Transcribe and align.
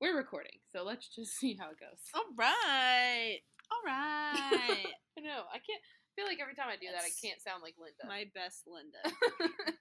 We're 0.00 0.16
recording, 0.16 0.62
so 0.70 0.84
let's 0.84 1.08
just 1.08 1.32
see 1.38 1.58
how 1.58 1.70
it 1.70 1.80
goes. 1.80 1.98
All 2.14 2.30
right. 2.38 3.40
All 3.70 3.82
right. 3.84 4.94
I 5.18 5.20
know. 5.20 5.42
I 5.50 5.58
can't 5.58 5.82
I 5.82 6.10
feel 6.14 6.26
like 6.26 6.38
every 6.40 6.54
time 6.54 6.70
I 6.70 6.78
do 6.78 6.86
that, 6.90 7.02
I 7.02 7.10
That's 7.10 7.20
can't 7.20 7.42
sound 7.42 7.62
like 7.62 7.74
Linda. 7.78 8.06
My 8.06 8.26
best 8.34 8.66
Linda. 8.66 9.02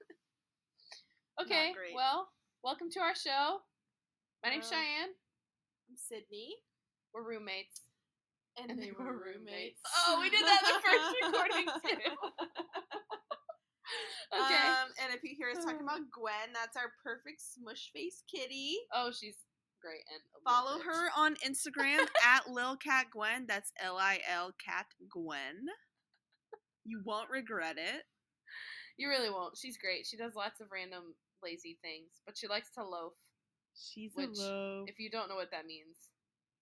okay, 1.42 1.74
great. 1.74 1.94
well, 1.94 2.30
welcome 2.64 2.90
to 2.94 3.00
our 3.00 3.14
show. 3.14 3.62
My 4.46 4.50
name's 4.50 4.70
Cheyenne. 4.70 5.14
I'm 5.90 5.98
Sydney. 5.98 6.62
We're 7.14 7.26
roommates. 7.26 7.82
And, 8.58 8.70
they 8.78 8.90
were 8.94 9.18
roommates. 9.18 9.82
Oh, 9.86 10.18
we 10.22 10.30
did 10.30 10.42
that 10.42 10.62
in 10.62 10.70
the 10.74 10.82
first 10.82 11.06
recording, 11.26 11.68
too. 11.86 12.10
Okay. 14.34 14.66
Um, 14.68 14.92
and 15.00 15.14
if 15.16 15.24
you 15.24 15.34
hear 15.38 15.50
us 15.50 15.64
talking 15.64 15.82
about 15.88 16.04
Gwen, 16.12 16.52
that's 16.54 16.76
our 16.76 16.92
perfect 17.04 17.40
smush 17.40 17.92
face 17.94 18.24
kitty. 18.30 18.78
oh, 18.94 19.12
she's 19.16 19.38
great 19.82 20.04
and 20.14 20.22
Follow 20.44 20.80
her 20.80 21.10
on 21.16 21.36
Instagram 21.46 22.08
at 22.26 22.50
Lil 22.50 22.78
Cat 22.78 23.08
Gwen. 23.12 23.46
That's 23.48 23.72
L 23.82 23.98
I 23.98 24.20
L 24.30 24.54
Cat 24.64 24.88
Gwen. 25.10 25.68
You 26.86 27.02
won't 27.04 27.30
regret 27.30 27.76
it. 27.78 28.04
You 28.98 29.10
really 29.10 29.30
won't. 29.30 29.58
She's 29.58 29.78
great. 29.78 30.06
She 30.06 30.18
does 30.18 30.36
lots 30.36 30.62
of 30.62 30.72
random 30.72 31.14
lazy 31.44 31.78
things, 31.82 32.22
but 32.26 32.38
she 32.38 32.48
likes 32.48 32.72
to 32.76 32.84
loaf. 32.84 33.14
She's 33.76 34.12
Which, 34.16 34.38
a 34.40 34.42
low. 34.42 34.86
If 34.88 35.00
you 35.00 35.10
don't 35.12 35.30
know 35.30 35.36
what 35.36 35.52
that 35.52 35.68
means, 35.68 36.10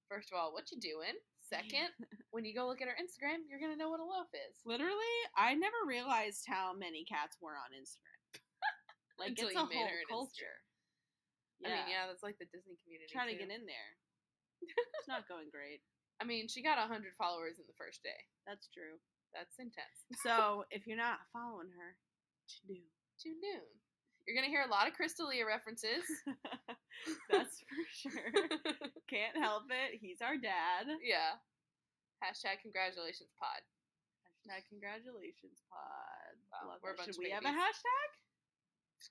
first 0.10 0.32
of 0.32 0.38
all, 0.38 0.52
what 0.52 0.72
you 0.72 0.80
doing? 0.80 1.16
Second, 1.48 1.94
when 2.32 2.44
you 2.44 2.56
go 2.56 2.68
look 2.68 2.82
at 2.82 2.88
her 2.88 2.98
Instagram, 2.98 3.46
you're 3.48 3.60
gonna 3.60 3.78
know 3.78 3.90
what 3.90 4.00
a 4.00 4.04
loaf 4.04 4.28
is. 4.34 4.58
Literally, 4.66 5.16
I 5.38 5.54
never 5.54 5.78
realized 5.88 6.44
how 6.48 6.74
many 6.74 7.06
cats 7.06 7.38
were 7.42 7.56
on 7.56 7.72
Instagram. 7.72 8.42
Like 9.18 9.30
Until 9.30 9.48
it's 9.48 9.56
a 9.56 9.60
whole 9.60 9.88
her 9.88 10.04
culture. 11.60 11.72
I 11.72 11.84
mean, 11.84 11.88
yeah, 11.92 12.06
that's 12.08 12.24
like 12.26 12.38
the 12.38 12.50
Disney 12.52 12.76
community. 12.84 13.12
Trying 13.12 13.32
to 13.32 13.40
get 13.40 13.52
in 13.54 13.66
there. 13.66 13.92
It's 14.98 15.12
not 15.12 15.28
going 15.30 15.52
great. 15.54 15.84
I 16.18 16.26
mean, 16.26 16.48
she 16.48 16.64
got 16.64 16.80
hundred 16.80 17.14
followers 17.20 17.60
in 17.60 17.68
the 17.68 17.78
first 17.78 18.02
day. 18.02 18.18
That's 18.48 18.66
true. 18.72 18.98
That's 19.36 19.60
intense. 19.60 20.00
So 20.26 20.64
if 20.72 20.88
you're 20.88 20.98
not 21.00 21.22
following 21.36 21.70
her. 21.76 22.00
To 23.24 23.30
noon. 23.32 23.70
You're 24.26 24.36
gonna 24.36 24.50
hear 24.50 24.66
a 24.66 24.72
lot 24.72 24.88
of 24.90 24.94
Crystalia 24.98 25.46
references. 25.46 26.04
That's 27.32 27.62
for 27.62 27.84
sure. 27.94 28.32
Can't 29.06 29.38
help 29.38 29.70
it. 29.70 30.02
He's 30.02 30.20
our 30.22 30.36
dad. 30.38 30.90
yeah. 31.04 31.38
Hashtag 32.24 32.64
congratulations 32.66 33.30
pod. 33.38 33.62
Hashtag 34.46 34.66
congratulations, 34.70 35.62
pod. 35.70 36.34
Wow, 36.50 36.78
we're 36.82 36.94
a 36.94 36.98
bunch 36.98 37.14
Should 37.14 37.22
we 37.22 37.30
have 37.30 37.46
a 37.46 37.54
hashtag? 37.54 38.10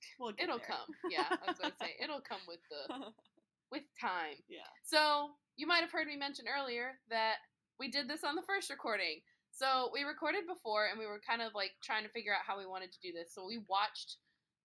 We'll 0.19 0.33
It'll 0.39 0.59
there. 0.59 0.67
come. 0.67 0.89
Yeah, 1.11 1.27
I 1.31 1.45
was 1.50 1.59
gonna 1.59 1.75
say 1.81 1.95
it'll 2.03 2.20
come 2.23 2.41
with 2.48 2.61
the 2.70 3.12
with 3.73 3.83
time. 4.01 4.39
yeah. 4.48 4.69
So 4.84 5.31
you 5.56 5.67
might 5.67 5.81
have 5.83 5.92
heard 5.92 6.06
me 6.06 6.17
mention 6.17 6.47
earlier 6.47 6.98
that 7.11 7.42
we 7.78 7.91
did 7.91 8.09
this 8.09 8.23
on 8.25 8.34
the 8.36 8.47
first 8.47 8.70
recording. 8.70 9.20
So 9.51 9.91
we 9.95 10.03
recorded 10.03 10.47
before 10.51 10.86
and 10.91 10.98
we 10.98 11.06
were 11.06 11.20
kind 11.23 11.42
of 11.42 11.55
like 11.55 11.73
trying 11.83 12.03
to 12.03 12.11
figure 12.11 12.34
out 12.34 12.42
how 12.47 12.59
we 12.59 12.67
wanted 12.67 12.91
to 12.92 13.01
do 13.03 13.12
this. 13.14 13.31
So 13.34 13.47
we 13.47 13.62
watched 13.70 14.19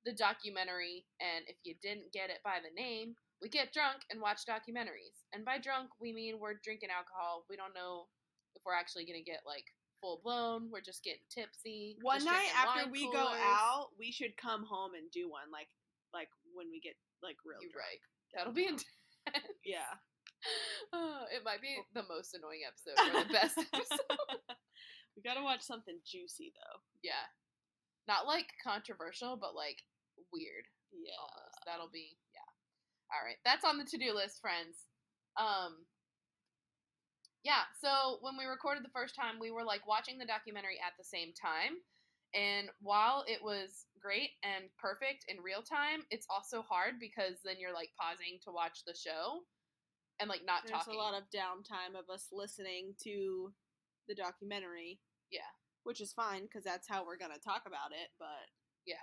the 0.05 0.13
documentary 0.13 1.05
and 1.21 1.45
if 1.47 1.58
you 1.64 1.75
didn't 1.81 2.09
get 2.14 2.30
it 2.30 2.41
by 2.43 2.58
the 2.61 2.73
name, 2.73 3.14
we 3.41 3.49
get 3.49 3.73
drunk 3.73 4.02
and 4.09 4.21
watch 4.21 4.45
documentaries. 4.49 5.21
And 5.33 5.45
by 5.45 5.58
drunk 5.61 5.89
we 6.02 6.14
mean 6.14 6.39
we're 6.41 6.58
drinking 6.64 6.89
alcohol. 6.89 7.45
We 7.49 7.55
don't 7.58 7.73
know 7.77 8.09
if 8.55 8.61
we're 8.66 8.77
actually 8.77 9.05
gonna 9.05 9.21
get 9.25 9.45
like 9.45 9.66
full 10.02 10.22
blown. 10.23 10.69
We're 10.72 10.81
just 10.86 11.03
getting 11.03 11.23
tipsy. 11.30 11.97
One 12.02 12.23
night 12.25 12.50
after 12.55 12.89
we 12.89 13.11
go 13.11 13.28
out, 13.28 13.89
we 14.00 14.11
should 14.11 14.36
come 14.38 14.64
home 14.64 14.92
and 14.95 15.09
do 15.11 15.30
one 15.30 15.52
like 15.52 15.67
like 16.14 16.30
when 16.55 16.67
we 16.72 16.80
get 16.81 16.95
like 17.22 17.38
real 17.45 17.59
You're 17.61 17.72
drunk. 17.72 17.86
right. 17.86 18.02
That'll 18.36 18.53
be 18.53 18.66
intense. 18.66 18.86
Yeah. 19.66 19.89
Oh, 20.95 21.27
it 21.36 21.44
might 21.44 21.59
be 21.59 21.75
the 21.94 22.08
most 22.08 22.31
annoying 22.31 22.64
episode 22.64 22.95
or 22.95 23.27
the 23.27 23.33
best 23.33 23.59
episode. 23.75 24.08
we 25.16 25.20
gotta 25.20 25.44
watch 25.44 25.59
something 25.67 25.99
juicy 26.08 26.55
though. 26.55 26.80
Yeah. 27.04 27.27
Not 28.08 28.23
like 28.26 28.48
controversial, 28.64 29.36
but 29.36 29.52
like 29.54 29.83
weird 30.32 30.64
Yeah. 30.95 31.11
almost. 31.20 31.59
That'll 31.67 31.92
be 31.92 32.15
yeah. 32.32 32.48
All 33.11 33.20
right. 33.20 33.36
That's 33.43 33.67
on 33.67 33.77
the 33.77 33.83
to-do 33.83 34.15
list, 34.15 34.39
friends. 34.39 34.88
Um 35.36 35.83
Yeah, 37.44 37.64
so 37.80 38.20
when 38.22 38.36
we 38.38 38.45
recorded 38.45 38.83
the 38.83 38.92
first 38.92 39.16
time, 39.16 39.39
we 39.39 39.52
were 39.52 39.64
like 39.64 39.88
watching 39.88 40.17
the 40.17 40.27
documentary 40.27 40.76
at 40.83 40.94
the 40.98 41.08
same 41.08 41.32
time. 41.32 41.80
And 42.36 42.70
while 42.82 43.23
it 43.26 43.42
was 43.42 43.88
great 44.00 44.38
and 44.44 44.70
perfect 44.77 45.26
in 45.27 45.42
real 45.42 45.64
time, 45.64 46.05
it's 46.11 46.27
also 46.30 46.61
hard 46.61 47.00
because 47.00 47.42
then 47.44 47.55
you're 47.58 47.73
like 47.73 47.89
pausing 47.98 48.38
to 48.45 48.52
watch 48.52 48.83
the 48.86 48.94
show 48.94 49.42
and 50.20 50.30
like 50.30 50.45
not 50.45 50.61
There's 50.61 50.77
talking. 50.77 50.94
There's 50.94 51.00
a 51.00 51.10
lot 51.10 51.17
of 51.17 51.32
downtime 51.33 51.98
of 51.98 52.11
us 52.14 52.27
listening 52.32 52.94
to 53.04 53.52
the 54.08 54.16
documentary, 54.16 55.00
yeah. 55.32 55.50
which 55.83 56.02
is 56.02 56.11
fine 56.11 56.44
because 56.44 56.64
that's 56.64 56.88
how 56.88 57.06
we're 57.06 57.17
gonna 57.17 57.42
talk 57.42 57.64
about 57.66 57.95
it. 57.95 58.11
But 58.20 58.52
yeah. 58.86 59.02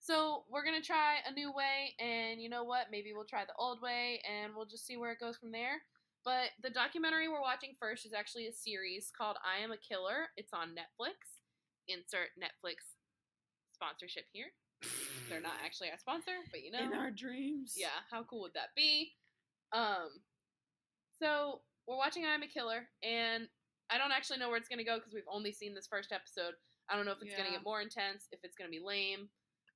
So 0.00 0.44
we're 0.50 0.64
gonna 0.64 0.82
try 0.82 1.16
a 1.28 1.32
new 1.32 1.52
way, 1.52 1.94
and 2.00 2.40
you 2.40 2.48
know 2.48 2.64
what? 2.64 2.86
Maybe 2.90 3.12
we'll 3.12 3.24
try 3.24 3.44
the 3.44 3.56
old 3.58 3.80
way, 3.82 4.20
and 4.24 4.52
we'll 4.56 4.66
just 4.66 4.86
see 4.86 4.96
where 4.96 5.12
it 5.12 5.20
goes 5.20 5.36
from 5.36 5.52
there. 5.52 5.80
But 6.24 6.56
the 6.62 6.70
documentary 6.70 7.28
we're 7.28 7.40
watching 7.40 7.74
first 7.78 8.06
is 8.06 8.14
actually 8.14 8.46
a 8.46 8.52
series 8.52 9.12
called 9.16 9.36
"I 9.44 9.62
Am 9.62 9.72
a 9.72 9.76
Killer." 9.76 10.32
It's 10.36 10.52
on 10.52 10.70
Netflix. 10.70 11.40
Insert 11.86 12.32
Netflix 12.40 12.96
sponsorship 13.72 14.24
here. 14.32 14.46
They're 15.28 15.40
not 15.40 15.60
actually 15.64 15.90
our 15.90 15.98
sponsor, 15.98 16.32
but 16.50 16.62
you 16.62 16.70
know, 16.70 16.80
in 16.80 16.94
our 16.94 17.10
dreams, 17.10 17.74
yeah, 17.76 18.00
how 18.10 18.22
cool 18.22 18.40
would 18.42 18.54
that 18.54 18.74
be? 18.74 19.12
Um, 19.72 20.08
so 21.20 21.60
we're 21.86 21.96
watching 21.96 22.24
I'm 22.24 22.42
a 22.42 22.46
Killer, 22.46 22.88
and 23.02 23.48
I 23.90 23.98
don't 23.98 24.12
actually 24.12 24.38
know 24.38 24.48
where 24.48 24.56
it's 24.56 24.68
gonna 24.68 24.84
go 24.84 24.96
because 24.96 25.12
we've 25.12 25.28
only 25.30 25.52
seen 25.52 25.74
this 25.74 25.86
first 25.86 26.10
episode. 26.10 26.54
I 26.88 26.96
don't 26.96 27.04
know 27.04 27.12
if 27.12 27.22
it's 27.22 27.36
gonna 27.36 27.50
get 27.50 27.64
more 27.64 27.82
intense, 27.82 28.28
if 28.32 28.40
it's 28.42 28.56
gonna 28.56 28.70
be 28.70 28.80
lame, 28.80 29.28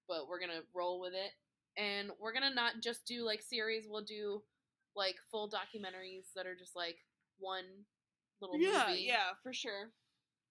but 0.08 0.28
we're 0.28 0.40
gonna 0.40 0.64
roll 0.74 1.00
with 1.00 1.12
it. 1.12 1.32
And 1.76 2.10
we're 2.18 2.32
gonna 2.32 2.54
not 2.54 2.80
just 2.82 3.06
do 3.06 3.24
like 3.24 3.42
series. 3.42 3.86
We'll 3.88 4.04
do 4.04 4.42
like 4.98 5.16
full 5.30 5.48
documentaries 5.48 6.34
that 6.34 6.46
are 6.46 6.56
just 6.58 6.74
like 6.76 6.98
one 7.38 7.86
little 8.42 8.58
yeah, 8.58 8.86
movie. 8.90 9.06
yeah, 9.06 9.38
for 9.42 9.52
sure. 9.54 9.94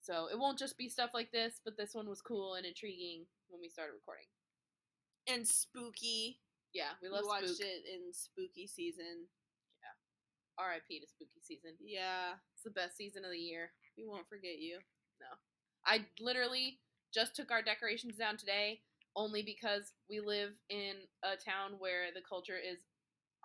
So 0.02 0.28
it 0.32 0.40
won't 0.40 0.58
just 0.60 0.78
be 0.78 0.88
stuff 0.90 1.12
like 1.14 1.32
this, 1.32 1.60
but 1.64 1.76
this 1.78 1.94
one 1.94 2.08
was 2.08 2.22
cool 2.22 2.56
and 2.56 2.66
intriguing 2.66 3.26
when 3.50 3.60
we 3.62 3.70
started 3.70 3.94
recording. 3.94 4.26
And 5.28 5.46
spooky. 5.46 6.40
Yeah, 6.74 6.96
we 7.02 7.10
We, 7.10 7.16
watched 7.22 7.50
spook. 7.60 7.68
it 7.68 7.84
in 7.92 8.14
spooky 8.14 8.68
season. 8.68 9.28
Yeah. 9.84 10.64
R.I.P. 10.64 11.00
to 11.02 11.08
spooky 11.08 11.42
season. 11.44 11.74
Yeah, 11.84 12.40
It's 12.54 12.64
the 12.64 12.72
best 12.72 12.96
season 12.96 13.26
of 13.26 13.32
the 13.32 13.38
year. 13.40 13.72
we 13.98 14.06
won't 14.08 14.30
forget 14.30 14.60
you. 14.60 14.80
No, 15.20 15.28
I 15.86 16.06
literally 16.22 16.80
just 17.14 17.36
took 17.36 17.52
our 17.52 17.62
decorations 17.64 18.16
down 18.16 18.38
today 18.38 18.82
only 19.16 19.42
because 19.42 19.94
we 20.10 20.20
live 20.20 20.52
in 20.70 20.94
a 21.24 21.36
town 21.36 21.74
where 21.80 22.14
the 22.14 22.22
culture 22.22 22.58
is 22.58 22.78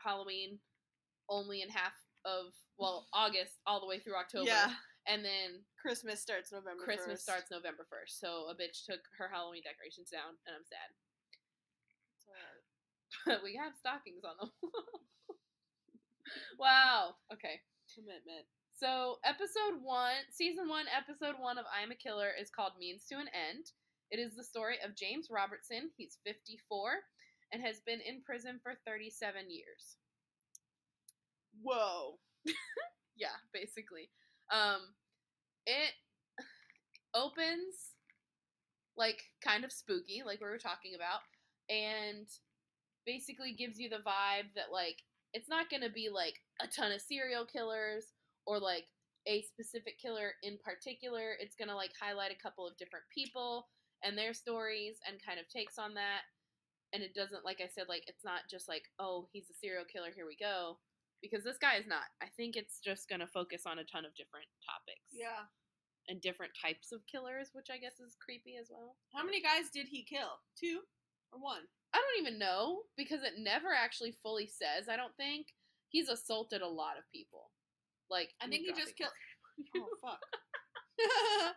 Halloween 0.05 0.59
only 1.29 1.63
in 1.63 1.69
half 1.69 1.95
of 2.25 2.53
well 2.79 3.09
August 3.13 3.59
all 3.67 3.81
the 3.81 3.87
way 3.87 3.99
through 3.99 4.17
October, 4.17 4.49
Yeah, 4.49 4.73
and 5.07 5.25
then 5.25 5.63
Christmas 5.81 6.21
starts 6.21 6.53
November. 6.53 6.85
Christmas 6.85 7.21
1st. 7.21 7.23
starts 7.23 7.51
November 7.51 7.87
first. 7.91 8.21
So 8.21 8.49
a 8.51 8.55
bitch 8.55 8.85
took 8.89 9.01
her 9.19 9.29
Halloween 9.29 9.63
decorations 9.63 10.11
down, 10.11 10.39
and 10.47 10.55
I'm 10.57 10.65
sad. 10.65 10.89
But 13.27 13.43
we 13.45 13.57
have 13.57 13.77
stockings 13.79 14.25
on 14.25 14.37
the 14.41 14.49
wall. 14.63 14.83
wow. 16.59 17.15
Okay. 17.33 17.61
Commitment. 17.93 18.49
So, 18.73 19.21
episode 19.23 19.85
one, 19.85 20.27
season 20.33 20.69
one, 20.69 20.87
episode 20.89 21.37
one 21.39 21.59
of 21.59 21.67
I'm 21.71 21.93
a 21.93 21.95
Killer 21.95 22.33
is 22.35 22.51
called 22.51 22.73
Means 22.81 23.05
to 23.13 23.21
an 23.21 23.29
End. 23.31 23.71
It 24.11 24.19
is 24.19 24.35
the 24.35 24.43
story 24.43 24.77
of 24.85 24.97
James 24.97 25.29
Robertson. 25.31 25.91
He's 25.97 26.19
54 26.25 27.05
and 27.53 27.63
has 27.63 27.81
been 27.85 28.01
in 28.01 28.25
prison 28.25 28.59
for 28.63 28.75
37 28.87 29.53
years. 29.53 30.01
Whoa. 31.61 32.19
Yeah, 33.17 33.37
basically. 33.53 34.11
Um, 34.53 34.81
it 35.67 35.93
opens 37.15 37.95
like 38.97 39.23
kind 39.45 39.65
of 39.65 39.73
spooky, 39.73 40.23
like 40.25 40.41
we 40.41 40.47
were 40.49 40.59
talking 40.59 40.95
about, 40.95 41.21
and 41.69 42.27
basically 43.07 43.53
gives 43.55 43.79
you 43.81 43.89
the 43.89 44.05
vibe 44.07 44.51
that 44.57 44.73
like 44.73 44.99
it's 45.35 45.49
not 45.49 45.71
gonna 45.71 45.91
be 45.91 46.09
like 46.13 46.37
a 46.63 46.69
ton 46.69 46.93
of 46.93 47.01
serial 47.01 47.47
killers 47.47 48.07
or 48.47 48.59
like 48.61 48.85
a 49.29 49.43
specific 49.43 49.99
killer 50.01 50.33
in 50.43 50.59
particular. 50.65 51.35
It's 51.41 51.57
gonna 51.57 51.77
like 51.77 51.93
highlight 52.01 52.33
a 52.33 52.43
couple 52.43 52.67
of 52.69 52.77
different 52.79 53.07
people 53.15 53.69
and 54.05 54.19
their 54.19 54.35
stories 54.35 54.97
and 55.09 55.19
kind 55.25 55.41
of 55.41 55.49
takes 55.49 55.79
on 55.79 55.95
that. 55.95 56.23
And 56.95 57.03
it 57.03 57.15
doesn't, 57.15 57.45
like 57.45 57.61
I 57.63 57.69
said, 57.75 57.87
like 57.89 58.05
it's 58.09 58.25
not 58.25 58.43
just 58.51 58.69
like, 58.69 58.85
oh, 58.99 59.29
he's 59.33 59.51
a 59.51 59.55
serial 59.61 59.85
killer, 59.85 60.11
here 60.15 60.27
we 60.27 60.37
go. 60.37 60.79
Because 61.23 61.45
this 61.45 61.59
guy 61.59 61.77
is 61.77 61.87
not. 61.87 62.05
I 62.21 62.27
think 62.37 62.57
it's 62.57 62.81
just 62.81 63.09
gonna 63.09 63.27
focus 63.29 63.63
on 63.65 63.79
a 63.79 63.85
ton 63.85 64.05
of 64.05 64.15
different 64.15 64.47
topics 64.67 65.07
Yeah. 65.13 65.47
and 66.09 66.21
different 66.21 66.53
types 66.61 66.91
of 66.93 67.07
killers, 67.07 67.51
which 67.55 67.71
I 67.71 67.79
guess 67.79 68.01
is 68.01 68.17
creepy 68.21 68.57
as 68.57 68.69
well. 68.71 68.97
How 69.15 69.23
many 69.25 69.41
guys 69.41 69.71
did 69.73 69.87
he 69.89 70.03
kill? 70.03 70.41
Two 70.59 70.83
or 71.33 71.39
one? 71.39 71.63
I 71.95 71.99
don't 71.99 72.27
even 72.27 72.39
know 72.39 72.83
because 72.97 73.23
it 73.23 73.39
never 73.39 73.69
actually 73.73 74.13
fully 74.23 74.47
says. 74.49 74.89
I 74.89 74.97
don't 74.97 75.17
think 75.17 75.55
he's 75.91 76.09
assaulted 76.09 76.61
a 76.63 76.69
lot 76.69 76.99
of 76.99 77.05
people. 77.13 77.53
Like 78.11 78.35
I 78.41 78.49
think 78.49 78.67
he 78.67 78.73
just 78.73 78.97
killed. 78.97 79.13
Oh 79.77 79.89
fuck. 80.01 80.21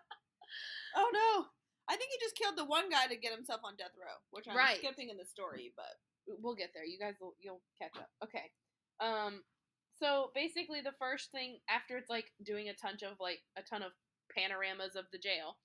oh 0.95 1.09
no. 1.13 1.45
I 1.88 1.95
think 1.95 2.12
he 2.12 2.17
just 2.25 2.35
killed 2.35 2.57
the 2.57 2.65
one 2.65 2.89
guy 2.89 3.07
to 3.07 3.15
get 3.15 3.33
himself 3.33 3.62
on 3.63 3.75
death 3.77 3.94
row, 3.97 4.17
which 4.31 4.47
I'm 4.47 4.57
Right. 4.57 4.77
skipping 4.77 5.09
in 5.09 5.17
the 5.17 5.25
story, 5.25 5.71
but 5.75 5.95
we'll 6.27 6.56
get 6.56 6.71
there. 6.73 6.83
You 6.85 6.97
guys 7.00 7.15
will 7.19 7.35
you'll 7.39 7.62
catch 7.79 7.95
up. 7.97 8.09
Okay. 8.23 8.51
Um 9.00 9.44
so 10.00 10.31
basically 10.36 10.81
the 10.81 10.94
first 11.00 11.31
thing 11.31 11.59
after 11.69 11.97
it's 11.97 12.09
like 12.09 12.31
doing 12.44 12.68
a 12.69 12.74
ton 12.74 12.95
of 13.09 13.18
like 13.19 13.39
a 13.57 13.62
ton 13.62 13.81
of 13.81 13.92
panoramas 14.36 14.95
of 14.95 15.06
the 15.12 15.18
jail. 15.18 15.57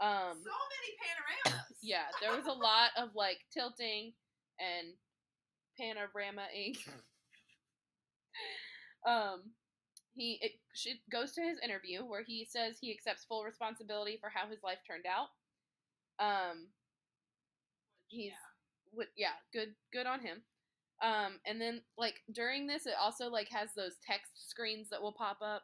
Um 0.00 0.38
so 0.42 0.50
many 0.74 0.96
panoramas. 1.02 1.66
yeah, 1.82 2.06
there 2.20 2.36
was 2.36 2.46
a 2.46 2.52
lot 2.58 2.90
of 2.96 3.14
like 3.14 3.38
tilting 3.52 4.12
and 4.58 4.94
panorama 5.78 6.46
ink. 6.54 6.78
um 9.06 9.52
he 10.14 10.38
it, 10.40 10.52
she 10.74 11.00
goes 11.10 11.32
to 11.32 11.42
his 11.42 11.58
interview 11.62 12.04
where 12.04 12.22
he 12.22 12.46
says 12.48 12.78
he 12.80 12.92
accepts 12.92 13.24
full 13.24 13.44
responsibility 13.44 14.16
for 14.20 14.30
how 14.30 14.48
his 14.48 14.62
life 14.62 14.78
turned 14.86 15.06
out. 15.06 15.28
Um 16.24 16.68
he's 18.06 18.32
what 18.92 19.08
yeah 19.16 19.34
good 19.52 19.74
good 19.92 20.06
on 20.06 20.20
him 20.20 20.42
um 21.02 21.40
and 21.46 21.60
then 21.60 21.80
like 21.98 22.20
during 22.32 22.66
this 22.66 22.86
it 22.86 22.94
also 23.00 23.28
like 23.28 23.48
has 23.50 23.70
those 23.74 23.96
text 24.06 24.48
screens 24.48 24.88
that 24.90 25.02
will 25.02 25.12
pop 25.12 25.38
up 25.42 25.62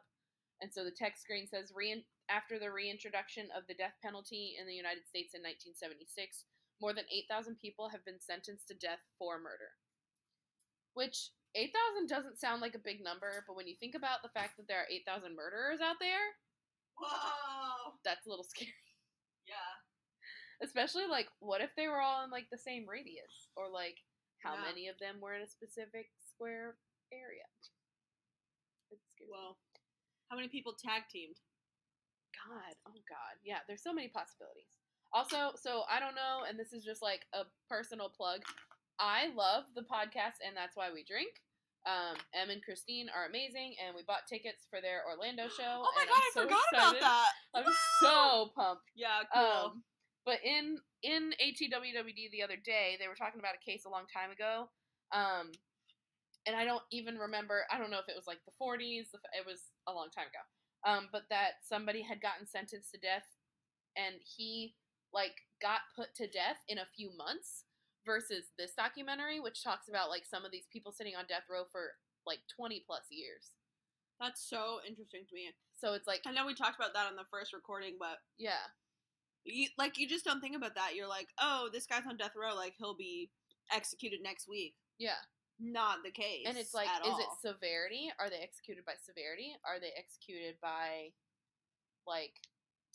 and 0.61 0.71
so 0.71 0.83
the 0.83 0.91
text 0.91 1.23
screen 1.23 1.47
says 1.47 1.71
Rein- 1.75 2.03
after 2.29 2.59
the 2.59 2.71
reintroduction 2.71 3.47
of 3.55 3.63
the 3.67 3.73
death 3.73 3.95
penalty 4.03 4.55
in 4.59 4.67
the 4.67 4.75
united 4.75 5.07
states 5.07 5.33
in 5.33 5.41
1976 5.41 6.43
more 6.81 6.93
than 6.93 7.05
8000 7.11 7.55
people 7.61 7.89
have 7.89 8.03
been 8.03 8.19
sentenced 8.19 8.67
to 8.67 8.73
death 8.75 8.99
for 9.17 9.39
murder 9.39 9.71
which 10.93 11.31
8000 11.55 12.07
doesn't 12.07 12.39
sound 12.39 12.61
like 12.61 12.75
a 12.75 12.79
big 12.83 13.03
number 13.03 13.43
but 13.47 13.55
when 13.55 13.67
you 13.67 13.75
think 13.79 13.95
about 13.95 14.19
the 14.23 14.29
fact 14.35 14.57
that 14.57 14.67
there 14.67 14.79
are 14.83 14.91
8000 14.91 15.35
murderers 15.35 15.79
out 15.79 15.97
there 15.99 16.35
Whoa. 16.99 17.95
that's 18.03 18.27
a 18.27 18.29
little 18.29 18.43
scary 18.49 18.71
Yeah. 19.47 19.75
Especially 20.63 21.07
like, 21.09 21.27
what 21.39 21.61
if 21.61 21.73
they 21.75 21.87
were 21.87 21.99
all 22.01 22.23
in 22.23 22.29
like 22.29 22.45
the 22.51 22.57
same 22.57 22.85
radius, 22.87 23.49
or 23.57 23.67
like 23.67 23.97
how 24.43 24.55
Yeah. 24.55 24.61
many 24.61 24.87
of 24.87 24.97
them 24.99 25.19
were 25.21 25.33
in 25.35 25.41
a 25.41 25.47
specific 25.47 26.11
square 26.19 26.77
area? 27.11 27.45
It 28.91 28.99
scares 29.13 29.29
me. 29.29 29.31
Well, 29.31 29.57
how 30.29 30.35
many 30.35 30.47
people 30.49 30.73
tag 30.73 31.03
teamed? 31.09 31.37
God, 32.47 32.75
oh 32.87 32.93
God, 33.07 33.37
yeah. 33.43 33.59
There's 33.67 33.83
so 33.83 33.93
many 33.93 34.07
possibilities. 34.09 34.77
Also, 35.13 35.51
so 35.55 35.83
I 35.89 35.99
don't 35.99 36.15
know, 36.15 36.43
and 36.47 36.57
this 36.57 36.71
is 36.73 36.83
just 36.83 37.01
like 37.01 37.25
a 37.33 37.43
personal 37.69 38.09
plug. 38.09 38.41
I 38.99 39.27
love 39.35 39.65
the 39.75 39.81
podcast, 39.83 40.39
and 40.45 40.55
that's 40.55 40.75
why 40.77 40.91
we 40.91 41.03
drink. 41.03 41.41
Um, 41.85 42.15
Em 42.33 42.49
and 42.49 42.63
Christine 42.63 43.09
are 43.09 43.25
amazing, 43.25 43.75
and 43.83 43.95
we 43.95 44.03
bought 44.03 44.27
tickets 44.29 44.65
for 44.69 44.79
their 44.81 45.03
Orlando 45.05 45.49
show. 45.49 45.83
Oh 45.85 45.91
my 45.95 46.05
god, 46.05 46.13
I'm 46.15 46.21
I 46.21 46.31
so 46.33 46.41
forgot 46.43 46.63
excited. 46.71 46.97
about 46.99 47.01
that. 47.01 47.31
I'm 47.55 47.65
Wow. 47.65 47.73
so 48.01 48.51
pumped. 48.55 48.91
Yeah, 48.95 49.19
cool. 49.33 49.43
Um, 49.43 49.83
but 50.25 50.39
in 50.43 50.77
in 51.03 51.33
ATWWD 51.41 52.31
the 52.31 52.43
other 52.43 52.57
day, 52.57 52.97
they 52.99 53.07
were 53.07 53.15
talking 53.15 53.39
about 53.39 53.55
a 53.55 53.65
case 53.65 53.85
a 53.85 53.89
long 53.89 54.05
time 54.05 54.31
ago. 54.31 54.69
Um, 55.11 55.51
and 56.45 56.55
I 56.55 56.65
don't 56.65 56.83
even 56.91 57.17
remember. 57.17 57.65
I 57.71 57.77
don't 57.77 57.91
know 57.91 57.99
if 57.99 58.09
it 58.09 58.15
was 58.15 58.27
like 58.27 58.39
the 58.45 58.57
40s. 58.61 59.13
It 59.33 59.45
was 59.45 59.73
a 59.87 59.93
long 59.93 60.09
time 60.09 60.27
ago. 60.27 60.43
Um, 60.83 61.09
but 61.11 61.23
that 61.29 61.61
somebody 61.67 62.01
had 62.01 62.21
gotten 62.21 62.47
sentenced 62.47 62.91
to 62.91 62.99
death, 62.99 63.25
and 63.95 64.15
he 64.23 64.75
like 65.13 65.45
got 65.61 65.81
put 65.95 66.15
to 66.15 66.25
death 66.25 66.57
in 66.67 66.77
a 66.77 66.89
few 66.95 67.09
months. 67.15 67.65
Versus 68.03 68.49
this 68.57 68.73
documentary, 68.73 69.39
which 69.39 69.63
talks 69.63 69.87
about 69.87 70.09
like 70.09 70.25
some 70.25 70.43
of 70.43 70.49
these 70.49 70.65
people 70.73 70.91
sitting 70.91 71.13
on 71.13 71.29
death 71.29 71.45
row 71.45 71.69
for 71.71 71.93
like 72.25 72.39
20 72.49 72.81
plus 72.87 73.05
years. 73.11 73.53
That's 74.19 74.41
so 74.41 74.81
interesting 74.87 75.21
to 75.29 75.35
me. 75.35 75.53
So 75.77 75.93
it's 75.93 76.07
like, 76.07 76.21
I 76.25 76.31
know 76.31 76.45
we 76.45 76.53
talked 76.53 76.77
about 76.77 76.93
that 76.93 77.05
on 77.05 77.15
the 77.15 77.29
first 77.29 77.53
recording, 77.53 77.97
but 77.99 78.17
yeah, 78.37 78.73
you, 79.45 79.67
like 79.77 79.97
you 79.97 80.07
just 80.07 80.25
don't 80.25 80.41
think 80.41 80.55
about 80.55 80.75
that. 80.75 80.95
You're 80.95 81.09
like, 81.09 81.29
oh, 81.39 81.69
this 81.71 81.85
guy's 81.85 82.05
on 82.07 82.17
death 82.17 82.33
row, 82.35 82.55
like 82.55 82.73
he'll 82.77 82.95
be 82.95 83.29
executed 83.73 84.19
next 84.21 84.47
week. 84.47 84.75
yeah. 84.97 85.21
Not 85.61 86.01
the 86.01 86.09
case. 86.09 86.49
And 86.49 86.57
it's 86.57 86.73
like, 86.73 86.89
is 87.05 87.13
all. 87.13 87.21
it 87.21 87.29
severity? 87.37 88.09
Are 88.17 88.33
they 88.33 88.41
executed 88.41 88.81
by 88.81 88.97
severity? 88.97 89.53
Are 89.61 89.77
they 89.77 89.93
executed 89.93 90.57
by 90.57 91.13
like 92.09 92.33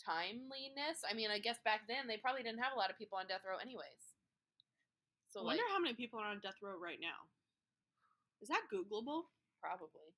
timeliness? 0.03 1.07
I 1.07 1.15
mean, 1.15 1.31
I 1.31 1.39
guess 1.39 1.63
back 1.63 1.87
then 1.87 2.11
they 2.11 2.19
probably 2.19 2.43
didn't 2.43 2.59
have 2.59 2.75
a 2.75 2.79
lot 2.81 2.91
of 2.91 2.99
people 2.99 3.23
on 3.23 3.31
death 3.31 3.47
row, 3.47 3.63
anyways. 3.63 4.19
So 5.31 5.47
I 5.47 5.55
wonder 5.55 5.63
like, 5.63 5.79
how 5.79 5.79
many 5.79 5.95
people 5.95 6.19
are 6.19 6.27
on 6.27 6.43
death 6.43 6.59
row 6.59 6.75
right 6.75 6.99
now. 6.99 7.31
Is 8.43 8.51
that 8.51 8.67
Googleable? 8.67 9.31
probably 9.63 10.13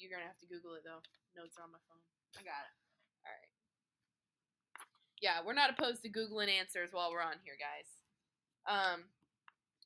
you're 0.00 0.10
gonna 0.10 0.26
have 0.26 0.40
to 0.40 0.48
Google 0.48 0.74
it 0.80 0.84
though. 0.84 1.04
Notes 1.36 1.60
are 1.60 1.64
on 1.64 1.72
my 1.72 1.82
phone. 1.84 2.00
I 2.36 2.42
got 2.42 2.64
it. 2.64 2.74
Yeah, 5.20 5.38
we're 5.44 5.54
not 5.54 5.70
opposed 5.70 6.02
to 6.02 6.08
googling 6.08 6.48
answers 6.48 6.90
while 6.92 7.10
we're 7.10 7.22
on 7.22 7.34
here, 7.44 7.54
guys. 7.58 7.86
Um, 8.66 9.02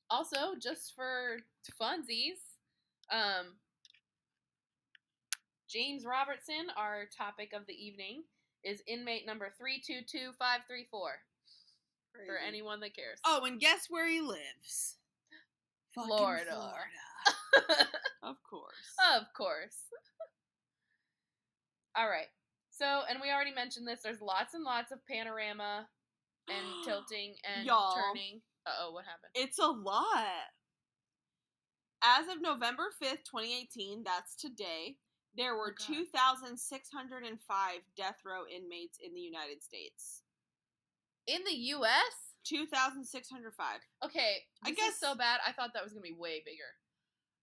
also, 0.09 0.55
just 0.61 0.93
for 0.95 1.39
funsies, 1.81 2.39
um, 3.11 3.55
James 5.69 6.05
Robertson, 6.05 6.67
our 6.77 7.05
topic 7.17 7.51
of 7.53 7.65
the 7.67 7.73
evening, 7.73 8.23
is 8.63 8.81
inmate 8.87 9.25
number 9.25 9.49
three 9.57 9.81
two 9.85 9.99
two 10.07 10.31
five 10.39 10.61
three 10.67 10.85
four. 10.89 11.11
For 12.25 12.37
anyone 12.37 12.79
that 12.79 12.95
cares. 12.95 13.19
Oh, 13.25 13.43
and 13.43 13.59
guess 13.59 13.87
where 13.89 14.07
he 14.07 14.21
lives? 14.21 14.95
Florida. 15.93 16.45
Florida. 16.49 17.89
Of 18.23 18.37
course. 18.41 18.73
Of 19.15 19.23
course. 19.37 19.77
All 21.95 22.09
right. 22.09 22.25
So, 22.77 23.03
and 23.09 23.19
we 23.21 23.31
already 23.31 23.53
mentioned 23.53 23.87
this. 23.87 24.01
There's 24.03 24.19
lots 24.21 24.53
and 24.53 24.63
lots 24.63 24.91
of 24.91 24.99
panorama 25.07 25.87
and 26.49 26.65
tilting 26.85 27.35
and 27.55 27.65
Y'all. 27.65 27.95
turning. 27.95 28.41
Uh 28.65 28.71
oh, 28.81 28.91
what 28.91 29.05
happened? 29.05 29.31
It's 29.33 29.59
a 29.59 29.67
lot. 29.67 30.51
As 32.03 32.27
of 32.27 32.41
November 32.41 32.87
5th, 33.01 33.23
2018, 33.31 34.03
that's 34.03 34.35
today, 34.35 34.97
there 35.37 35.55
were 35.55 35.73
Oh, 35.89 35.93
2,605 35.93 37.71
death 37.97 38.17
row 38.25 38.43
inmates 38.53 38.99
in 39.03 39.13
the 39.13 39.21
United 39.21 39.63
States. 39.63 40.21
In 41.27 41.41
the 41.45 41.55
U.S. 41.79 42.35
2,605. 42.45 43.79
Okay, 44.03 44.35
I 44.63 44.71
guess- 44.71 44.99
so 44.99 45.15
bad. 45.15 45.39
I 45.47 45.51
thought 45.51 45.71
that 45.73 45.83
was 45.83 45.93
gonna 45.93 46.01
be 46.03 46.13
way 46.13 46.43
bigger. 46.45 46.69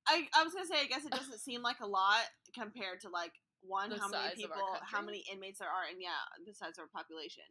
I, 0.06 0.28
I 0.34 0.44
was 0.44 0.52
gonna 0.52 0.66
say, 0.66 0.80
I 0.80 0.86
guess 0.86 1.04
it 1.04 1.12
doesn't 1.12 1.38
seem 1.40 1.62
like 1.62 1.80
a 1.80 1.86
lot 1.86 2.22
compared 2.54 3.00
to 3.00 3.08
like 3.08 3.32
one, 3.62 3.90
The 3.90 3.98
how 3.98 4.08
many 4.08 4.34
size 4.34 4.44
of 4.44 4.50
our 4.50 4.58
people, 4.58 4.78
how 4.82 5.02
many 5.02 5.24
inmates 5.30 5.58
there 5.58 5.70
are, 5.70 5.86
and 5.90 5.98
yeah, 6.02 6.18
the 6.44 6.52
size 6.54 6.76
of 6.78 6.84
our 6.86 6.92
population. 6.92 7.46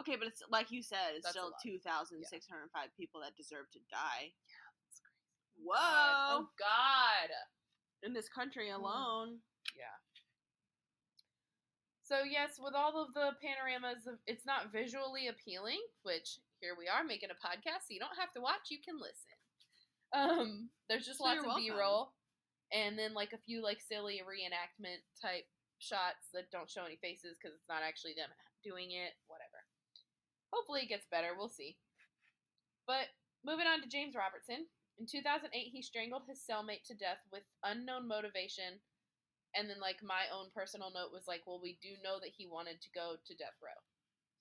Okay, 0.00 0.16
but 0.16 0.26
it's 0.26 0.40
like 0.48 0.70
you 0.72 0.80
said, 0.82 1.12
it's 1.18 1.26
That's 1.28 1.36
still 1.36 1.52
lot. 1.52 1.60
two 1.62 1.76
thousand 1.84 2.24
six 2.30 2.46
hundred 2.48 2.70
five 2.72 2.88
people 2.96 3.20
that 3.20 3.36
deserve 3.36 3.68
to 3.76 3.80
die. 3.92 4.32
yeah 4.32 4.68
That's 4.88 5.00
crazy. 5.04 5.68
Whoa! 5.68 5.76
God. 5.76 6.32
Oh 6.32 6.40
God. 6.56 7.28
In 8.02 8.14
this 8.14 8.28
country 8.28 8.68
Mm. 8.72 8.80
alone, 8.80 9.28
Yeah. 9.76 9.96
So 12.02 12.24
yes, 12.24 12.58
with 12.58 12.74
all 12.74 13.00
of 13.00 13.14
the 13.14 13.32
panoramas, 13.40 14.06
of, 14.06 14.18
it's 14.26 14.44
not 14.44 14.72
visually 14.72 15.28
appealing. 15.28 15.80
Which 16.02 16.38
here 16.60 16.74
we 16.78 16.88
are 16.88 17.04
making 17.04 17.30
a 17.30 17.38
podcast, 17.38 17.88
so 17.88 17.94
you 17.94 18.00
don't 18.00 18.18
have 18.18 18.32
to 18.32 18.40
watch; 18.40 18.70
you 18.70 18.78
can 18.84 18.96
listen. 18.98 19.36
Um, 20.12 20.68
there's 20.88 21.06
just 21.06 21.18
So 21.18 21.24
lots 21.24 21.40
of 21.40 21.46
welcome. 21.46 21.62
B-roll, 21.64 22.12
and 22.72 22.98
then 22.98 23.14
like 23.14 23.32
a 23.32 23.44
few 23.44 23.62
like 23.62 23.80
silly 23.80 24.20
reenactment 24.24 25.04
type 25.20 25.44
shots 25.78 26.32
that 26.32 26.50
don't 26.50 26.70
show 26.70 26.84
any 26.84 26.96
faces 26.98 27.36
because 27.36 27.54
it's 27.54 27.68
not 27.68 27.84
actually 27.84 28.16
them 28.16 28.30
doing 28.64 28.90
it. 28.92 29.12
Whatever. 29.28 29.60
Hopefully, 30.52 30.82
it 30.84 30.92
gets 30.92 31.06
better. 31.10 31.36
We'll 31.36 31.52
see. 31.52 31.76
But 32.86 33.12
moving 33.44 33.66
on 33.66 33.80
to 33.82 33.88
James 33.88 34.14
Robertson. 34.14 34.66
In 35.00 35.08
2008, 35.08 35.48
he 35.72 35.80
strangled 35.80 36.28
his 36.28 36.44
cellmate 36.44 36.84
to 36.86 36.94
death 36.94 37.24
with 37.32 37.48
unknown 37.64 38.06
motivation 38.06 38.78
and 39.54 39.68
then 39.68 39.80
like 39.80 40.00
my 40.00 40.28
own 40.32 40.48
personal 40.52 40.92
note 40.92 41.12
was 41.12 41.28
like 41.28 41.44
well 41.44 41.60
we 41.60 41.76
do 41.84 41.96
know 42.00 42.16
that 42.20 42.32
he 42.32 42.48
wanted 42.48 42.80
to 42.80 42.90
go 42.96 43.16
to 43.20 43.36
death 43.36 43.56
row 43.60 43.76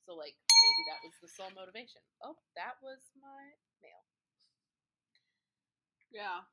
so 0.08 0.16
like 0.16 0.36
maybe 0.36 0.84
that 0.88 1.04
was 1.04 1.16
the 1.20 1.32
sole 1.32 1.52
motivation 1.52 2.02
oh 2.24 2.36
that 2.56 2.80
was 2.80 3.12
my 3.20 3.44
mail 3.84 4.04
yeah. 6.12 6.44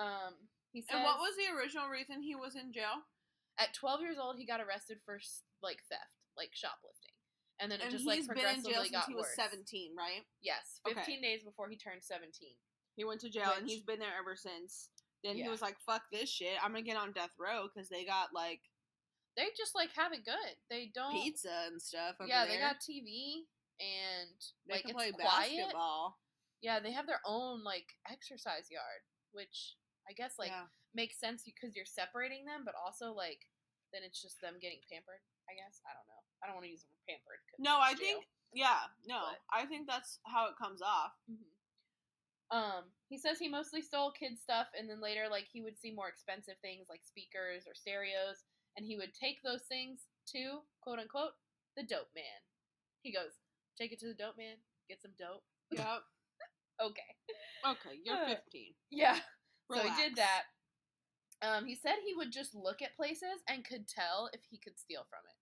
um 0.00 0.36
he 0.72 0.80
says 0.82 0.96
And 0.96 1.04
what 1.04 1.18
was 1.18 1.36
the 1.36 1.52
original 1.54 1.88
reason 1.88 2.22
he 2.22 2.34
was 2.34 2.56
in 2.56 2.72
jail? 2.72 3.04
at 3.58 3.74
12 3.74 4.00
years 4.00 4.16
old 4.18 4.36
he 4.38 4.46
got 4.46 4.60
arrested 4.64 4.96
for 5.04 5.20
like 5.62 5.76
theft 5.92 6.16
like 6.40 6.48
shoplifting 6.56 7.12
and 7.60 7.70
then 7.70 7.80
it 7.80 7.84
And 7.84 7.92
just 7.92 8.06
like 8.08 8.20
been 8.26 8.38
in 8.40 8.64
jail 8.64 8.80
progressively 8.80 8.88
since 8.88 8.96
got 8.96 9.08
he 9.08 9.14
was 9.14 9.28
worse 9.28 9.36
seventeen, 9.36 9.92
right? 9.94 10.24
yes 10.40 10.80
Okay. 10.88 10.96
15 10.96 11.20
days 11.22 11.44
before 11.44 11.68
he 11.68 11.76
turned 11.76 12.02
17 12.02 12.32
He 12.96 13.04
went 13.04 13.20
to 13.20 13.28
jail 13.30 13.52
and 13.56 13.68
he's 13.68 13.82
been 13.84 13.98
there 14.00 14.16
ever 14.18 14.34
since. 14.36 14.88
Then 15.22 15.36
he 15.36 15.46
was 15.48 15.62
like, 15.62 15.78
"Fuck 15.86 16.02
this 16.10 16.28
shit! 16.28 16.56
I'm 16.64 16.72
gonna 16.72 16.82
get 16.82 16.96
on 16.96 17.12
death 17.12 17.30
row 17.38 17.68
because 17.68 17.88
they 17.88 18.04
got 18.04 18.34
like 18.34 18.60
they 19.36 19.46
just 19.56 19.74
like 19.76 19.92
have 19.94 20.12
it 20.12 20.24
good 20.24 20.56
they 20.68 20.90
don't 20.92 21.12
pizza 21.12 21.68
and 21.70 21.80
stuff." 21.80 22.16
Over 22.18 22.26
yeah 22.28 22.44
there. 22.44 22.56
they 22.56 22.60
got 22.60 22.80
tv 22.80 23.44
and 23.78 24.34
They 24.66 24.74
like 24.74 24.82
can 24.82 24.90
it's 24.90 24.96
play 24.98 25.12
quiet 25.12 25.52
basketball. 25.60 26.18
Yeah, 26.60 26.80
they 26.80 26.90
have 26.92 27.06
their 27.06 27.20
own 27.24 27.62
like 27.62 27.86
exercise 28.10 28.66
yard, 28.70 29.02
which 29.32 29.76
I 30.08 30.12
guess 30.12 30.38
like 30.38 30.50
yeah. 30.50 30.66
makes 30.94 31.18
sense 31.18 31.42
because 31.44 31.74
you're 31.76 31.86
separating 31.88 32.44
them, 32.44 32.62
but 32.64 32.74
also 32.74 33.12
like 33.12 33.46
then 33.92 34.02
it's 34.02 34.20
just 34.20 34.40
them 34.40 34.56
getting 34.60 34.80
pampered. 34.90 35.20
I 35.48 35.54
guess 35.54 35.80
I 35.84 35.92
don't 35.94 36.06
know. 36.08 36.22
I 36.42 36.46
don't 36.46 36.56
want 36.56 36.64
to 36.66 36.72
use 36.72 36.82
the 36.82 36.90
word 36.90 37.04
pampered. 37.08 37.40
'cause 37.46 37.58
No, 37.62 37.78
I 37.78 37.94
jail. 37.94 38.20
think 38.22 38.26
yeah, 38.52 38.88
no, 39.06 39.32
But- 39.32 39.40
I 39.50 39.64
think 39.66 39.86
that's 39.86 40.18
how 40.26 40.46
it 40.48 40.56
comes 40.60 40.82
off. 40.82 41.12
Mhm. 41.30 41.48
Um, 42.50 42.92
he 43.08 43.16
says 43.16 43.38
he 43.38 43.48
mostly 43.48 43.80
stole 43.80 44.12
kids' 44.12 44.42
stuff, 44.42 44.68
and 44.76 44.88
then 44.88 45.00
later, 45.00 45.26
like 45.28 45.48
he 45.48 45.62
would 45.62 45.78
see 45.78 45.90
more 45.90 46.08
expensive 46.08 46.58
things 46.60 46.88
like 46.90 47.02
speakers 47.04 47.66
or 47.66 47.74
stereos, 47.74 48.44
and 48.76 48.84
he 48.84 48.96
would 48.96 49.14
take 49.14 49.40
those 49.42 49.64
things 49.68 50.06
to 50.26 50.62
quote 50.82 50.98
unquote 50.98 51.32
the 51.76 51.82
dope 51.82 52.14
man. 52.14 52.42
He 53.00 53.10
goes, 53.10 53.38
"Take 53.78 53.92
it 53.92 53.98
to 54.00 54.06
the 54.08 54.14
dope 54.14 54.36
man, 54.36 54.62
get 54.88 55.00
some 55.00 55.12
dope." 55.18 55.44
Yep. 55.70 56.04
Okay, 56.80 57.16
Okay, 57.64 57.94
you're 58.02 58.16
Uh, 58.16 58.26
15. 58.28 58.74
yeah. 58.90 59.20
So 59.72 59.88
he 59.88 60.02
did 60.02 60.16
that. 60.16 60.42
Um, 61.42 61.66
he 61.66 61.74
said 61.74 61.98
he 62.04 62.14
would 62.14 62.30
just 62.30 62.54
look 62.54 62.82
at 62.82 62.94
places 62.96 63.42
and 63.48 63.64
could 63.64 63.88
tell 63.88 64.30
if 64.32 64.40
he 64.48 64.58
could 64.58 64.78
steal 64.78 65.02
from 65.10 65.24
it, 65.26 65.38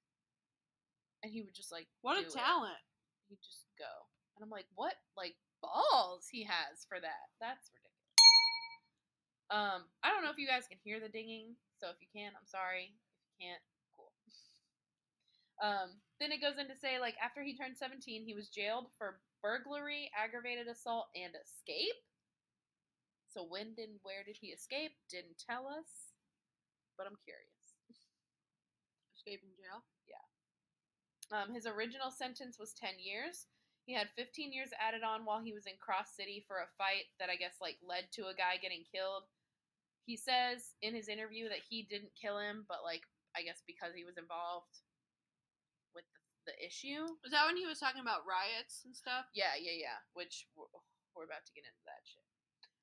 and 1.23 1.33
he 1.33 1.43
would 1.43 1.55
just 1.55 1.71
like 1.73 1.89
What 2.01 2.17
a 2.17 2.25
it. 2.25 2.33
talent. 2.33 2.81
He'd 3.29 3.43
just 3.45 3.67
go, 3.79 3.91
and 4.37 4.43
I'm 4.43 4.51
like, 4.51 4.67
what 4.75 4.95
like 5.17 5.37
balls 5.61 6.27
he 6.31 6.45
has 6.45 6.87
for 6.89 6.99
that? 7.01 7.29
That's 7.41 7.69
ridiculous. 7.69 7.91
Um, 9.51 9.83
I 10.03 10.09
don't 10.15 10.23
know 10.25 10.31
if 10.31 10.39
you 10.39 10.47
guys 10.49 10.71
can 10.71 10.79
hear 10.83 11.01
the 11.01 11.11
dinging, 11.11 11.59
so 11.77 11.89
if 11.91 11.99
you 12.01 12.07
can, 12.15 12.33
I'm 12.33 12.47
sorry. 12.47 12.95
If 12.97 13.21
you 13.27 13.47
can't, 13.49 13.63
cool. 13.97 14.13
Um, 15.61 16.01
then 16.19 16.33
it 16.33 16.41
goes 16.41 16.57
in 16.57 16.73
to 16.73 16.81
say 16.81 16.97
like 16.99 17.17
after 17.23 17.43
he 17.43 17.53
turned 17.53 17.77
17, 17.77 18.25
he 18.25 18.33
was 18.33 18.49
jailed 18.49 18.87
for 18.97 19.21
burglary, 19.45 20.09
aggravated 20.17 20.69
assault, 20.69 21.13
and 21.15 21.37
escape. 21.37 22.01
So 23.31 23.47
when 23.47 23.75
did 23.79 24.03
where 24.03 24.27
did 24.27 24.37
he 24.43 24.51
escape? 24.51 24.91
Didn't 25.07 25.39
tell 25.39 25.71
us, 25.71 26.19
but 26.99 27.07
I'm 27.07 27.19
curious. 27.23 27.79
Escaping 29.15 29.55
jail. 29.55 29.87
Yeah. 30.11 30.27
Um, 31.31 31.55
his 31.55 31.67
original 31.67 32.11
sentence 32.11 32.59
was 32.59 32.75
10 32.75 32.99
years. 32.99 33.47
He 33.87 33.95
had 33.95 34.11
15 34.19 34.53
years 34.53 34.75
added 34.83 35.07
on 35.07 35.25
while 35.25 35.39
he 35.39 35.55
was 35.55 35.67
in 35.67 35.79
Cross 35.79 36.19
City 36.19 36.43
for 36.43 36.59
a 36.59 36.75
fight 36.75 37.07
that 37.23 37.31
I 37.31 37.39
guess 37.39 37.63
like 37.63 37.79
led 37.87 38.11
to 38.19 38.27
a 38.27 38.35
guy 38.35 38.59
getting 38.59 38.83
killed. 38.83 39.31
He 40.11 40.19
says 40.19 40.75
in 40.83 40.95
his 40.95 41.07
interview 41.07 41.47
that 41.49 41.63
he 41.63 41.87
didn't 41.87 42.19
kill 42.19 42.39
him, 42.43 42.67
but 42.67 42.83
like 42.83 43.07
I 43.39 43.47
guess 43.47 43.63
because 43.63 43.95
he 43.95 44.03
was 44.03 44.19
involved 44.19 44.83
with 45.95 46.07
the, 46.11 46.51
the 46.51 46.57
issue. 46.59 47.07
Was 47.23 47.31
that 47.31 47.47
when 47.47 47.57
he 47.57 47.71
was 47.71 47.79
talking 47.79 48.03
about 48.03 48.27
riots 48.27 48.83
and 48.83 48.91
stuff? 48.91 49.31
Yeah, 49.39 49.55
yeah, 49.55 49.79
yeah. 49.79 49.99
Which 50.19 50.51
we're, 50.59 50.67
we're 51.15 51.31
about 51.31 51.47
to 51.47 51.55
get 51.55 51.63
into 51.63 51.85
that 51.87 52.03
shit. 52.03 52.20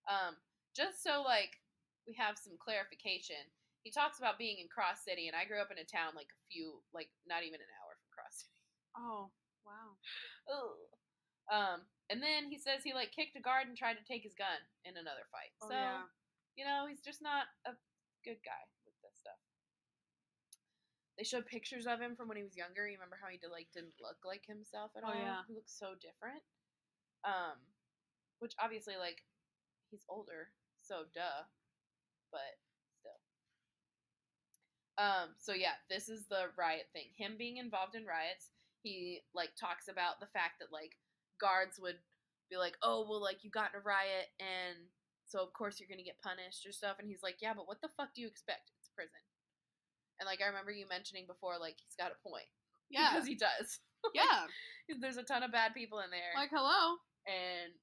Um, 0.07 0.39
just 0.75 1.03
so 1.03 1.21
like 1.21 1.59
we 2.07 2.15
have 2.15 2.39
some 2.39 2.55
clarification. 2.57 3.39
He 3.83 3.91
talks 3.91 4.19
about 4.19 4.39
being 4.39 4.59
in 4.59 4.67
Cross 4.67 5.03
City, 5.07 5.27
and 5.31 5.35
I 5.35 5.47
grew 5.47 5.59
up 5.63 5.71
in 5.71 5.79
a 5.79 5.87
town 5.87 6.11
like 6.15 6.31
a 6.31 6.41
few, 6.51 6.83
like 6.91 7.07
not 7.27 7.43
even 7.47 7.59
an 7.63 7.71
hour 7.79 7.95
from 7.95 8.09
Cross 8.11 8.43
City. 8.43 8.63
Oh, 8.99 9.31
wow. 9.63 9.95
Ugh. 10.51 10.79
Um, 11.47 11.79
and 12.11 12.19
then 12.19 12.51
he 12.51 12.59
says 12.59 12.83
he 12.83 12.91
like 12.91 13.15
kicked 13.15 13.39
a 13.39 13.43
guard 13.43 13.71
and 13.71 13.75
tried 13.79 13.95
to 13.95 14.03
take 14.03 14.23
his 14.27 14.35
gun 14.35 14.59
in 14.83 14.99
another 14.99 15.23
fight. 15.31 15.55
Oh, 15.63 15.71
so 15.71 15.75
yeah. 15.79 16.03
you 16.59 16.67
know 16.67 16.83
he's 16.87 16.99
just 16.99 17.23
not 17.23 17.47
a 17.63 17.71
good 18.27 18.39
guy 18.43 18.63
with 18.83 18.95
this 18.99 19.15
stuff. 19.15 19.39
They 21.15 21.23
showed 21.23 21.47
pictures 21.47 21.87
of 21.87 22.03
him 22.03 22.19
from 22.19 22.27
when 22.27 22.35
he 22.35 22.43
was 22.43 22.59
younger. 22.59 22.83
You 22.85 22.99
remember 22.99 23.15
how 23.15 23.31
he 23.31 23.39
did, 23.39 23.49
like 23.55 23.71
didn't 23.71 23.95
look 24.03 24.19
like 24.27 24.43
himself 24.43 24.91
at 24.99 25.07
Oh, 25.07 25.15
all? 25.15 25.15
yeah. 25.15 25.47
He 25.47 25.55
looks 25.55 25.71
so 25.71 25.95
different. 26.03 26.43
Um, 27.23 27.57
which 28.43 28.53
obviously 28.59 28.99
like 28.99 29.23
he's 29.91 30.05
older, 30.09 30.49
so 30.81 31.03
duh. 31.13 31.45
But 32.31 32.59
still. 32.99 33.19
Um, 34.97 35.29
so 35.37 35.53
yeah, 35.53 35.77
this 35.89 36.09
is 36.09 36.25
the 36.27 36.49
riot 36.57 36.87
thing. 36.93 37.13
Him 37.17 37.35
being 37.37 37.57
involved 37.57 37.95
in 37.95 38.05
riots, 38.05 38.49
he 38.83 39.21
like 39.33 39.51
talks 39.59 39.87
about 39.87 40.19
the 40.19 40.27
fact 40.33 40.59
that 40.59 40.73
like 40.73 40.97
guards 41.39 41.77
would 41.79 41.97
be 42.49 42.57
like, 42.57 42.75
"Oh, 42.81 43.05
well 43.07 43.21
like 43.21 43.43
you 43.43 43.49
got 43.51 43.71
in 43.73 43.79
a 43.79 43.83
riot 43.83 44.27
and 44.39 44.89
so 45.27 45.39
of 45.43 45.51
course 45.53 45.79
you're 45.79 45.91
going 45.91 45.99
to 46.03 46.07
get 46.07 46.21
punished 46.23 46.65
or 46.65 46.71
stuff." 46.73 46.97
And 46.99 47.07
he's 47.07 47.21
like, 47.23 47.37
"Yeah, 47.41 47.53
but 47.53 47.67
what 47.67 47.79
the 47.81 47.93
fuck 47.95 48.11
do 48.15 48.21
you 48.21 48.27
expect? 48.27 48.71
It's 48.79 48.89
prison." 48.95 49.21
And 50.19 50.25
like 50.25 50.41
I 50.41 50.47
remember 50.49 50.71
you 50.73 50.89
mentioning 50.89 51.25
before 51.29 51.59
like 51.61 51.77
he's 51.77 51.95
got 51.99 52.11
a 52.11 52.19
point. 52.27 52.49
Yeah. 52.89 53.09
Because 53.13 53.27
he 53.27 53.35
does. 53.35 53.79
yeah. 54.17 54.47
There's 55.01 55.17
a 55.17 55.23
ton 55.23 55.43
of 55.43 55.51
bad 55.51 55.73
people 55.75 55.99
in 55.99 56.09
there 56.09 56.31
Like, 56.35 56.49
hello. 56.49 56.95
and 57.27 57.75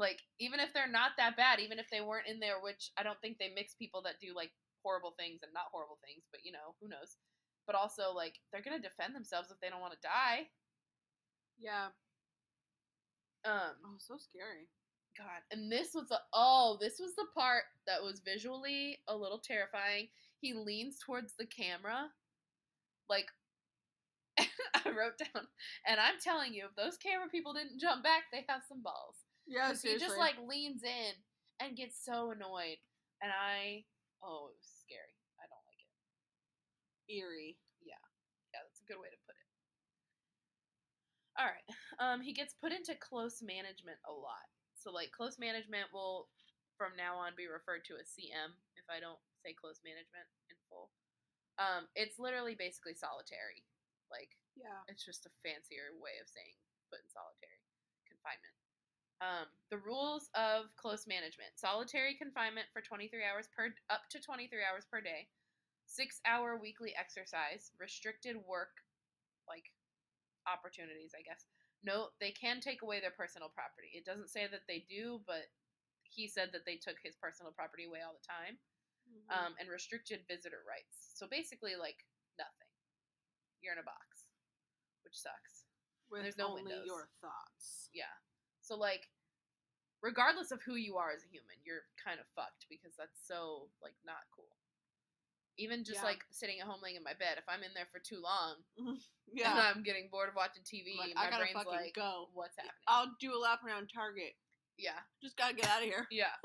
like 0.00 0.20
even 0.40 0.60
if 0.60 0.72
they're 0.74 0.90
not 0.90 1.12
that 1.18 1.36
bad 1.36 1.60
even 1.60 1.78
if 1.78 1.86
they 1.92 2.00
weren't 2.00 2.26
in 2.28 2.40
there 2.40 2.58
which 2.62 2.90
i 2.98 3.04
don't 3.04 3.20
think 3.20 3.38
they 3.38 3.52
mix 3.54 3.74
people 3.74 4.02
that 4.02 4.18
do 4.20 4.34
like 4.34 4.50
horrible 4.84 5.14
things 5.18 5.40
and 5.44 5.52
not 5.54 5.70
horrible 5.72 6.00
things 6.04 6.24
but 6.32 6.40
you 6.44 6.52
know 6.52 6.74
who 6.80 6.88
knows 6.88 7.18
but 7.66 7.76
also 7.76 8.12
like 8.16 8.34
they're 8.52 8.64
gonna 8.64 8.80
defend 8.80 9.14
themselves 9.14 9.50
if 9.52 9.60
they 9.60 9.68
don't 9.70 9.82
want 9.84 9.92
to 9.94 10.00
die 10.08 10.48
Yeah. 11.58 11.90
um 13.44 13.74
Oh, 13.84 13.96
so 13.98 14.16
scary. 14.18 14.68
god 15.16 15.42
and 15.50 15.70
this 15.70 15.94
was 15.94 16.08
the 16.08 16.20
oh 16.32 16.78
this 16.80 16.98
was 17.00 17.14
the 17.16 17.26
part 17.34 17.64
that 17.86 18.02
was 18.02 18.20
visually 18.24 18.98
a 19.08 19.16
little 19.16 19.38
terrifying 19.38 20.08
he 20.40 20.54
leans 20.54 20.98
towards 21.04 21.34
the 21.38 21.46
camera 21.46 22.08
like 23.08 23.26
i 24.38 24.88
wrote 24.90 25.18
down 25.18 25.46
and 25.86 26.00
i'm 26.00 26.18
telling 26.22 26.52
you 26.54 26.64
if 26.66 26.74
those 26.76 26.96
camera 26.96 27.28
people 27.30 27.52
didn't 27.52 27.80
jump 27.80 28.02
back 28.02 28.24
they 28.32 28.44
have 28.48 28.62
some 28.68 28.82
balls 28.82 29.16
Yeah, 29.50 29.66
'Cause 29.74 29.82
he 29.82 29.98
just 29.98 30.16
like 30.16 30.38
leans 30.38 30.84
in 30.86 31.12
and 31.58 31.76
gets 31.76 31.98
so 31.98 32.30
annoyed, 32.30 32.78
and 33.20 33.32
I 33.34 33.84
oh 34.22 34.48
it 34.48 34.56
was 34.56 34.70
scary. 34.86 35.18
I 35.42 35.46
don't 35.50 35.66
like 35.66 35.80
it. 35.82 35.90
eerie. 37.12 37.58
Yeah, 37.82 37.98
yeah, 38.54 38.62
that's 38.62 38.80
a 38.80 38.84
good 38.86 39.00
way 39.02 39.10
to 39.10 39.18
put 39.26 39.34
it. 39.34 39.46
All 41.36 41.46
right, 41.50 41.66
um, 41.98 42.20
he 42.22 42.32
gets 42.32 42.54
put 42.54 42.70
into 42.72 42.94
close 42.94 43.42
management 43.42 43.98
a 44.06 44.12
lot. 44.12 44.46
So 44.78 44.92
like 44.92 45.10
close 45.10 45.38
management 45.38 45.92
will 45.92 46.30
from 46.78 46.94
now 46.96 47.16
on 47.18 47.34
be 47.36 47.46
referred 47.50 47.84
to 47.90 47.98
as 47.98 48.08
CM 48.14 48.54
if 48.76 48.86
I 48.88 49.00
don't 49.00 49.20
say 49.44 49.52
close 49.52 49.80
management 49.84 50.28
in 50.48 50.56
full. 50.70 50.92
Um, 51.58 51.88
it's 51.98 52.18
literally 52.18 52.54
basically 52.54 52.94
solitary. 52.94 53.66
Like 54.10 54.30
Yeah. 54.56 54.80
it's 54.88 55.04
just 55.04 55.26
a 55.26 55.30
fancier 55.42 55.92
way 55.98 56.16
of 56.22 56.28
saying 56.28 56.56
put 56.88 57.00
in 57.02 57.08
solitary 57.10 57.60
confinement. 58.06 58.54
Um, 59.20 59.52
the 59.68 59.76
rules 59.84 60.32
of 60.32 60.72
close 60.80 61.04
management: 61.06 61.52
solitary 61.56 62.16
confinement 62.16 62.72
for 62.72 62.80
23 62.80 63.20
hours 63.20 63.48
per 63.52 63.68
up 63.92 64.08
to 64.10 64.18
23 64.18 64.48
hours 64.64 64.88
per 64.88 65.00
day, 65.00 65.28
six 65.84 66.20
hour 66.24 66.56
weekly 66.56 66.96
exercise, 66.96 67.72
restricted 67.76 68.36
work, 68.48 68.80
like 69.44 69.68
opportunities, 70.48 71.12
I 71.12 71.20
guess. 71.20 71.44
No, 71.84 72.12
they 72.20 72.32
can 72.32 72.60
take 72.60 72.80
away 72.80 73.00
their 73.00 73.12
personal 73.12 73.52
property. 73.52 73.92
It 73.92 74.04
doesn't 74.04 74.32
say 74.32 74.48
that 74.48 74.68
they 74.68 74.84
do, 74.88 75.20
but 75.24 75.48
he 76.04 76.28
said 76.28 76.52
that 76.52 76.64
they 76.64 76.76
took 76.76 76.96
his 77.00 77.16
personal 77.16 77.52
property 77.52 77.84
away 77.84 78.00
all 78.04 78.16
the 78.16 78.24
time. 78.24 78.56
Mm-hmm. 79.10 79.32
Um, 79.34 79.52
and 79.58 79.66
restricted 79.66 80.22
visitor 80.30 80.62
rights. 80.62 81.18
So 81.18 81.26
basically, 81.26 81.74
like 81.74 82.06
nothing. 82.38 82.70
You're 83.58 83.74
in 83.74 83.82
a 83.82 83.88
box, 83.88 84.30
which 85.02 85.18
sucks. 85.18 85.66
With 86.08 86.22
there's 86.22 86.38
no 86.38 86.54
only 86.54 86.62
windows. 86.62 86.86
your 86.86 87.10
thoughts. 87.18 87.90
Yeah. 87.90 88.14
So 88.70 88.78
like 88.78 89.10
regardless 90.00 90.52
of 90.54 90.62
who 90.62 90.76
you 90.78 90.94
are 90.96 91.10
as 91.10 91.26
a 91.26 91.28
human, 91.34 91.58
you're 91.66 91.82
kind 91.98 92.20
of 92.22 92.26
fucked 92.38 92.70
because 92.70 92.94
that's 92.96 93.18
so 93.26 93.66
like 93.82 93.98
not 94.06 94.22
cool. 94.30 94.54
Even 95.58 95.82
just 95.82 96.00
Yeah. 96.00 96.06
like 96.14 96.22
sitting 96.30 96.60
at 96.60 96.66
home 96.70 96.78
laying 96.80 96.94
in 96.96 97.02
my 97.02 97.12
bed, 97.18 97.34
if 97.36 97.44
I'm 97.50 97.64
in 97.66 97.74
there 97.74 97.90
for 97.90 97.98
too 97.98 98.22
long 98.22 98.62
and 98.78 98.98
Yeah. 99.26 99.72
I'm 99.74 99.82
getting 99.82 100.06
bored 100.08 100.28
of 100.30 100.36
watching 100.36 100.62
TV, 100.62 100.96
Like, 100.96 101.14
my 101.16 101.26
I 101.26 101.30
gotta 101.30 101.42
brain's 101.50 101.54
fucking 101.58 101.72
like, 101.90 101.94
go. 101.94 102.30
what's 102.32 102.54
happening? 102.56 102.78
I'll 102.86 103.10
do 103.20 103.34
a 103.34 103.40
lap 103.42 103.60
around 103.66 103.90
Target. 103.92 104.38
yeah, 104.78 105.02
Just 105.20 105.36
gotta 105.36 105.54
get 105.54 105.66
out 105.66 105.82
of 105.82 105.88
here. 105.90 106.06
yeah. 106.14 106.38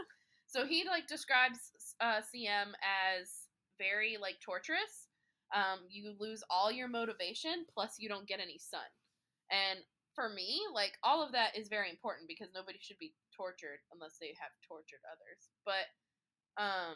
So 0.48 0.66
he 0.66 0.84
like 0.84 1.06
describes 1.08 1.60
uh, 2.02 2.22
CM 2.26 2.74
as 2.82 3.30
very 3.78 4.18
like 4.20 4.42
torturous. 4.42 5.08
Um, 5.54 5.86
you 5.90 6.16
lose 6.20 6.44
all 6.50 6.72
your 6.72 6.88
motivation, 6.90 7.66
plus 7.72 7.96
you 8.00 8.10
don't 8.10 8.28
get 8.28 8.40
any 8.42 8.58
sun. 8.58 8.90
And 9.52 9.80
for 10.16 10.32
me, 10.32 10.64
like 10.74 10.98
all 11.04 11.22
of 11.22 11.34
that 11.34 11.56
is 11.60 11.68
very 11.68 11.92
important 11.92 12.28
because 12.28 12.48
nobody 12.56 12.80
should 12.82 12.98
be 12.98 13.14
tortured 13.36 13.84
unless 13.92 14.18
they 14.18 14.34
have 14.40 14.56
tortured 14.64 15.04
others. 15.12 15.52
But 15.68 15.92
um, 16.56 16.96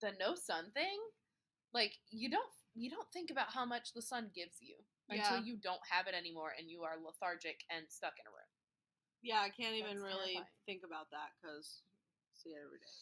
the 0.00 0.14
no 0.22 0.38
sun 0.38 0.70
thing, 0.72 0.96
like 1.74 1.98
you 2.10 2.30
don't 2.30 2.48
you 2.74 2.88
don't 2.88 3.10
think 3.12 3.30
about 3.30 3.52
how 3.52 3.66
much 3.66 3.92
the 3.92 4.02
sun 4.02 4.30
gives 4.34 4.62
you 4.62 4.78
until 5.10 5.38
you 5.44 5.58
don't 5.60 5.82
have 5.84 6.06
it 6.06 6.14
anymore 6.14 6.56
and 6.58 6.70
you 6.70 6.82
are 6.82 6.96
lethargic 6.96 7.60
and 7.68 7.84
stuck 7.90 8.14
in 8.16 8.26
a 8.26 8.32
room. 8.32 8.50
Yeah, 9.20 9.42
I 9.42 9.50
can't 9.50 9.74
even 9.74 10.00
That's 10.00 10.06
really 10.06 10.38
terrifying. 10.40 10.64
think 10.66 10.82
about 10.86 11.10
that 11.10 11.34
because 11.36 11.82
see 12.32 12.50
it 12.50 12.62
every 12.64 12.78
day. 12.78 12.96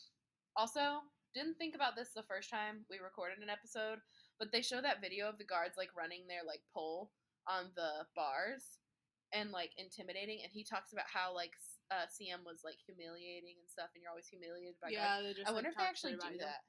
Also, 0.56 1.04
didn't 1.32 1.56
think 1.56 1.74
about 1.74 1.96
this 1.96 2.12
the 2.12 2.26
first 2.26 2.50
time 2.50 2.84
we 2.90 2.98
recorded 2.98 3.38
an 3.40 3.48
episode, 3.48 4.00
but 4.38 4.52
they 4.52 4.60
show 4.60 4.80
that 4.82 5.00
video 5.00 5.28
of 5.28 5.38
the 5.38 5.48
guards 5.48 5.76
like 5.76 5.94
running 5.96 6.26
their 6.28 6.44
like 6.44 6.60
pole 6.74 7.12
on 7.48 7.72
the 7.76 8.04
bars 8.14 8.81
and 9.32 9.50
like 9.50 9.72
intimidating 9.80 10.40
and 10.44 10.52
he 10.52 10.64
talks 10.64 10.92
about 10.92 11.08
how 11.08 11.34
like 11.34 11.52
uh, 11.92 12.08
CM 12.08 12.44
was 12.44 12.64
like 12.64 12.80
humiliating 12.84 13.60
and 13.60 13.68
stuff, 13.68 13.92
and 13.92 14.00
you're 14.00 14.12
always 14.12 14.28
humiliated 14.28 14.80
by 14.80 14.88
guys. 14.88 14.96
yeah, 14.96 15.16
they 15.20 15.32
just. 15.36 15.44
I 15.44 15.52
like, 15.52 15.60
wonder 15.60 15.72
if 15.72 15.76
they 15.76 15.84
actually 15.88 16.16
do 16.16 16.40
that, 16.40 16.64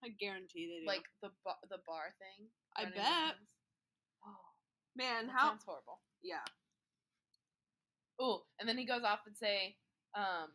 I 0.00 0.08
guarantee 0.16 0.64
they 0.68 0.80
do. 0.84 0.88
like 0.88 1.04
the 1.20 1.28
ba- 1.44 1.60
the 1.68 1.80
bar 1.84 2.16
thing. 2.16 2.48
I 2.76 2.88
bet. 2.88 3.36
Oh, 4.24 4.52
man, 4.96 5.28
that 5.28 5.36
how? 5.36 5.52
sounds 5.52 5.64
horrible. 5.64 6.00
Yeah. 6.24 6.44
Oh, 8.16 8.48
and 8.58 8.64
then 8.68 8.78
he 8.80 8.88
goes 8.88 9.04
off 9.04 9.28
and 9.28 9.36
say, 9.36 9.76
um, 10.16 10.48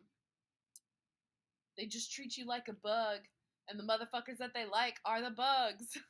they 1.78 1.86
just 1.86 2.10
treat 2.10 2.36
you 2.36 2.46
like 2.46 2.66
a 2.66 2.74
bug, 2.74 3.22
and 3.70 3.78
the 3.78 3.86
motherfuckers 3.86 4.38
that 4.42 4.50
they 4.54 4.66
like 4.66 4.98
are 5.06 5.22
the 5.22 5.30
bugs. 5.30 5.94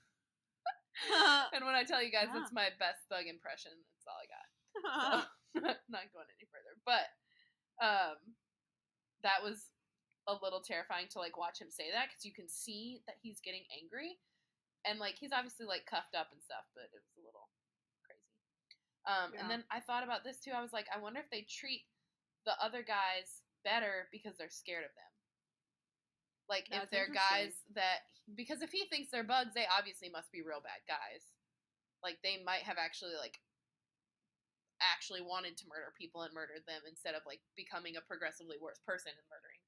and 1.52 1.64
when 1.64 1.74
I 1.74 1.84
tell 1.84 2.02
you 2.02 2.12
guys, 2.12 2.28
Yeah. 2.32 2.42
it's 2.42 2.52
my 2.52 2.68
best 2.78 3.08
thug 3.08 3.24
impression. 3.26 3.72
That's 3.72 4.06
all 4.06 4.20
I 4.20 4.28
got. 4.28 4.48
So, 4.80 5.60
not 5.92 6.08
going 6.16 6.32
any 6.32 6.48
further, 6.48 6.74
but 6.88 7.12
um, 7.84 8.16
that 9.22 9.44
was 9.44 9.68
a 10.24 10.32
little 10.40 10.64
terrifying 10.64 11.12
to 11.12 11.18
like 11.18 11.36
watch 11.36 11.60
him 11.60 11.68
say 11.68 11.92
that 11.92 12.08
because 12.08 12.24
you 12.24 12.32
can 12.32 12.48
see 12.48 13.02
that 13.06 13.20
he's 13.20 13.44
getting 13.44 13.68
angry, 13.76 14.16
and 14.88 14.98
like 14.98 15.20
he's 15.20 15.34
obviously 15.34 15.66
like 15.66 15.84
cuffed 15.84 16.16
up 16.16 16.32
and 16.32 16.40
stuff, 16.40 16.64
but 16.72 16.88
it 16.88 16.94
was 16.96 17.04
a 17.18 17.24
little 17.24 17.52
crazy. 18.00 18.32
Um, 19.04 19.30
Yeah. 19.34 19.44
And 19.44 19.46
then 19.50 19.62
I 19.68 19.80
thought 19.84 20.04
about 20.04 20.24
this 20.24 20.40
too. 20.40 20.56
I 20.56 20.64
was 20.64 20.72
like, 20.72 20.86
I 20.88 20.96
wonder 20.96 21.20
if 21.20 21.28
they 21.28 21.44
treat 21.44 21.84
the 22.48 22.56
other 22.56 22.82
guys 22.82 23.44
better 23.64 24.08
because 24.10 24.36
they're 24.38 24.50
scared 24.50 24.88
of 24.88 24.94
them. 24.96 25.12
Like 26.48 26.66
if 26.70 26.90
they're 26.90 27.08
guys 27.12 27.54
that 27.74 28.04
because 28.34 28.62
if 28.62 28.70
he 28.70 28.86
thinks 28.86 29.10
they're 29.10 29.24
bugs, 29.26 29.54
they 29.54 29.66
obviously 29.66 30.08
must 30.10 30.30
be 30.32 30.42
real 30.42 30.60
bad 30.62 30.82
guys. 30.86 31.24
Like 32.02 32.18
they 32.22 32.42
might 32.44 32.62
have 32.62 32.78
actually 32.78 33.14
like 33.18 33.38
actually 34.82 35.22
wanted 35.22 35.56
to 35.58 35.68
murder 35.70 35.94
people 35.94 36.22
and 36.22 36.34
murdered 36.34 36.66
them 36.66 36.82
instead 36.88 37.14
of 37.14 37.22
like 37.26 37.40
becoming 37.54 37.94
a 37.96 38.02
progressively 38.02 38.58
worse 38.58 38.80
person 38.82 39.14
and 39.14 39.26
murdering. 39.30 39.62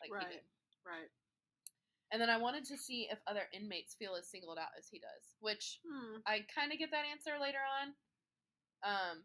Like 0.00 0.14
he 0.14 0.14
Right. 0.14 0.32
did. 0.40 0.46
right. 0.86 1.10
And 2.10 2.18
then 2.20 2.30
I 2.30 2.38
wanted 2.38 2.64
to 2.66 2.76
see 2.78 3.06
if 3.10 3.22
other 3.26 3.46
inmates 3.54 3.94
feel 3.94 4.16
as 4.18 4.26
singled 4.26 4.58
out 4.58 4.74
as 4.78 4.88
he 4.90 4.98
does, 4.98 5.36
which 5.38 5.78
Hmm. 5.86 6.18
I 6.26 6.42
kind 6.50 6.72
of 6.72 6.78
get 6.78 6.90
that 6.90 7.06
answer 7.06 7.38
later 7.38 7.62
on. 7.62 7.94
Um, 8.82 9.16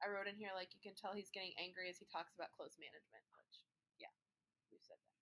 I 0.00 0.08
wrote 0.08 0.28
in 0.30 0.36
here 0.38 0.54
like 0.54 0.72
you 0.72 0.80
can 0.80 0.94
tell 0.94 1.12
he's 1.12 1.28
getting 1.34 1.52
angry 1.58 1.90
as 1.90 1.98
he 1.98 2.06
talks 2.06 2.32
about 2.38 2.52
close 2.56 2.78
management, 2.78 3.24
which 3.36 3.66
yeah, 3.98 4.14
we 4.70 4.78
said 4.80 4.96
that. 4.96 5.16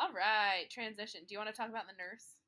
All 0.00 0.12
right, 0.14 0.70
transition. 0.70 1.26
Do 1.26 1.34
you 1.34 1.38
want 1.42 1.50
to 1.50 1.56
talk 1.58 1.68
about 1.68 1.84
the 1.90 1.98
nurse, 1.98 2.40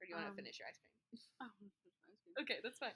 or 0.00 0.06
do 0.06 0.10
you 0.10 0.16
want 0.16 0.26
to 0.26 0.34
Um, 0.34 0.40
finish 0.42 0.58
your 0.58 0.66
ice 0.66 0.80
cream? 0.80 1.20
Oh, 1.44 1.52
Okay, 2.40 2.58
that's 2.62 2.78
fine. 2.78 2.94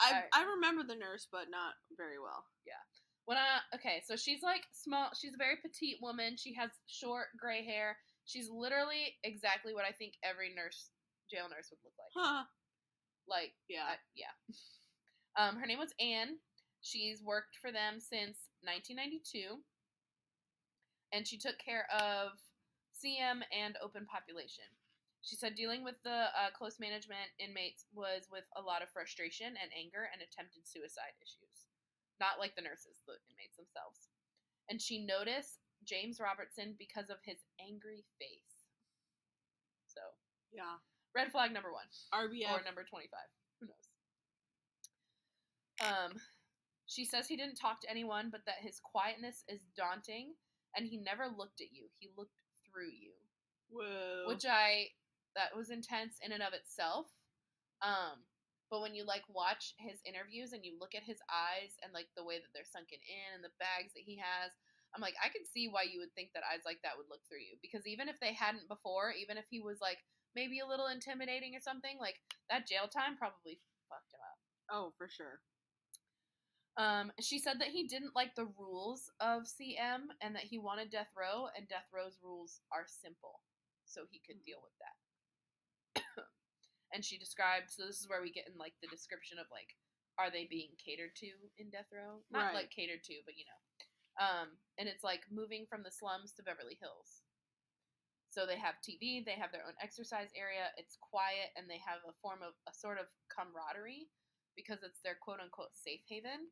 I 0.00 0.08
Alright. 0.08 0.32
I 0.32 0.42
remember 0.58 0.82
the 0.82 0.98
nurse, 0.98 1.28
but 1.30 1.50
not 1.50 1.78
very 1.96 2.18
well. 2.18 2.44
Yeah. 2.66 2.80
When 3.26 3.38
I 3.38 3.62
okay, 3.74 4.02
so 4.04 4.16
she's 4.16 4.42
like 4.42 4.62
small. 4.72 5.10
She's 5.14 5.34
a 5.34 5.40
very 5.40 5.56
petite 5.62 5.98
woman. 6.02 6.36
She 6.36 6.54
has 6.54 6.70
short 6.86 7.32
gray 7.38 7.64
hair. 7.64 7.96
She's 8.26 8.48
literally 8.50 9.16
exactly 9.22 9.72
what 9.72 9.84
I 9.84 9.92
think 9.92 10.14
every 10.24 10.52
nurse, 10.54 10.90
jail 11.30 11.48
nurse, 11.48 11.68
would 11.70 11.80
look 11.84 11.96
like. 11.96 12.12
Huh. 12.12 12.44
Like 13.28 13.52
Yeah. 13.68 13.84
I, 13.88 13.94
yeah. 14.14 14.34
Um, 15.36 15.56
her 15.56 15.66
name 15.66 15.78
was 15.78 15.90
Anne. 15.98 16.38
She's 16.80 17.20
worked 17.20 17.56
for 17.60 17.72
them 17.72 17.98
since 17.98 18.38
1992, 18.62 19.58
and 21.12 21.26
she 21.26 21.38
took 21.38 21.58
care 21.58 21.88
of 21.90 22.38
CM 22.94 23.42
and 23.50 23.74
open 23.82 24.06
population. 24.06 24.70
She 25.24 25.36
said 25.40 25.56
dealing 25.56 25.82
with 25.84 25.96
the 26.04 26.28
uh, 26.36 26.52
close 26.52 26.76
management 26.78 27.32
inmates 27.40 27.88
was 27.96 28.28
with 28.28 28.44
a 28.56 28.60
lot 28.60 28.84
of 28.84 28.92
frustration 28.92 29.56
and 29.56 29.72
anger 29.72 30.04
and 30.12 30.20
attempted 30.20 30.68
suicide 30.68 31.16
issues. 31.16 31.64
Not 32.20 32.36
like 32.38 32.52
the 32.54 32.62
nurses, 32.62 33.00
the 33.08 33.16
inmates 33.32 33.56
themselves. 33.56 34.12
And 34.68 34.76
she 34.80 35.00
noticed 35.00 35.64
James 35.88 36.20
Robertson 36.20 36.76
because 36.76 37.08
of 37.08 37.24
his 37.24 37.40
angry 37.56 38.04
face. 38.20 38.68
So, 39.88 40.00
yeah. 40.52 40.76
red 41.14 41.32
flag 41.32 41.52
number 41.52 41.72
one 41.72 41.88
RBF. 42.12 42.50
or 42.52 42.64
number 42.64 42.84
25 42.84 43.08
who 43.60 43.66
knows 43.66 43.86
um 45.80 46.12
she 46.86 47.04
says 47.04 47.26
he 47.26 47.36
didn't 47.36 47.56
talk 47.56 47.80
to 47.80 47.90
anyone 47.90 48.28
but 48.30 48.42
that 48.46 48.56
his 48.60 48.80
quietness 48.82 49.44
is 49.48 49.60
daunting 49.76 50.34
and 50.76 50.86
he 50.86 50.96
never 50.96 51.26
looked 51.26 51.60
at 51.60 51.72
you 51.72 51.86
he 51.98 52.10
looked 52.16 52.34
through 52.66 52.90
you 52.90 53.12
Whoa. 53.70 54.26
which 54.28 54.44
i 54.46 54.88
that 55.36 55.54
was 55.56 55.70
intense 55.70 56.16
in 56.22 56.32
and 56.32 56.42
of 56.42 56.54
itself 56.54 57.06
um 57.82 58.22
but 58.70 58.80
when 58.80 58.94
you 58.94 59.04
like 59.04 59.22
watch 59.28 59.74
his 59.78 60.00
interviews 60.06 60.52
and 60.52 60.64
you 60.64 60.74
look 60.80 60.94
at 60.94 61.06
his 61.06 61.20
eyes 61.30 61.76
and 61.84 61.92
like 61.92 62.08
the 62.16 62.24
way 62.24 62.40
that 62.40 62.50
they're 62.54 62.66
sunken 62.66 62.98
in 63.06 63.34
and 63.36 63.44
the 63.44 63.54
bags 63.60 63.92
that 63.94 64.06
he 64.06 64.16
has 64.16 64.50
i'm 64.94 65.02
like 65.02 65.14
i 65.22 65.28
can 65.28 65.44
see 65.46 65.68
why 65.68 65.82
you 65.84 66.00
would 66.00 66.12
think 66.14 66.30
that 66.34 66.46
eyes 66.46 66.64
like 66.64 66.80
that 66.82 66.96
would 66.96 67.10
look 67.10 67.22
through 67.28 67.42
you 67.42 67.54
because 67.60 67.86
even 67.86 68.08
if 68.08 68.18
they 68.18 68.32
hadn't 68.32 68.66
before 68.66 69.12
even 69.14 69.36
if 69.36 69.46
he 69.50 69.60
was 69.60 69.78
like 69.82 69.98
maybe 70.34 70.58
a 70.58 70.66
little 70.66 70.88
intimidating 70.88 71.54
or 71.54 71.62
something 71.62 71.98
like 72.00 72.18
that 72.50 72.66
jail 72.66 72.88
time 72.90 73.14
probably 73.14 73.60
fucked 73.86 74.10
him 74.14 74.22
up 74.22 74.38
oh, 74.70 74.92
for 74.96 75.08
sure. 75.08 75.40
um, 76.76 77.12
she 77.20 77.38
said 77.38 77.60
that 77.60 77.68
he 77.68 77.86
didn't 77.86 78.16
like 78.16 78.34
the 78.34 78.48
rules 78.58 79.10
of 79.20 79.44
CM 79.44 80.10
and 80.20 80.34
that 80.34 80.44
he 80.44 80.58
wanted 80.58 80.90
death 80.90 81.10
row, 81.16 81.46
and 81.56 81.68
death 81.68 81.86
row's 81.94 82.18
rules 82.22 82.60
are 82.72 82.86
simple, 82.88 83.40
so 83.84 84.02
he 84.10 84.20
could 84.26 84.42
deal 84.44 84.58
with 84.62 84.74
that. 84.80 84.96
And 86.94 87.04
she 87.04 87.18
described, 87.18 87.68
so 87.68 87.84
this 87.84 87.98
is 87.98 88.08
where 88.08 88.22
we 88.22 88.30
get 88.30 88.46
in 88.46 88.54
like 88.56 88.74
the 88.80 88.88
description 88.88 89.36
of 89.42 89.50
like, 89.50 89.74
are 90.16 90.30
they 90.30 90.46
being 90.46 90.78
catered 90.78 91.12
to 91.18 91.28
in 91.58 91.68
death 91.74 91.90
row? 91.90 92.22
Not 92.30 92.54
Right. 92.54 92.64
like 92.64 92.70
catered 92.70 93.02
to, 93.10 93.18
but 93.26 93.34
you 93.36 93.44
know. 93.50 93.60
Um, 94.14 94.48
and 94.78 94.86
it's 94.86 95.02
like 95.02 95.26
moving 95.26 95.66
from 95.66 95.82
the 95.82 95.90
slums 95.90 96.30
to 96.38 96.46
Beverly 96.46 96.78
Hills. 96.78 97.26
So 98.30 98.46
they 98.46 98.58
have 98.58 98.78
TV, 98.82 99.22
they 99.26 99.34
have 99.38 99.50
their 99.50 99.66
own 99.66 99.74
exercise 99.82 100.30
area. 100.34 100.70
It's 100.78 100.98
quiet, 100.98 101.50
and 101.58 101.66
they 101.70 101.82
have 101.82 102.02
a 102.06 102.14
form 102.22 102.42
of 102.46 102.54
a 102.66 102.74
sort 102.74 102.98
of 102.98 103.06
camaraderie 103.30 104.06
because 104.54 104.82
it's 104.86 105.02
their 105.02 105.18
quote 105.18 105.42
unquote 105.42 105.74
safe 105.74 106.02
haven. 106.06 106.50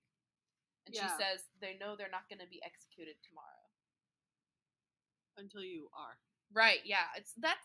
And 0.87 0.95
she 0.95 1.07
says 1.15 1.47
they 1.63 1.79
know 1.79 1.95
they're 1.95 2.11
not 2.11 2.27
going 2.27 2.43
to 2.43 2.51
be 2.51 2.59
executed 2.67 3.15
tomorrow. 3.23 3.63
Until 5.39 5.63
you 5.63 5.87
are. 5.95 6.19
Right? 6.53 6.83
Yeah. 6.85 7.07
It's 7.17 7.35
that. 7.39 7.59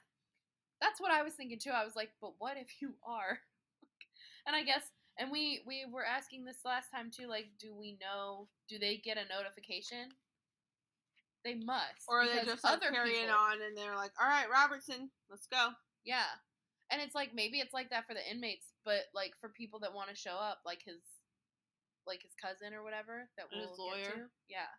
That's 0.81 1.01
what 1.01 1.11
I 1.11 1.23
was 1.23 1.33
thinking 1.33 1.59
too. 1.59 1.71
I 1.71 1.83
was 1.83 1.95
like, 1.95 2.11
but 2.21 2.33
what 2.39 2.57
if 2.57 2.81
you 2.81 2.93
are? 3.05 3.39
and 4.47 4.55
I 4.55 4.63
guess, 4.63 4.91
and 5.19 5.31
we 5.31 5.61
we 5.65 5.85
were 5.91 6.05
asking 6.05 6.45
this 6.45 6.59
last 6.65 6.91
time 6.91 7.09
too. 7.11 7.27
Like, 7.27 7.47
do 7.59 7.73
we 7.73 7.97
know? 7.99 8.47
Do 8.69 8.77
they 8.77 8.97
get 8.97 9.17
a 9.17 9.25
notification? 9.33 10.09
They 11.43 11.55
must. 11.55 12.03
Or 12.07 12.21
are 12.21 12.27
they 12.27 12.43
just 12.43 12.63
like 12.63 12.73
other 12.73 12.91
carrying 12.91 13.25
people- 13.25 13.35
on 13.35 13.61
and 13.61 13.77
they're 13.77 13.95
like, 13.95 14.11
all 14.21 14.27
right, 14.27 14.49
Robertson, 14.51 15.09
let's 15.29 15.47
go. 15.47 15.69
Yeah. 16.03 16.27
And 16.91 17.01
it's 17.01 17.15
like 17.15 17.33
maybe 17.33 17.59
it's 17.59 17.73
like 17.73 17.89
that 17.89 18.05
for 18.07 18.13
the 18.13 18.23
inmates, 18.29 18.73
but 18.85 19.07
like 19.13 19.31
for 19.39 19.49
people 19.49 19.79
that 19.81 19.93
want 19.93 20.09
to 20.09 20.15
show 20.15 20.35
up, 20.35 20.59
like 20.65 20.81
his 20.83 21.01
like 22.05 22.21
his 22.21 22.31
cousin 22.39 22.73
or 22.73 22.83
whatever 22.83 23.27
that 23.37 23.47
And 23.51 23.61
we'll 23.61 23.87
lawyer. 23.87 24.03
to. 24.03 24.31
Yeah. 24.49 24.71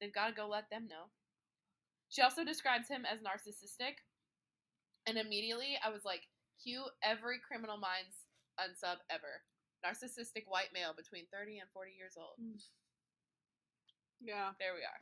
They've 0.00 0.14
got 0.14 0.28
to 0.28 0.34
go 0.34 0.48
let 0.48 0.70
them 0.70 0.86
know. 0.88 1.10
She 2.08 2.22
also 2.22 2.44
describes 2.44 2.88
him 2.88 3.04
as 3.06 3.20
narcissistic. 3.20 4.02
And 5.06 5.16
immediately 5.16 5.78
I 5.80 5.90
was 5.90 6.04
like, 6.04 6.28
cue 6.60 6.84
every 7.02 7.40
criminal 7.40 7.80
minds 7.80 8.28
unsub 8.60 9.00
ever. 9.08 9.44
Narcissistic 9.80 10.44
white 10.44 10.76
male 10.76 10.92
between 10.92 11.24
30 11.32 11.64
and 11.64 11.68
40 11.72 11.96
years 11.96 12.20
old. 12.20 12.36
Mm. 12.36 12.60
Yeah. 14.20 14.52
There 14.60 14.76
we 14.76 14.84
are. 14.84 15.00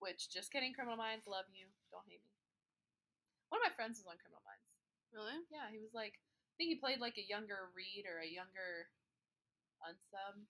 Which, 0.00 0.32
just 0.32 0.48
kidding, 0.48 0.72
Criminal 0.72 0.96
Minds, 0.96 1.28
love 1.28 1.44
you. 1.52 1.68
Don't 1.92 2.08
hate 2.08 2.24
me. 2.24 2.32
One 3.52 3.60
of 3.60 3.68
my 3.68 3.76
friends 3.76 4.00
was 4.00 4.08
on 4.08 4.16
Criminal 4.16 4.40
Minds. 4.48 4.64
Really? 5.12 5.36
Yeah, 5.52 5.68
he 5.68 5.76
was 5.76 5.92
like, 5.92 6.16
I 6.16 6.52
think 6.56 6.72
he 6.72 6.80
played 6.80 7.04
like 7.04 7.20
a 7.20 7.28
younger 7.28 7.68
Reid 7.76 8.08
or 8.08 8.24
a 8.24 8.28
younger 8.28 8.88
unsub, 9.84 10.40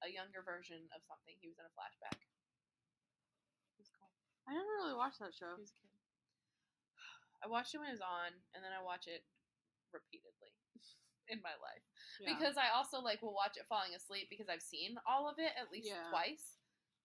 a 0.00 0.08
younger 0.08 0.40
version 0.40 0.88
of 0.96 1.04
something. 1.04 1.36
He 1.44 1.52
was 1.52 1.60
in 1.60 1.68
a 1.68 1.74
flashback. 1.76 2.16
It 2.16 3.84
was 3.84 3.92
cool. 3.92 4.08
I 4.48 4.56
never 4.56 4.72
really 4.80 4.96
watched 4.96 5.20
that 5.20 5.36
show. 5.36 5.52
He 5.52 5.68
was 5.68 5.76
a 5.76 5.80
kid. 5.84 5.91
I 7.42 7.50
watched 7.50 7.74
it 7.74 7.82
when 7.82 7.90
it 7.90 7.98
was 7.98 8.04
on, 8.06 8.30
and 8.54 8.62
then 8.62 8.70
I 8.70 8.78
watch 8.82 9.10
it 9.10 9.26
repeatedly 9.90 10.54
in 11.32 11.42
my 11.42 11.52
life 11.58 11.84
Yeah. 12.22 12.32
because 12.32 12.54
I 12.56 12.70
also 12.70 13.02
like 13.02 13.20
will 13.20 13.34
watch 13.34 13.58
it 13.58 13.66
falling 13.68 13.92
asleep 13.98 14.30
because 14.30 14.46
I've 14.48 14.62
seen 14.64 14.96
all 15.04 15.26
of 15.28 15.36
it 15.42 15.52
at 15.58 15.70
least 15.74 15.90
Yeah. 15.90 16.06
twice. 16.10 16.58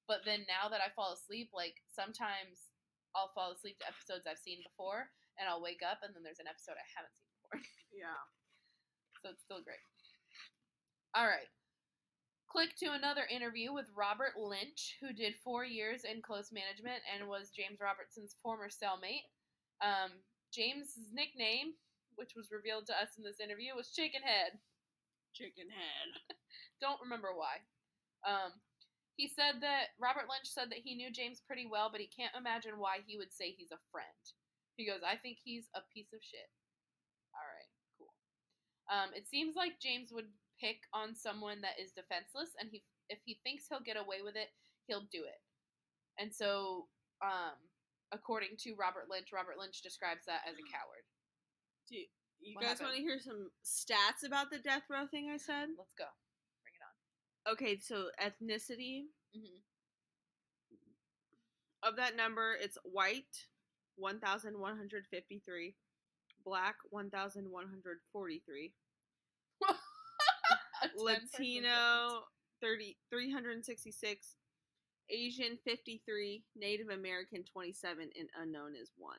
But 0.08 0.24
then 0.24 0.48
now 0.48 0.70
that 0.72 0.80
I 0.80 0.94
fall 0.96 1.12
asleep, 1.12 1.52
like 1.52 1.84
sometimes 1.92 2.72
I'll 3.18 3.34
fall 3.36 3.52
asleep 3.52 3.80
to 3.84 3.90
episodes 3.92 4.24
I've 4.30 4.40
seen 4.40 4.64
before, 4.64 5.10
and 5.36 5.50
I'll 5.50 5.62
wake 5.62 5.82
up 5.84 6.00
and 6.06 6.14
then 6.16 6.24
there's 6.24 6.40
an 6.40 6.48
episode 6.48 6.80
I 6.80 6.88
haven't 6.96 7.18
seen 7.18 7.28
before. 7.44 7.60
yeah. 8.06 8.22
so 9.26 9.34
it's 9.34 9.44
still 9.44 9.60
great. 9.66 9.82
All 11.18 11.28
right. 11.28 11.50
Click 12.48 12.78
to 12.80 12.96
another 12.96 13.28
interview 13.28 13.74
with 13.76 13.92
Robert 13.92 14.40
Lynch, 14.40 14.96
who 15.04 15.12
did 15.12 15.36
four 15.44 15.66
years 15.68 16.06
in 16.08 16.22
close 16.24 16.50
management 16.56 17.04
and 17.12 17.28
was 17.28 17.52
James 17.52 17.82
Robertson's 17.84 18.40
former 18.42 18.70
cellmate. 18.72 19.28
Um, 19.82 20.12
James's 20.54 21.14
nickname, 21.14 21.78
which 22.16 22.34
was 22.36 22.52
revealed 22.52 22.88
to 22.88 22.98
us 22.98 23.18
in 23.18 23.24
this 23.24 23.40
interview, 23.40 23.76
was 23.76 23.94
Chicken 23.94 24.22
Head. 24.24 24.58
Chicken 25.34 25.70
head. 25.70 26.10
Don't 26.82 27.02
remember 27.02 27.30
why. 27.36 27.62
Um, 28.26 28.58
he 29.18 29.30
said 29.30 29.62
that 29.62 29.94
Robert 30.02 30.30
Lynch 30.30 30.50
said 30.50 30.70
that 30.70 30.82
he 30.82 30.98
knew 30.98 31.14
James 31.14 31.42
pretty 31.46 31.66
well, 31.66 31.90
but 31.90 32.02
he 32.02 32.10
can't 32.10 32.34
imagine 32.38 32.78
why 32.78 33.02
he 33.06 33.18
would 33.18 33.34
say 33.34 33.54
he's 33.54 33.74
a 33.74 33.82
friend. 33.92 34.24
He 34.78 34.86
goes, 34.86 35.02
I 35.02 35.18
think 35.18 35.38
he's 35.42 35.70
a 35.74 35.82
piece 35.94 36.14
of 36.14 36.22
shit. 36.22 36.50
All 37.34 37.46
right, 37.46 37.72
cool. 37.98 38.14
Um, 38.90 39.10
it 39.18 39.28
seems 39.30 39.58
like 39.58 39.82
James 39.82 40.14
would 40.14 40.30
pick 40.62 40.86
on 40.94 41.14
someone 41.14 41.62
that 41.62 41.82
is 41.82 41.94
defenseless, 41.94 42.54
and 42.62 42.70
he 42.70 42.82
if 43.10 43.20
he 43.26 43.40
thinks 43.44 43.66
he'll 43.70 43.82
get 43.82 43.98
away 43.98 44.22
with 44.24 44.36
it, 44.36 44.50
he'll 44.86 45.08
do 45.12 45.24
it. 45.24 45.42
And 46.20 46.34
so, 46.34 46.88
um, 47.22 47.58
according 48.12 48.58
to 48.64 48.76
Robert 48.80 49.06
Lynch, 49.10 49.30
Robert 49.34 49.58
Lynch 49.60 49.82
describes 49.82 50.26
that 50.26 50.42
as 50.48 50.56
a 50.56 50.66
coward. 50.72 51.06
Do 51.90 51.98
you, 51.98 52.06
you 52.40 52.56
guys 52.60 52.80
want 52.80 52.96
to 52.96 53.02
hear 53.02 53.20
some 53.20 53.50
stats 53.66 54.26
about 54.26 54.52
the 54.52 54.60
death 54.60 54.84
row 54.90 55.08
thing 55.08 55.30
I 55.34 55.38
said? 55.38 55.70
Let's 55.78 55.96
go. 55.98 56.10
Bring 56.64 56.76
it 56.76 56.84
on. 56.84 57.54
Okay, 57.54 57.80
so 57.80 58.10
ethnicity 58.20 59.12
hmm 59.36 59.60
of 61.84 61.96
that 61.98 62.16
number, 62.16 62.56
it's 62.60 62.78
white, 62.84 63.46
1,153, 63.96 65.76
black, 66.46 66.76
1,143, 66.90 68.74
Latino, 70.98 72.24
30, 72.62 72.98
366, 73.10 74.36
Asian, 75.10 75.58
53, 75.64 76.44
Native 76.56 76.90
American, 76.90 77.44
27, 77.44 78.10
and 78.18 78.30
unknown 78.42 78.74
is 78.76 78.92
1. 78.98 79.18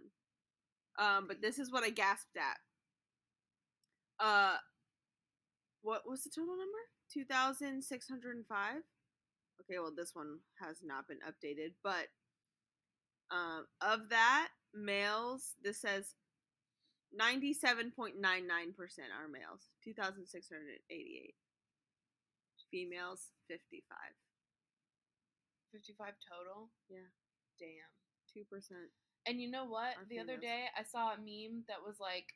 Um, 0.99 1.27
but 1.29 1.41
this 1.41 1.59
is 1.59 1.71
what 1.71 1.85
I 1.85 1.91
gasped 1.91 2.37
at. 2.37 2.59
Uh, 4.21 4.57
what 5.83 6.03
was 6.09 6.25
the 6.25 6.31
total 6.31 6.57
number? 6.57 6.79
2,605? 7.13 8.75
Okay, 9.61 9.79
well, 9.79 9.93
this 9.97 10.15
one 10.15 10.39
has 10.61 10.79
not 10.83 11.07
been 11.09 11.19
updated, 11.27 11.73
but 11.83 12.09
um, 13.31 13.67
of 13.81 14.09
that, 14.11 14.49
males, 14.75 15.55
this 15.63 15.81
says 15.81 16.15
97.99% 17.19 18.15
are 18.21 19.29
males, 19.29 19.71
2,688. 19.85 21.35
Females, 22.71 23.29
55. 23.49 23.97
55 25.79 26.15
total? 26.27 26.71
Yeah. 26.91 27.07
Damn. 27.59 27.91
2%. 28.35 28.91
And 29.27 29.41
you 29.41 29.49
know 29.51 29.65
what? 29.67 29.95
The 30.11 30.19
other 30.19 30.37
day 30.37 30.65
I 30.79 30.83
saw 30.83 31.13
a 31.15 31.19
meme 31.19 31.63
that 31.69 31.79
was 31.85 31.97
like, 32.01 32.35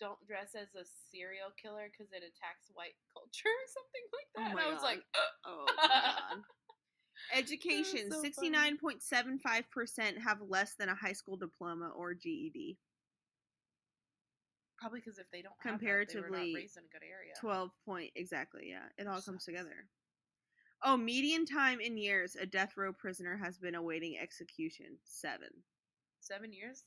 don't 0.00 0.18
dress 0.26 0.54
as 0.54 0.68
a 0.78 0.84
serial 1.10 1.50
killer 1.60 1.90
because 1.90 2.12
it 2.12 2.22
attacks 2.22 2.70
white 2.72 2.94
culture 3.12 3.50
or 3.50 3.66
something 3.74 4.06
like 4.14 4.28
Oh 4.38 4.42
that. 4.44 4.50
and 4.52 4.60
I 4.60 4.68
was 4.72 4.80
God. 4.80 4.86
like, 4.88 5.02
Oh, 5.44 5.64
my 5.66 5.72
God. 5.88 6.42
Education 7.36 8.10
so 8.12 8.22
69.75% 8.22 10.18
have 10.22 10.38
less 10.48 10.74
than 10.78 10.88
a 10.88 10.94
high 10.94 11.12
school 11.12 11.36
diploma 11.36 11.90
or 11.96 12.14
GED. 12.14 12.78
probably 14.78 15.00
because 15.00 15.18
if 15.18 15.26
they 15.32 15.42
don't 15.42 15.52
have 15.58 15.80
that, 15.80 15.84
they 15.84 15.90
were 15.90 16.04
Comparatively, 16.06 16.52
not 16.52 16.58
raised 16.62 16.76
in 16.78 16.84
a 16.84 16.88
good 16.94 17.02
area. 17.04 17.34
12 17.40 17.70
point 17.84 18.12
exactly 18.14 18.68
yeah 18.70 18.86
it 18.96 19.08
all 19.08 19.20
comes 19.20 19.44
together 19.44 19.88
oh 20.84 20.96
median 20.96 21.44
time 21.44 21.80
in 21.80 21.96
years 21.96 22.36
a 22.36 22.46
death 22.46 22.76
row 22.76 22.92
prisoner 22.92 23.36
has 23.36 23.58
been 23.58 23.74
awaiting 23.74 24.16
execution 24.18 24.86
seven 25.04 25.48
Seven 26.20 26.52
years? 26.52 26.84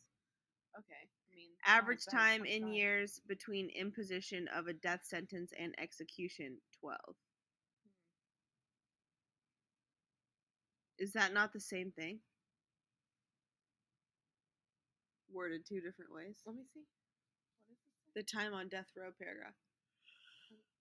Okay. 0.78 1.10
I 1.32 1.36
mean, 1.36 1.50
average 1.66 2.00
as 2.00 2.06
bad 2.06 2.14
as 2.14 2.22
time 2.22 2.46
in 2.46 2.62
25. 2.62 2.76
years 2.76 3.22
between 3.28 3.70
imposition 3.70 4.48
of 4.56 4.68
a 4.68 4.74
death 4.74 5.02
sentence 5.04 5.52
and 5.58 5.74
execution 5.80 6.58
12 6.80 6.98
hmm. 7.08 7.16
is 11.00 11.14
that 11.14 11.34
not 11.34 11.54
the 11.54 11.60
same 11.60 11.92
thing 11.92 12.20
worded 15.34 15.66
two 15.66 15.82
different 15.82 16.14
ways 16.14 16.36
Let 16.46 16.56
me 16.56 16.64
see. 16.74 16.86
What 17.68 17.78
is 17.80 18.14
the 18.14 18.24
time 18.24 18.54
on 18.54 18.68
death 18.68 18.92
row 18.96 19.10
paragraph 19.18 19.56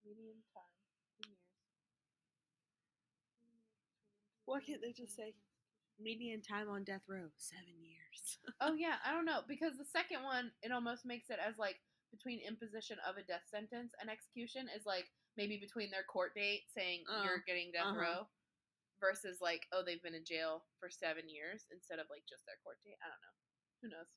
Median 0.04 0.42
time 0.52 0.74
in 1.22 1.30
years. 1.30 1.38
Why 4.50 4.58
can't 4.60 4.82
they 4.82 4.90
just 4.92 5.14
say- 5.14 5.34
median 6.00 6.40
time 6.40 6.66
on 6.68 6.82
death 6.82 7.04
row 7.06 7.28
seven 7.36 7.76
years 7.84 8.40
Oh 8.64 8.72
yeah, 8.72 8.96
I 9.04 9.12
don't 9.12 9.28
know 9.28 9.44
because 9.46 9.76
the 9.76 9.84
second 9.84 10.24
one 10.24 10.50
it 10.64 10.72
almost 10.72 11.04
makes 11.04 11.28
it 11.28 11.38
as 11.38 11.58
like 11.60 11.76
between 12.10 12.40
imposition 12.40 12.96
of 13.06 13.20
a 13.20 13.22
death 13.22 13.44
sentence 13.52 13.92
and 14.00 14.08
execution 14.08 14.66
is 14.74 14.86
like 14.88 15.04
maybe 15.36 15.60
between 15.60 15.90
their 15.92 16.02
court 16.08 16.32
date 16.34 16.64
saying 16.74 17.04
Uh, 17.04 17.22
you're 17.22 17.44
getting 17.46 17.70
death 17.70 17.92
uh-huh. 17.92 18.00
row 18.00 18.20
versus 18.98 19.38
like 19.44 19.68
oh 19.76 19.82
they've 19.84 20.02
been 20.02 20.16
in 20.16 20.24
jail 20.24 20.64
for 20.80 20.88
seven 20.90 21.28
years 21.28 21.68
instead 21.70 22.00
of 22.00 22.08
like 22.10 22.24
just 22.24 22.44
their 22.48 22.58
court 22.64 22.80
date. 22.82 22.96
I 23.04 23.06
don't 23.12 23.22
know. 23.22 23.36
Who 23.84 23.88
knows? 23.92 24.10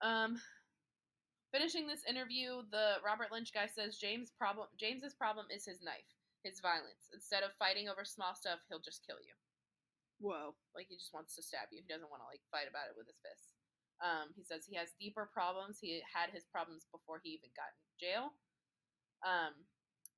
Um, 0.00 0.30
finishing 1.52 1.86
this 1.86 2.04
interview, 2.08 2.64
the 2.72 3.04
Robert 3.04 3.32
Lynch 3.32 3.52
guy 3.52 3.68
says 3.68 3.96
James 4.00 4.32
problem 4.36 4.66
James's 4.80 5.14
problem 5.14 5.46
is 5.54 5.64
his 5.64 5.80
knife, 5.84 6.08
his 6.44 6.60
violence. 6.60 7.08
Instead 7.16 7.42
of 7.42 7.56
fighting 7.56 7.88
over 7.88 8.04
small 8.04 8.36
stuff, 8.36 8.60
he'll 8.68 8.84
just 8.84 9.02
kill 9.08 9.18
you. 9.24 9.32
whoa 10.20 10.54
Like 10.76 10.86
he 10.92 10.94
just 11.00 11.16
wants 11.16 11.34
to 11.34 11.42
stab 11.42 11.72
you. 11.72 11.80
He 11.82 11.88
doesn't 11.90 12.12
want 12.12 12.20
to 12.22 12.28
like 12.30 12.44
fight 12.52 12.68
about 12.68 12.92
it 12.92 12.96
with 12.96 13.08
his 13.08 13.18
fists. 13.24 13.56
Um, 14.04 14.30
he 14.36 14.44
says 14.44 14.68
he 14.68 14.76
has 14.76 14.92
deeper 15.00 15.24
problems. 15.32 15.78
He 15.80 16.02
had 16.04 16.28
his 16.30 16.44
problems 16.44 16.84
before 16.92 17.18
he 17.24 17.34
even 17.40 17.50
got 17.56 17.72
in 17.72 17.88
jail. 17.96 18.24
Um, 19.24 19.64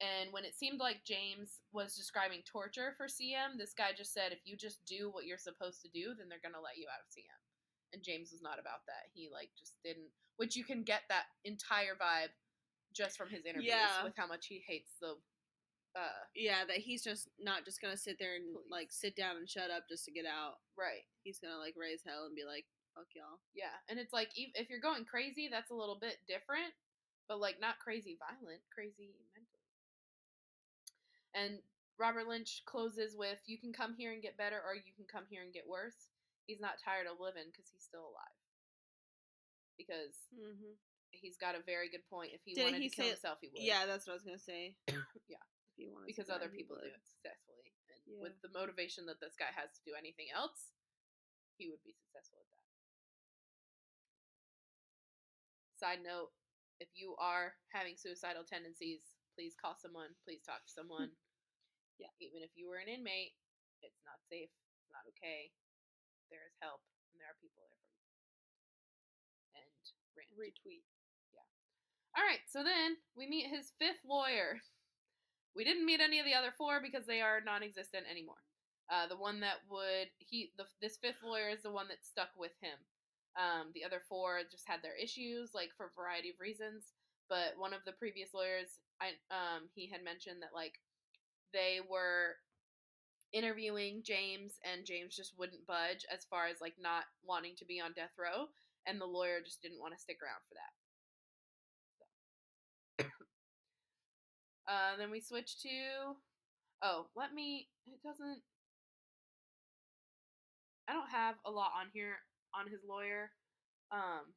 and 0.03 0.29
when 0.35 0.45
it 0.45 0.53
seemed 0.59 0.81
like 0.83 1.07
James 1.09 1.62
was 1.73 1.97
describing 1.97 2.43
torture 2.45 2.93
for 2.99 3.07
CM, 3.07 3.57
this 3.57 3.73
guy 3.73 3.97
just 3.97 4.12
said, 4.12 4.33
if 4.33 4.45
you 4.45 4.57
just 4.57 4.85
do 4.85 5.09
what 5.09 5.25
you're 5.25 5.41
supposed 5.41 5.81
to 5.87 5.89
do, 5.95 6.12
then 6.19 6.29
they're 6.29 6.43
gonna 6.43 6.61
let 6.61 6.77
you 6.77 6.85
out 6.91 7.01
of 7.01 7.09
CM. 7.09 7.41
And 7.95 8.03
James 8.03 8.33
was 8.33 8.43
not 8.43 8.59
about 8.59 8.85
that. 8.91 9.09
He 9.15 9.31
like 9.33 9.55
just 9.57 9.79
didn't. 9.85 10.11
Which 10.37 10.57
you 10.57 10.65
can 10.65 10.83
get 10.83 11.03
that 11.09 11.33
entire 11.45 11.95
vibe 11.97 12.35
just 12.93 13.17
from 13.17 13.31
his 13.31 13.47
interviews 13.47 13.73
Yeah. 13.73 14.05
with 14.05 14.17
how 14.17 14.27
much 14.27 14.49
he 14.49 14.61
hates 14.67 14.93
the. 15.01 15.17
Uh, 15.97 16.13
Yeah, 16.35 16.65
that 16.69 16.77
he's 16.77 17.03
just 17.03 17.29
not 17.41 17.65
just 17.65 17.81
gonna 17.81 17.97
sit 17.97 18.19
there 18.19 18.37
and 18.37 18.45
like 18.71 18.93
sit 18.93 19.17
down 19.17 19.37
and 19.39 19.49
shut 19.49 19.71
up 19.71 19.89
just 19.89 20.05
to 20.05 20.11
get 20.13 20.27
out. 20.27 20.61
right. 20.77 21.07
He's 21.25 21.39
gonna 21.39 21.57
like 21.59 21.75
raise 21.77 22.03
hell 22.05 22.27
and 22.27 22.37
be 22.37 22.45
like, 22.45 22.67
"Fuck 22.95 23.07
y'all." 23.17 23.41
Yeah, 23.55 23.73
and 23.89 23.99
it's 23.99 24.13
like 24.13 24.29
if 24.37 24.69
you're 24.69 24.79
going 24.85 25.07
crazy, 25.07 25.49
that's 25.49 25.71
a 25.71 25.75
little 25.75 25.97
bit 25.99 26.19
different, 26.29 26.75
but 27.29 27.41
like 27.41 27.61
not 27.61 27.79
crazy 27.81 28.19
violent, 28.21 28.61
crazy 28.71 29.09
mentally. 29.35 29.65
And 31.35 31.63
Robert 31.99 32.29
Lynch 32.29 32.63
closes 32.67 33.17
with, 33.17 33.41
"You 33.47 33.57
can 33.59 33.73
come 33.73 33.95
here 33.97 34.13
and 34.13 34.21
get 34.23 34.37
better, 34.37 34.61
or 34.61 34.75
you 34.77 34.93
can 34.95 35.07
come 35.11 35.25
here 35.31 35.43
and 35.43 35.53
get 35.53 35.67
worse." 35.67 36.09
He's 36.47 36.61
not 36.61 36.79
tired 36.79 37.07
of 37.09 37.19
living 37.19 37.49
because 37.51 37.71
he's 37.73 37.83
still 37.83 38.05
alive. 38.13 38.37
Because 39.79 40.15
Mm-hmm. 40.33 40.77
he's 41.11 41.37
got 41.39 41.55
a 41.57 41.61
very 41.65 41.89
good 41.89 42.07
point. 42.09 42.33
If 42.35 42.43
he 42.45 42.55
Didn't 42.55 42.73
wanted 42.73 42.83
he 42.83 42.89
to 42.91 42.97
kill 42.97 43.05
say- 43.07 43.11
himself, 43.11 43.39
he 43.41 43.49
would. 43.49 43.63
Yeah, 43.63 43.87
that's 43.87 44.07
what 44.07 44.13
I 44.13 44.17
was 44.21 44.25
gonna 44.25 44.39
say. 44.39 44.77
Yeah. 45.29 45.43
You 45.77 45.93
want 45.93 46.07
because 46.09 46.31
other 46.33 46.49
people 46.49 46.77
do 46.81 46.89
it 46.89 47.05
successfully, 47.05 47.77
and 47.93 48.01
Yeah. 48.09 48.23
with 48.25 48.41
the 48.41 48.49
motivation 48.49 49.05
that 49.07 49.21
this 49.21 49.37
guy 49.37 49.53
has 49.53 49.73
to 49.77 49.83
do 49.85 49.95
anything 49.95 50.31
else, 50.33 50.73
he 51.59 51.69
would 51.69 51.83
be 51.85 51.93
successful 51.93 52.41
at 52.41 52.49
that. 52.49 52.65
Side 55.77 56.01
note: 56.03 56.33
If 56.81 56.89
you 56.97 57.17
are 57.17 57.57
having 57.73 57.97
suicidal 57.97 58.45
tendencies, 58.45 59.17
please 59.37 59.55
call 59.55 59.77
someone. 59.77 60.17
Please 60.25 60.43
talk 60.43 60.65
to 60.65 60.73
someone. 60.73 61.12
Yeah. 61.99 62.12
Even 62.21 62.43
if 62.45 62.53
you 62.57 62.69
were 62.69 62.77
an 62.77 62.93
inmate, 62.93 63.33
it's 63.81 64.05
not 64.05 64.21
safe. 64.29 64.53
It's 64.53 64.93
not 64.93 65.09
okay. 65.17 65.49
There 66.29 66.45
is 66.45 66.53
help, 66.61 66.85
and 67.09 67.17
there 67.17 67.33
are 67.33 67.41
people 67.41 67.65
there 67.73 67.81
for 67.89 67.97
you. 67.97 68.12
And 69.57 69.73
rant. 70.12 70.29
retweet. 70.37 70.85
Yeah. 71.33 71.49
All 72.12 72.21
right, 72.21 72.45
so 72.53 72.61
then 72.61 73.01
we 73.17 73.25
meet 73.25 73.49
his 73.49 73.73
fifth 73.81 74.05
lawyer. 74.05 74.61
We 75.57 75.64
didn't 75.64 75.87
meet 75.87 76.01
any 76.01 76.21
of 76.21 76.27
the 76.27 76.35
other 76.35 76.53
four 76.53 76.81
because 76.85 77.07
they 77.07 77.23
are 77.23 77.40
non-existent 77.40 78.05
anymore. 78.11 78.45
Uh, 78.92 79.09
the 79.09 79.16
one 79.16 79.40
that 79.40 79.64
would 79.71 80.12
he 80.19 80.53
the 80.57 80.64
this 80.81 80.97
fifth 80.97 81.25
lawyer 81.25 81.49
is 81.49 81.62
the 81.62 81.73
one 81.73 81.88
that 81.88 82.05
stuck 82.05 82.29
with 82.37 82.53
him. 82.61 82.79
Um, 83.35 83.73
the 83.75 83.85
other 83.85 84.01
four 84.09 84.40
just 84.51 84.69
had 84.69 84.81
their 84.83 84.95
issues, 84.95 85.51
like 85.55 85.71
for 85.77 85.87
a 85.87 86.01
variety 86.01 86.31
of 86.31 86.38
reasons. 86.38 86.92
But 87.29 87.59
one 87.59 87.73
of 87.73 87.81
the 87.85 87.92
previous 87.99 88.33
lawyers, 88.33 88.79
I 89.01 89.16
um, 89.33 89.66
he 89.75 89.90
had 89.90 90.05
mentioned 90.05 90.42
that 90.42 90.55
like 90.55 90.79
they 91.53 91.81
were 91.83 92.37
interviewing 93.33 94.03
James, 94.05 94.61
and 94.62 94.87
James 94.87 95.16
just 95.16 95.35
wouldn't 95.38 95.66
budge 95.66 96.07
as 96.12 96.25
far 96.25 96.47
as 96.47 96.61
like 96.61 96.75
not 96.79 97.05
wanting 97.25 97.57
to 97.59 97.64
be 97.64 97.81
on 97.81 97.92
death 97.97 98.14
row, 98.19 98.47
and 98.87 99.01
the 99.01 99.07
lawyer 99.07 99.40
just 99.45 99.62
didn't 99.62 99.81
want 99.81 99.95
to 99.95 100.01
stick 100.01 100.19
around 100.23 100.45
for 100.47 100.55
that. 100.55 100.73
Uh, 104.69 104.97
then 104.99 105.11
we 105.11 105.21
switch 105.21 105.61
to. 105.63 106.17
Oh, 106.83 107.07
let 107.17 107.33
me. 107.33 107.69
It 107.87 108.03
doesn't. 108.03 108.43
I 110.89 110.93
don't 110.93 111.11
have 111.11 111.35
a 111.45 111.51
lot 111.51 111.73
on 111.79 111.89
here 111.93 112.19
on 112.55 112.71
his 112.71 112.81
lawyer, 112.87 113.31
um, 113.91 114.35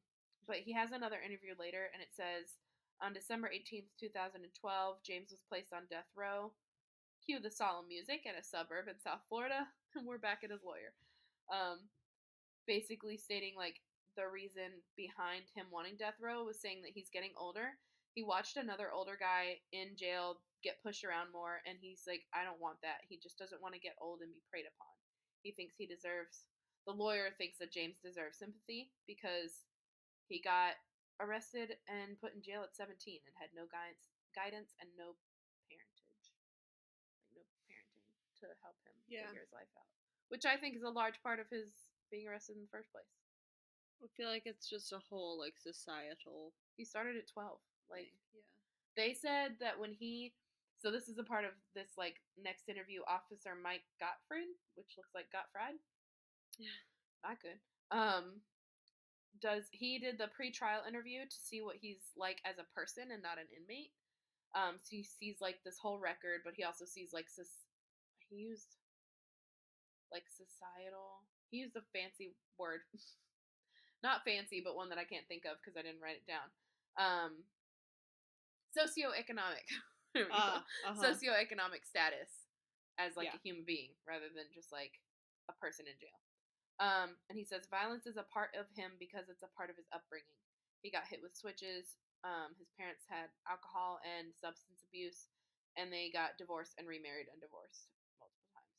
but 0.48 0.58
he 0.58 0.74
has 0.74 0.92
another 0.92 1.22
interview 1.22 1.54
later, 1.60 1.90
and 1.94 2.02
it 2.02 2.10
says 2.14 2.58
On 3.02 3.14
December 3.14 3.50
18th, 3.54 3.90
2012, 4.00 4.50
James 5.06 5.30
was 5.30 5.46
placed 5.48 5.74
on 5.74 5.90
death 5.90 6.10
row. 6.16 6.52
Cue 7.26 7.40
the 7.40 7.52
solemn 7.52 7.88
music 7.88 8.26
at 8.26 8.40
a 8.40 8.44
suburb 8.44 8.88
in 8.88 8.98
South 9.00 9.22
Florida, 9.30 9.68
and 9.96 10.06
we're 10.08 10.18
back 10.18 10.42
at 10.44 10.52
his 10.52 10.64
lawyer. 10.66 10.94
Um, 11.54 11.90
basically 12.68 13.18
stating 13.18 13.54
like 13.58 13.82
the 14.16 14.28
reason 14.28 14.84
behind 14.98 15.50
him 15.56 15.66
wanting 15.72 15.98
death 15.98 16.18
row 16.22 16.44
was 16.46 16.60
saying 16.60 16.82
that 16.84 16.94
he's 16.94 17.10
getting 17.10 17.34
older. 17.38 17.78
He 18.16 18.24
watched 18.24 18.58
another 18.58 18.92
older 18.92 19.16
guy 19.20 19.62
in 19.72 19.96
jail 19.96 20.42
get 20.64 20.82
pushed 20.84 21.04
around 21.06 21.32
more, 21.32 21.62
and 21.64 21.78
he's 21.80 22.04
like, 22.08 22.28
I 22.36 22.44
don't 22.44 22.60
want 22.60 22.82
that. 22.84 23.06
He 23.08 23.16
just 23.22 23.38
doesn't 23.40 23.62
want 23.62 23.76
to 23.76 23.80
get 23.80 23.96
old 24.02 24.20
and 24.20 24.34
be 24.34 24.44
preyed 24.52 24.68
upon. 24.68 24.92
He 25.42 25.52
thinks 25.56 25.78
he 25.78 25.88
deserves. 25.88 26.44
The 26.86 26.92
lawyer 26.92 27.32
thinks 27.32 27.60
that 27.60 27.72
James 27.72 28.02
deserves 28.04 28.40
sympathy 28.40 28.92
because 29.08 29.64
he 30.28 30.42
got 30.42 30.76
arrested 31.20 31.78
and 31.88 32.20
put 32.20 32.36
in 32.36 32.42
jail 32.42 32.64
at 32.64 32.76
17 32.76 32.96
and 33.24 33.36
had 33.40 33.52
no 33.56 33.68
guidance, 33.72 34.12
guidance 34.36 34.72
and 34.82 34.90
no 34.98 35.16
parentage, 35.70 36.26
like 37.32 37.32
no 37.36 37.44
parenting 37.68 38.08
to 38.42 38.48
help 38.64 38.76
him 38.84 38.96
Yeah. 39.08 39.28
figure 39.32 39.48
his 39.48 39.54
life 39.54 39.72
out. 39.78 39.88
Which 40.28 40.46
I 40.46 40.58
think 40.58 40.76
is 40.76 40.84
a 40.84 40.92
large 40.92 41.22
part 41.24 41.40
of 41.40 41.48
his 41.50 41.88
being 42.12 42.28
arrested 42.28 42.56
in 42.58 42.64
the 42.64 42.74
first 42.74 42.92
place. 42.92 43.12
I 44.04 44.08
feel 44.16 44.30
like 44.30 44.44
it's 44.46 44.68
just 44.68 44.92
a 44.92 45.00
whole 45.00 45.38
like 45.38 45.60
societal 45.60 46.54
He 46.76 46.86
started 46.86 47.18
at 47.18 47.28
12. 47.28 47.60
Like. 47.92 48.14
Yeah. 48.34 48.42
they 48.96 49.14
said 49.14 49.58
that 49.60 49.80
when 49.80 49.94
he 49.94 50.34
so 50.82 50.92
this 50.92 51.10
is 51.10 51.18
a 51.18 51.24
part 51.24 51.46
of 51.46 51.52
this 51.76 51.92
like 51.98 52.16
next 52.42 52.70
interview 52.70 53.02
officer 53.08 53.52
mike 53.56 53.84
gottfried 54.00 54.50
which 54.76 54.96
looks 54.98 55.12
like 55.16 55.32
gottfried 55.32 55.80
Yeah. 56.60 56.78
not 57.24 57.42
good 57.42 57.60
um 57.92 58.42
does 59.42 59.66
he 59.72 60.00
did 60.00 60.18
the 60.18 60.28
pre-trial 60.36 60.82
interview 60.88 61.24
to 61.24 61.36
see 61.40 61.62
what 61.62 61.78
he's 61.80 62.12
like 62.18 62.40
as 62.46 62.58
a 62.60 62.68
person 62.76 63.12
and 63.12 63.22
not 63.24 63.38
an 63.40 63.48
inmate 63.56 63.94
um 64.56 64.76
so 64.82 64.90
he 64.92 65.04
sees 65.04 65.38
like 65.42 65.62
this 65.64 65.78
whole 65.80 66.00
record 66.00 66.42
but 66.44 66.54
he 66.56 66.64
also 66.64 66.86
sees 66.86 67.14
like 67.14 67.28
this 67.38 67.50
he 68.30 68.38
used 68.38 68.76
like 70.12 70.26
societal 70.30 71.24
he 71.52 71.58
used 71.62 71.76
a 71.78 71.86
fancy 71.94 72.34
word 72.58 72.82
not 74.04 74.24
fancy 74.26 74.62
but 74.64 74.76
one 74.76 74.90
that 74.90 74.98
i 74.98 75.06
can't 75.06 75.28
think 75.28 75.46
of 75.46 75.58
because 75.62 75.78
i 75.78 75.84
didn't 75.86 76.02
write 76.02 76.18
it 76.20 76.28
down 76.30 76.50
um 76.98 77.32
socioeconomic 78.76 79.66
There 80.14 80.26
we 80.26 80.34
go. 80.34 80.42
Ah, 80.42 80.66
uh-huh. 80.90 80.98
socioeconomic 81.06 81.86
status 81.86 82.50
as 82.98 83.14
like 83.14 83.30
Yeah. 83.30 83.38
a 83.38 83.46
human 83.46 83.62
being 83.62 83.94
rather 84.10 84.26
than 84.34 84.50
just 84.50 84.74
like 84.74 84.98
a 85.50 85.54
person 85.62 85.86
in 85.86 85.94
jail. 86.02 86.18
Um, 86.82 87.14
and 87.30 87.38
he 87.38 87.46
says 87.46 87.70
violence 87.70 88.08
is 88.10 88.18
a 88.18 88.26
part 88.26 88.56
of 88.58 88.66
him 88.74 88.98
because 88.98 89.30
it's 89.30 89.46
a 89.46 89.54
part 89.54 89.70
of 89.70 89.78
his 89.78 89.86
upbringing. 89.94 90.34
He 90.82 90.90
got 90.90 91.06
hit 91.06 91.22
with 91.22 91.38
switches. 91.38 92.00
Um, 92.26 92.58
his 92.58 92.72
parents 92.74 93.06
had 93.08 93.30
alcohol 93.48 94.00
and 94.04 94.34
substance 94.36 94.82
abuse, 94.88 95.30
and 95.78 95.92
they 95.94 96.10
got 96.12 96.40
divorced 96.42 96.76
and 96.80 96.88
remarried 96.88 97.30
and 97.32 97.40
divorced 97.40 97.92
multiple 98.18 98.50
times. 98.56 98.76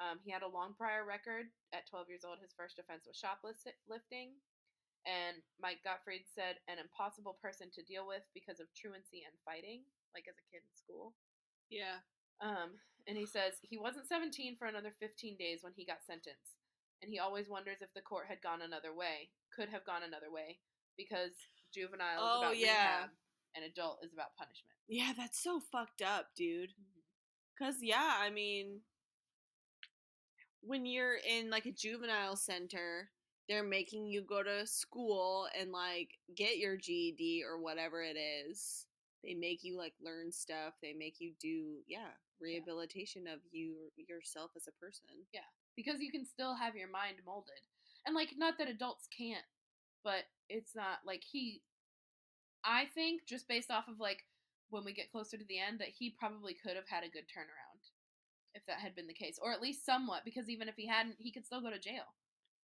Um, 0.00 0.16
he 0.24 0.30
had 0.32 0.42
a 0.42 0.50
long 0.50 0.72
prior 0.78 1.04
record. 1.04 1.52
At 1.74 1.86
12 1.90 2.08
years 2.08 2.24
old, 2.24 2.38
his 2.40 2.54
first 2.56 2.78
offense 2.80 3.04
was 3.06 3.18
shoplifting. 3.20 4.40
And 5.06 5.38
Mike 5.62 5.86
Gottfried 5.86 6.26
said, 6.34 6.58
an 6.66 6.82
impossible 6.82 7.38
person 7.40 7.70
to 7.78 7.82
deal 7.86 8.06
with 8.10 8.26
because 8.34 8.58
of 8.58 8.66
truancy 8.74 9.22
and 9.22 9.32
fighting, 9.46 9.86
like 10.12 10.26
as 10.26 10.34
a 10.34 10.46
kid 10.50 10.66
in 10.66 10.74
school. 10.74 11.14
yeah. 11.70 12.02
Um, 12.42 12.76
and 13.08 13.16
he 13.16 13.24
says 13.24 13.54
he 13.62 13.78
wasn't 13.78 14.08
17 14.10 14.56
for 14.58 14.66
another 14.66 14.90
15 14.98 15.36
days 15.38 15.60
when 15.62 15.72
he 15.74 15.86
got 15.86 16.04
sentenced. 16.04 16.58
And 17.00 17.08
he 17.10 17.18
always 17.18 17.48
wonders 17.48 17.78
if 17.80 17.94
the 17.94 18.02
court 18.02 18.26
had 18.28 18.42
gone 18.42 18.60
another 18.60 18.92
way, 18.92 19.30
could 19.54 19.68
have 19.70 19.86
gone 19.86 20.02
another 20.02 20.28
way, 20.30 20.58
because 20.98 21.30
juvenile 21.72 22.18
is 22.18 22.20
Oh, 22.20 22.38
about 22.42 22.58
yeah. 22.58 23.06
rehab 23.06 23.10
and 23.54 23.64
adult 23.64 24.00
is 24.04 24.12
about 24.12 24.34
punishment. 24.36 24.74
Yeah, 24.88 25.12
that's 25.16 25.40
so 25.42 25.60
fucked 25.60 26.02
up, 26.02 26.34
dude. 26.36 26.72
Cause 27.58 27.76
yeah, 27.80 28.18
I 28.20 28.28
mean, 28.28 28.80
when 30.60 30.84
you're 30.84 31.16
in 31.26 31.48
like 31.48 31.66
a 31.66 31.72
juvenile 31.72 32.36
center, 32.36 33.08
they're 33.48 33.64
making 33.64 34.06
you 34.06 34.22
go 34.22 34.42
to 34.42 34.66
school 34.66 35.46
and 35.58 35.70
like 35.70 36.10
get 36.36 36.58
your 36.58 36.76
GED 36.76 37.44
or 37.48 37.60
whatever 37.60 38.02
it 38.02 38.16
is. 38.16 38.86
They 39.24 39.34
make 39.34 39.62
you 39.62 39.76
like 39.76 39.94
learn 40.02 40.32
stuff. 40.32 40.74
They 40.82 40.92
make 40.92 41.16
you 41.18 41.32
do 41.40 41.78
yeah 41.86 42.14
rehabilitation 42.40 43.26
of 43.26 43.40
you 43.50 43.74
yourself 43.96 44.50
as 44.56 44.68
a 44.68 44.84
person. 44.84 45.08
Yeah, 45.32 45.48
because 45.76 46.00
you 46.00 46.10
can 46.10 46.26
still 46.26 46.54
have 46.54 46.76
your 46.76 46.90
mind 46.90 47.16
molded. 47.24 47.62
And 48.06 48.14
like 48.14 48.30
not 48.36 48.54
that 48.58 48.68
adults 48.68 49.08
can't, 49.16 49.44
but 50.04 50.24
it's 50.48 50.74
not 50.74 50.98
like 51.04 51.22
he 51.24 51.62
I 52.64 52.86
think 52.94 53.22
just 53.26 53.48
based 53.48 53.70
off 53.70 53.88
of 53.88 54.00
like 54.00 54.24
when 54.70 54.84
we 54.84 54.92
get 54.92 55.12
closer 55.12 55.36
to 55.36 55.44
the 55.48 55.60
end 55.60 55.78
that 55.78 55.94
he 55.96 56.14
probably 56.18 56.54
could 56.54 56.74
have 56.74 56.88
had 56.88 57.04
a 57.04 57.08
good 57.08 57.24
turnaround 57.30 57.90
if 58.54 58.64
that 58.66 58.80
had 58.80 58.96
been 58.96 59.06
the 59.06 59.14
case. 59.14 59.38
Or 59.40 59.52
at 59.52 59.62
least 59.62 59.84
somewhat, 59.86 60.24
because 60.24 60.48
even 60.48 60.68
if 60.68 60.74
he 60.76 60.86
hadn't, 60.88 61.16
he 61.18 61.30
could 61.30 61.46
still 61.46 61.60
go 61.60 61.70
to 61.70 61.78
jail. 61.78 62.16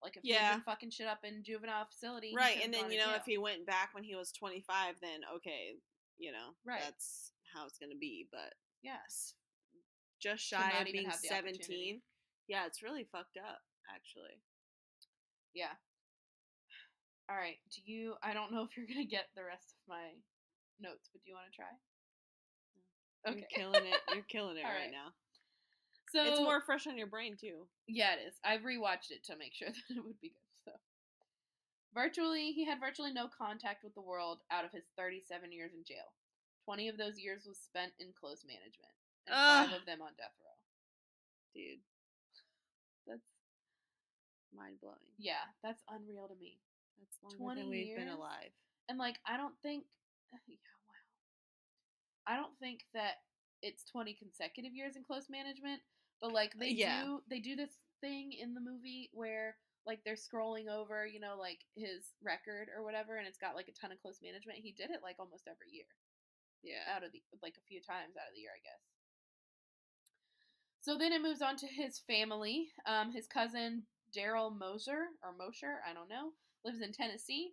Like 0.02 0.16
if 0.16 0.24
Yeah. 0.24 0.54
been 0.54 0.62
fucking 0.62 0.90
shit 0.90 1.06
up 1.06 1.24
in 1.24 1.42
juvenile 1.44 1.86
facility. 1.86 2.34
right, 2.36 2.58
and 2.62 2.72
then 2.74 2.90
you 2.90 2.98
know 2.98 3.14
if 3.14 3.24
he 3.24 3.38
went 3.38 3.64
back 3.66 3.94
when 3.94 4.02
he 4.04 4.14
was 4.16 4.32
25, 4.32 4.96
then 5.00 5.20
okay, 5.36 5.76
you 6.18 6.32
know 6.32 6.56
Right. 6.64 6.80
that's 6.80 7.32
how 7.52 7.66
it's 7.66 7.78
gonna 7.78 7.94
be. 7.98 8.28
But 8.30 8.54
Yes. 8.82 9.34
just 10.18 10.44
shy 10.44 10.70
of 10.80 10.84
being 10.86 11.08
have 11.08 11.20
the 11.22 11.30
opportunity. 11.32 11.62
17. 11.62 12.02
Yeah, 12.48 12.66
it's 12.66 12.82
really 12.82 13.04
fucked 13.04 13.36
up, 13.36 13.62
actually. 13.88 14.42
Yeah. 15.54 15.76
All 17.28 17.36
right. 17.36 17.60
Do 17.70 17.80
you 17.84 18.16
I 18.22 18.32
don't 18.34 18.52
know 18.52 18.64
if 18.64 18.76
you're 18.76 18.86
gonna 18.86 19.04
get 19.04 19.28
the 19.34 19.44
rest 19.44 19.72
of 19.72 19.88
my 19.88 20.10
notes, 20.80 21.08
but 21.12 21.22
do 21.22 21.30
you 21.30 21.36
wanna 21.36 21.50
try? 21.54 21.70
Okay. 23.28 23.38
You're 23.38 23.48
killing 23.48 23.86
it. 23.86 24.00
You're 24.12 24.24
killing 24.28 24.56
it 24.56 24.64
right 24.64 24.82
right. 24.86 24.90
now. 24.90 25.14
So 26.12 26.22
it's 26.24 26.40
more 26.40 26.60
fresh 26.60 26.86
on 26.86 26.98
your 26.98 27.06
brain 27.06 27.36
too. 27.40 27.66
Yeah, 27.88 28.12
it 28.14 28.28
is. 28.28 28.34
I've 28.44 28.60
rewatched 28.62 29.10
it 29.10 29.24
to 29.24 29.36
make 29.36 29.54
sure 29.54 29.68
that 29.72 29.96
it 29.96 30.04
would 30.04 30.20
be 30.20 30.28
good. 30.28 30.72
So, 30.72 30.72
virtually, 31.94 32.52
he 32.52 32.64
had 32.64 32.80
virtually 32.80 33.12
no 33.12 33.28
contact 33.32 33.82
with 33.82 33.94
the 33.94 34.02
world 34.04 34.40
out 34.50 34.64
of 34.64 34.72
his 34.72 34.84
37 34.96 35.52
years 35.52 35.72
in 35.72 35.84
jail. 35.84 36.12
20 36.66 36.88
of 36.88 36.96
those 36.98 37.18
years 37.18 37.44
was 37.48 37.58
spent 37.58 37.92
in 37.98 38.12
close 38.14 38.44
management, 38.46 38.92
and 39.26 39.34
five 39.34 39.72
of 39.80 39.86
them 39.86 40.02
on 40.02 40.12
death 40.16 40.36
row. 40.38 40.54
Dude, 41.56 41.80
That's 43.08 43.26
mind 44.54 44.76
blowing. 44.80 45.00
yeah, 45.18 45.48
that's 45.64 45.82
unreal 45.90 46.28
to 46.28 46.36
me. 46.38 46.60
That's 47.00 47.18
longer 47.24 47.56
20 47.56 47.60
than 47.60 47.70
we've 47.70 47.96
been 47.96 48.06
years? 48.06 48.16
alive. 48.16 48.52
And 48.88 48.98
like, 48.98 49.16
I 49.26 49.36
don't 49.36 49.56
think, 49.62 49.84
yeah, 50.46 50.56
wow. 50.86 51.02
I 52.30 52.36
don't 52.36 52.54
think 52.60 52.84
that 52.94 53.24
it's 53.62 53.84
20 53.90 54.14
consecutive 54.14 54.72
years 54.72 54.94
in 54.94 55.02
close 55.02 55.26
management, 55.30 55.80
but 56.22 56.32
like 56.32 56.54
they 56.58 56.72
Yeah. 56.72 57.02
do, 57.02 57.22
they 57.28 57.40
do 57.40 57.56
this 57.56 57.76
thing 58.00 58.32
in 58.32 58.54
the 58.54 58.60
movie 58.60 59.10
where 59.12 59.56
like 59.84 60.04
they're 60.04 60.14
scrolling 60.14 60.68
over, 60.68 61.04
you 61.04 61.18
know, 61.18 61.36
like 61.36 61.58
his 61.74 62.14
record 62.22 62.68
or 62.74 62.84
whatever, 62.84 63.16
and 63.16 63.26
it's 63.26 63.36
got 63.36 63.56
like 63.56 63.68
a 63.68 63.72
ton 63.72 63.90
of 63.90 64.00
close 64.00 64.20
management. 64.22 64.60
He 64.62 64.70
did 64.72 64.90
it 64.90 65.02
like 65.02 65.16
almost 65.18 65.48
every 65.48 65.70
year 65.72 65.90
Yeah. 66.62 66.86
out 66.94 67.02
of 67.02 67.10
the 67.12 67.20
like 67.42 67.58
a 67.58 67.66
few 67.68 67.80
times 67.82 68.16
out 68.16 68.30
of 68.30 68.34
the 68.34 68.40
year, 68.40 68.54
I 68.54 68.62
guess. 68.62 68.80
So 70.80 70.96
then 70.98 71.12
it 71.12 71.22
moves 71.22 71.42
on 71.42 71.56
to 71.56 71.66
his 71.66 71.98
family. 71.98 72.70
Um, 72.86 73.12
his 73.12 73.26
cousin 73.26 73.82
Daryl 74.16 74.56
Moser 74.56 75.06
or 75.22 75.32
Mosher, 75.36 75.80
I 75.88 75.92
don't 75.92 76.08
know, 76.08 76.32
lives 76.64 76.80
in 76.80 76.92
Tennessee, 76.92 77.52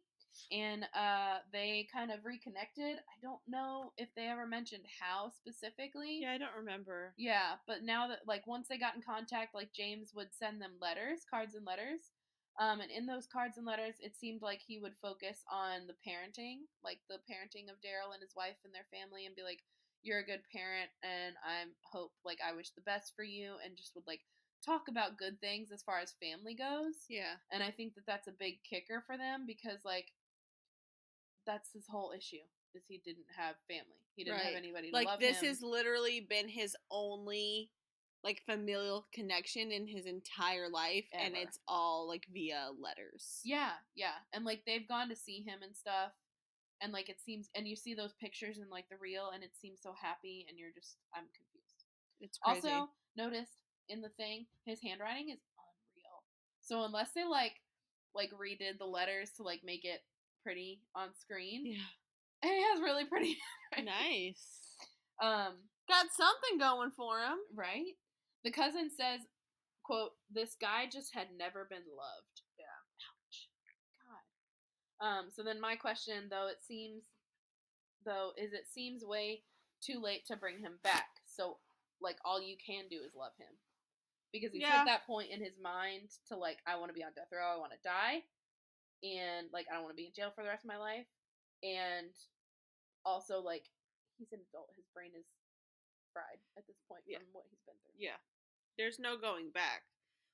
and 0.52 0.84
uh, 0.96 1.40
they 1.52 1.88
kind 1.94 2.12
of 2.12 2.26
reconnected. 2.26 2.98
I 2.98 3.18
don't 3.22 3.42
know 3.48 3.94
if 3.98 4.10
they 4.16 4.28
ever 4.28 4.48
mentioned 4.48 4.84
how 5.00 5.30
specifically. 5.30 6.20
Yeah, 6.22 6.34
I 6.34 6.38
don't 6.38 6.56
remember. 6.58 7.14
Yeah, 7.18 7.56
but 7.68 7.84
now 7.84 8.08
that 8.08 8.20
like 8.28 8.48
once 8.48 8.68
they 8.68 8.78
got 8.78 8.96
in 8.96 9.02
contact, 9.02 9.54
like 9.54 9.74
James 9.74 10.12
would 10.16 10.34
send 10.34 10.62
them 10.62 10.74
letters, 10.82 11.22
cards 11.30 11.56
and 11.56 11.66
letters. 11.66 12.12
Um, 12.60 12.82
and 12.82 12.92
in 12.92 13.06
those 13.06 13.26
cards 13.26 13.56
and 13.58 13.66
letters, 13.66 13.96
it 14.02 14.18
seemed 14.18 14.42
like 14.42 14.60
he 14.60 14.80
would 14.80 14.96
focus 15.02 15.46
on 15.50 15.88
the 15.88 15.96
parenting, 16.04 16.68
like 16.84 17.00
the 17.08 17.24
parenting 17.24 17.72
of 17.72 17.80
Daryl 17.80 18.12
and 18.12 18.22
his 18.22 18.36
wife 18.36 18.58
and 18.66 18.74
their 18.74 18.90
family, 18.92 19.26
and 19.26 19.36
be 19.36 19.44
like, 19.44 19.64
"You're 20.04 20.20
a 20.20 20.26
good 20.26 20.42
parent, 20.52 20.90
and 21.04 21.36
I 21.46 21.64
hope 21.90 22.12
like 22.26 22.40
I 22.46 22.54
wish 22.54 22.72
the 22.72 22.82
best 22.82 23.16
for 23.16 23.24
you," 23.24 23.56
and 23.64 23.78
just 23.78 23.96
would 23.96 24.08
like 24.08 24.22
talk 24.66 24.88
about 24.90 25.18
good 25.18 25.40
things 25.40 25.72
as 25.72 25.84
far 25.84 26.00
as 26.00 26.14
family 26.20 26.54
goes. 26.54 27.06
Yeah. 27.08 27.40
And 27.52 27.64
I 27.64 27.72
think 27.72 27.96
that 27.96 28.06
that's 28.06 28.28
a 28.28 28.36
big 28.38 28.60
kicker 28.64 29.04
for 29.08 29.18
them 29.18 29.46
because 29.48 29.86
like 29.86 30.12
that's 31.50 31.72
his 31.74 31.86
whole 31.90 32.14
issue 32.16 32.46
is 32.76 32.84
he 32.88 33.02
didn't 33.04 33.26
have 33.36 33.56
family. 33.68 33.98
He 34.16 34.24
didn't 34.24 34.40
have 34.42 34.54
anybody 34.56 34.92
to 34.92 34.96
Like 34.96 35.08
love 35.08 35.20
this 35.20 35.42
him. 35.42 35.48
has 35.48 35.62
literally 35.64 36.28
been 36.30 36.48
his 36.48 36.76
only 36.92 37.72
like 38.24 38.42
familial 38.46 39.08
connection 39.14 39.72
in 39.72 39.88
his 39.88 40.06
entire 40.06 40.70
life 40.70 41.06
and 41.14 41.36
it's 41.36 41.58
all 41.68 42.08
like 42.08 42.28
via 42.32 42.70
letters. 42.80 43.40
Yeah, 43.44 43.72
yeah. 43.96 44.20
And 44.34 44.46
like 44.46 44.62
they've 44.68 44.88
gone 44.88 45.10
to 45.10 45.16
see 45.16 45.42
him 45.42 45.60
and 45.64 45.76
stuff. 45.76 46.12
And 46.82 46.94
like 46.94 47.10
it 47.10 47.20
seems 47.26 47.50
and 47.56 47.68
you 47.68 47.76
see 47.76 47.94
those 47.96 48.14
pictures 48.22 48.58
in 48.60 48.70
like 48.70 48.86
the 48.90 48.98
reel 49.02 49.32
and 49.34 49.44
it 49.44 49.52
seems 49.60 49.80
so 49.82 49.94
happy 50.00 50.46
and 50.48 50.60
you're 50.60 50.76
just 50.76 50.98
I'm 51.16 51.26
confused. 51.34 51.86
It's 52.22 52.38
crazy. 52.38 52.68
Also, 52.68 52.90
noticed 53.18 53.64
in 53.88 54.02
the 54.02 54.10
thing, 54.10 54.46
his 54.66 54.80
handwriting 54.84 55.30
is 55.30 55.40
unreal. 55.58 56.24
So 56.62 56.84
unless 56.86 57.12
they 57.16 57.26
like 57.26 57.54
like 58.14 58.32
redid 58.32 58.78
the 58.80 58.86
letters 58.86 59.32
to 59.38 59.44
like 59.44 59.62
make 59.64 59.86
it 59.86 60.02
pretty 60.44 60.82
on 60.96 61.10
screen, 61.20 61.66
yeah. 61.66 61.90
And 62.44 62.52
he 62.54 62.62
has 62.72 62.82
really 62.82 63.06
pretty 63.06 63.38
nice. 63.84 64.44
um 65.22 65.54
Got 65.90 66.06
something 66.16 66.60
going 66.60 66.92
for 66.96 67.20
him. 67.20 67.38
right? 67.56 67.98
The 68.44 68.52
cousin 68.52 68.92
says, 68.96 69.22
quote, 69.84 70.12
this 70.32 70.56
guy 70.62 70.86
just 70.86 71.14
had 71.16 71.28
never 71.38 71.66
been 71.70 71.84
loved. 71.98 72.36
Yeah. 72.60 72.80
Ouch. 73.10 73.50
God. 74.06 75.06
Um, 75.08 75.26
so 75.34 75.42
then 75.44 75.60
my 75.60 75.76
question 75.76 76.28
though 76.30 76.48
it 76.48 76.58
seems 76.66 77.04
though 78.06 78.32
is 78.38 78.54
it 78.54 78.68
seems 78.72 79.04
way 79.04 79.42
too 79.82 80.00
late 80.02 80.26
to 80.28 80.38
bring 80.38 80.60
him 80.60 80.74
back. 80.84 81.10
So 81.26 81.58
like 82.02 82.18
all 82.24 82.40
you 82.42 82.56
can 82.64 82.86
do 82.90 82.98
is 83.06 83.16
love 83.16 83.34
him. 83.40 83.52
Because 84.32 84.54
he's 84.54 84.62
Yeah. 84.62 84.78
hit 84.80 84.86
that 84.86 85.08
point 85.08 85.32
in 85.32 85.40
his 85.44 85.58
mind 85.62 86.12
to 86.30 86.38
like 86.38 86.60
I 86.68 86.78
want 86.78 86.90
to 86.92 86.94
be 86.96 87.04
on 87.04 87.12
death 87.16 87.34
row, 87.34 87.56
I 87.56 87.58
want 87.58 87.72
to 87.74 87.80
die 87.84 88.24
and 89.04 89.48
like 89.54 89.68
I 89.70 89.76
don't 89.76 89.84
want 89.84 89.96
to 89.96 90.02
be 90.02 90.08
in 90.08 90.16
jail 90.16 90.32
for 90.36 90.44
the 90.44 90.50
rest 90.50 90.64
of 90.66 90.72
my 90.72 90.78
life 90.78 91.08
and 91.64 92.12
also 93.06 93.40
like 93.42 93.64
he's 94.18 94.32
an 94.32 94.40
adult, 94.52 94.72
his 94.76 94.88
brain 94.94 95.12
is 95.16 95.26
fried 96.12 96.42
at 96.58 96.68
this 96.68 96.80
point 96.88 97.04
Yeah. 97.08 97.20
from 97.20 97.32
what 97.32 97.46
he's 97.50 97.64
been 97.66 97.78
through. 97.84 97.96
Yeah. 97.98 98.20
There's 98.78 99.00
no 99.00 99.18
going 99.18 99.52
back. 99.52 99.84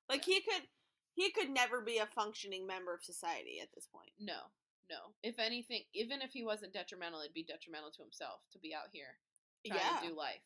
Like 0.10 0.26
Yeah. 0.28 0.36
he 0.36 0.42
could 0.42 0.66
he 1.14 1.32
could 1.32 1.50
never 1.50 1.80
be 1.82 1.98
a 1.98 2.06
functioning 2.08 2.68
member 2.68 2.94
of 2.94 3.04
society 3.04 3.60
at 3.62 3.72
this 3.74 3.88
point. 3.88 4.12
No, 4.20 4.52
no. 4.90 5.16
If 5.24 5.40
anything, 5.40 5.84
even 5.94 6.22
if 6.22 6.32
he 6.32 6.44
wasn't 6.44 6.74
detrimental, 6.74 7.22
it'd 7.22 7.34
be 7.34 7.44
detrimental 7.44 7.92
to 7.92 8.04
himself 8.04 8.42
to 8.52 8.60
be 8.60 8.76
out 8.76 8.90
here 8.92 9.18
trying 9.66 9.80
yeah. 9.80 10.00
to 10.02 10.08
do 10.10 10.16
life. 10.16 10.44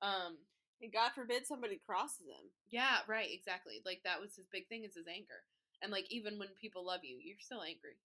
Um, 0.00 0.38
and 0.80 0.92
God 0.92 1.10
forbid 1.14 1.46
somebody 1.46 1.80
crosses 1.84 2.26
him. 2.28 2.50
yeah, 2.70 2.98
right, 3.08 3.28
exactly. 3.28 3.82
Like 3.84 4.02
that 4.04 4.20
was 4.20 4.36
his 4.36 4.46
big 4.52 4.68
thing 4.68 4.84
is 4.84 4.94
his 4.94 5.08
anger. 5.08 5.42
And 5.82 5.92
like 5.92 6.06
even 6.10 6.38
when 6.38 6.48
people 6.60 6.84
love 6.84 7.00
you, 7.02 7.18
you're 7.22 7.40
still 7.40 7.62
angry. 7.62 7.96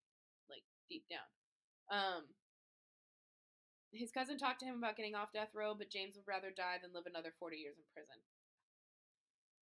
Like 0.50 0.64
deep 0.90 1.06
down. 1.10 1.28
Um 1.92 2.24
his 3.94 4.12
cousin 4.12 4.38
talked 4.38 4.60
to 4.62 4.66
him 4.66 4.78
about 4.78 4.98
getting 4.98 5.14
off 5.14 5.34
death 5.34 5.54
row, 5.54 5.76
but 5.78 5.92
James 5.92 6.16
would 6.16 6.28
rather 6.28 6.50
die 6.50 6.78
than 6.82 6.94
live 6.94 7.06
another 7.06 7.32
40 7.38 7.58
years 7.58 7.78
in 7.78 7.84
prison. 7.94 8.18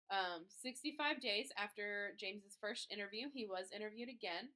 Um, 0.10 0.46
65 0.62 1.20
days 1.20 1.50
after 1.58 2.16
James's 2.20 2.58
first 2.62 2.88
interview, 2.92 3.28
he 3.34 3.46
was 3.46 3.68
interviewed 3.76 4.10
again. 4.10 4.50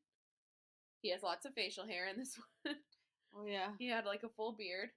He 1.01 1.12
has 1.12 1.23
lots 1.23 1.45
of 1.45 1.53
facial 1.53 1.86
hair 1.86 2.07
in 2.07 2.17
this 2.17 2.38
one. 2.63 2.75
Oh 3.36 3.45
yeah. 3.45 3.69
he 3.77 3.89
had 3.89 4.05
like 4.05 4.23
a 4.23 4.29
full 4.29 4.55
beard. 4.57 4.89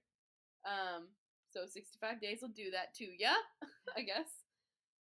Um, 0.65 1.07
so 1.51 1.65
65 1.65 2.21
days 2.21 2.39
will 2.41 2.49
do 2.55 2.71
that 2.71 2.93
to 2.95 3.05
ya, 3.05 3.33
I 3.97 4.01
guess. 4.01 4.29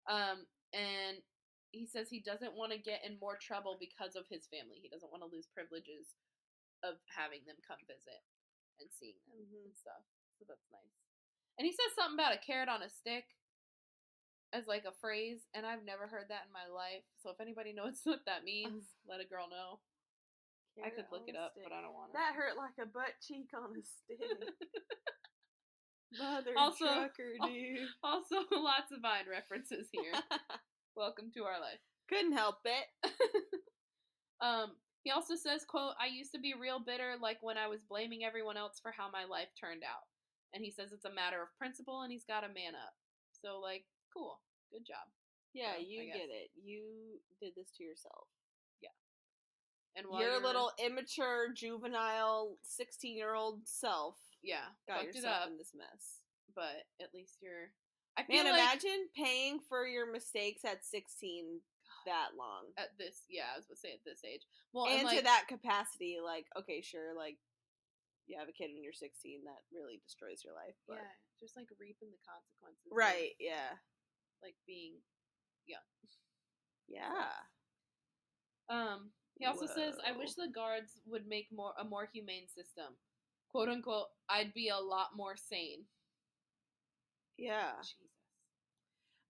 Um, 0.08 0.44
and 0.72 1.18
he 1.74 1.86
says 1.90 2.06
he 2.08 2.20
doesn't 2.22 2.54
want 2.54 2.70
to 2.72 2.78
get 2.78 3.02
in 3.04 3.18
more 3.18 3.34
trouble 3.36 3.76
because 3.78 4.14
of 4.14 4.26
his 4.30 4.46
family. 4.46 4.78
He 4.80 4.88
doesn't 4.88 5.10
want 5.10 5.22
to 5.26 5.30
lose 5.30 5.50
privileges 5.50 6.14
of 6.86 7.02
having 7.10 7.42
them 7.44 7.58
come 7.66 7.82
visit 7.90 8.22
and 8.78 8.86
seeing 8.94 9.18
them 9.26 9.42
Mhm. 9.42 9.66
and 9.70 9.76
stuff. 9.76 10.06
So 10.38 10.44
that's 10.46 10.70
nice. 10.70 10.94
And 11.58 11.66
he 11.66 11.72
says 11.72 11.94
something 11.94 12.14
about 12.18 12.34
a 12.34 12.38
carrot 12.38 12.68
on 12.68 12.82
a 12.82 12.88
stick 12.90 13.26
as 14.52 14.66
like 14.66 14.84
a 14.84 14.92
phrase, 14.92 15.46
and 15.54 15.66
I've 15.66 15.84
never 15.84 16.06
heard 16.06 16.28
that 16.30 16.46
in 16.46 16.52
my 16.52 16.66
life. 16.66 17.04
So 17.22 17.30
if 17.30 17.40
anybody 17.40 17.72
knows 17.74 18.00
what 18.04 18.24
that 18.26 18.44
means, 18.44 18.84
let 19.06 19.20
a 19.20 19.24
girl 19.26 19.48
know. 19.48 19.80
I 20.82 20.90
could 20.90 21.06
look 21.12 21.28
it 21.28 21.36
up, 21.36 21.54
but 21.62 21.70
I 21.72 21.80
don't 21.80 21.94
want 21.94 22.10
to. 22.10 22.18
That 22.18 22.34
hurt 22.34 22.56
like 22.56 22.74
a 22.82 22.86
butt 22.86 23.14
cheek 23.22 23.50
on 23.54 23.78
a 23.78 23.82
stick. 23.82 24.18
Mother 26.18 26.52
Also- 26.56 26.86
trucker, 26.86 27.34
dude. 27.46 27.88
Also, 28.02 28.44
lots 28.52 28.90
of 28.92 29.00
Vine 29.00 29.26
references 29.30 29.86
here. 29.92 30.12
Welcome 30.96 31.30
to 31.34 31.42
our 31.44 31.58
life. 31.60 31.82
Couldn't 32.08 32.32
help 32.36 32.58
it. 32.64 32.86
Um, 34.42 34.76
he 35.04 35.10
also 35.10 35.36
says, 35.36 35.64
"quote 35.64 35.94
I 35.96 36.10
used 36.12 36.32
to 36.34 36.40
be 36.42 36.52
real 36.58 36.76
bitter, 36.82 37.14
like 37.22 37.38
when 37.40 37.56
I 37.56 37.68
was 37.68 37.80
blaming 37.88 38.24
everyone 38.26 38.58
else 38.58 38.76
for 38.82 38.92
how 38.92 39.08
my 39.08 39.24
life 39.24 39.48
turned 39.56 39.80
out." 39.86 40.04
And 40.52 40.60
he 40.62 40.70
says 40.70 40.92
it's 40.92 41.06
a 41.06 41.14
matter 41.14 41.40
of 41.40 41.48
principle, 41.56 42.02
and 42.02 42.12
he's 42.12 42.26
got 42.28 42.44
a 42.44 42.48
man 42.52 42.74
up. 42.76 42.92
So, 43.40 43.60
like, 43.62 43.86
cool, 44.12 44.42
good 44.70 44.84
job. 44.84 45.06
Yeah, 45.54 45.78
So, 45.78 45.86
you 45.86 46.04
get 46.12 46.28
it. 46.28 46.50
You 46.60 47.22
did 47.40 47.54
this 47.56 47.70
to 47.78 47.84
yourself. 47.84 48.26
Yeah. 48.82 48.92
And 49.96 50.08
while 50.10 50.20
Your 50.20 50.32
you're- 50.36 50.44
little 50.44 50.72
immature, 50.84 51.48
juvenile, 51.54 52.58
sixteen-year-old 52.62 53.64
self 53.64 54.18
yeah 54.42 54.74
got 54.86 55.04
yourself 55.04 55.46
up, 55.46 55.48
in 55.48 55.56
this 55.56 55.72
mess. 55.74 56.20
but 56.54 56.84
at 57.00 57.14
least 57.14 57.38
you're. 57.40 57.70
I 58.16 58.22
feel 58.22 58.44
Man, 58.44 58.52
like 58.52 58.62
imagine 58.62 59.08
paying 59.16 59.58
for 59.68 59.86
your 59.86 60.10
mistakes 60.10 60.64
at 60.64 60.84
sixteen 60.84 61.60
that 62.06 62.36
long. 62.38 62.70
at 62.78 62.94
this, 62.98 63.24
yeah, 63.28 63.50
I 63.52 63.56
was 63.58 63.66
gonna 63.66 63.80
say 63.80 63.92
at 63.92 64.04
this 64.04 64.22
age. 64.22 64.46
Well, 64.72 64.86
and 64.86 65.02
and, 65.02 65.06
like, 65.08 65.18
to 65.18 65.24
that 65.24 65.48
capacity, 65.48 66.18
like, 66.22 66.46
okay, 66.58 66.80
sure, 66.80 67.16
like 67.16 67.36
you 68.26 68.38
have 68.38 68.48
a 68.48 68.56
kid 68.56 68.72
when 68.72 68.80
you're 68.82 68.96
16, 68.96 69.44
that 69.44 69.60
really 69.68 70.00
destroys 70.00 70.40
your 70.44 70.54
life. 70.54 70.76
But 70.88 71.00
yeah, 71.02 71.12
just 71.40 71.56
like 71.56 71.68
reaping 71.76 72.08
the 72.08 72.22
consequences. 72.24 72.88
of, 72.88 72.96
right, 72.96 73.36
yeah, 73.40 73.76
like 74.42 74.56
being 74.66 75.00
young. 75.66 75.84
yeah. 76.88 77.34
Um, 78.70 79.10
he 79.36 79.44
also 79.44 79.66
says, 79.66 79.96
"I 80.06 80.16
wish 80.16 80.34
the 80.34 80.48
guards 80.48 81.00
would 81.04 81.26
make 81.26 81.48
more 81.52 81.74
a 81.78 81.84
more 81.84 82.08
humane 82.12 82.48
system, 82.48 82.96
quote 83.50 83.68
unquote. 83.68 84.08
I'd 84.28 84.54
be 84.54 84.68
a 84.68 84.78
lot 84.78 85.16
more 85.16 85.36
sane." 85.36 85.84
Yeah. 87.36 87.72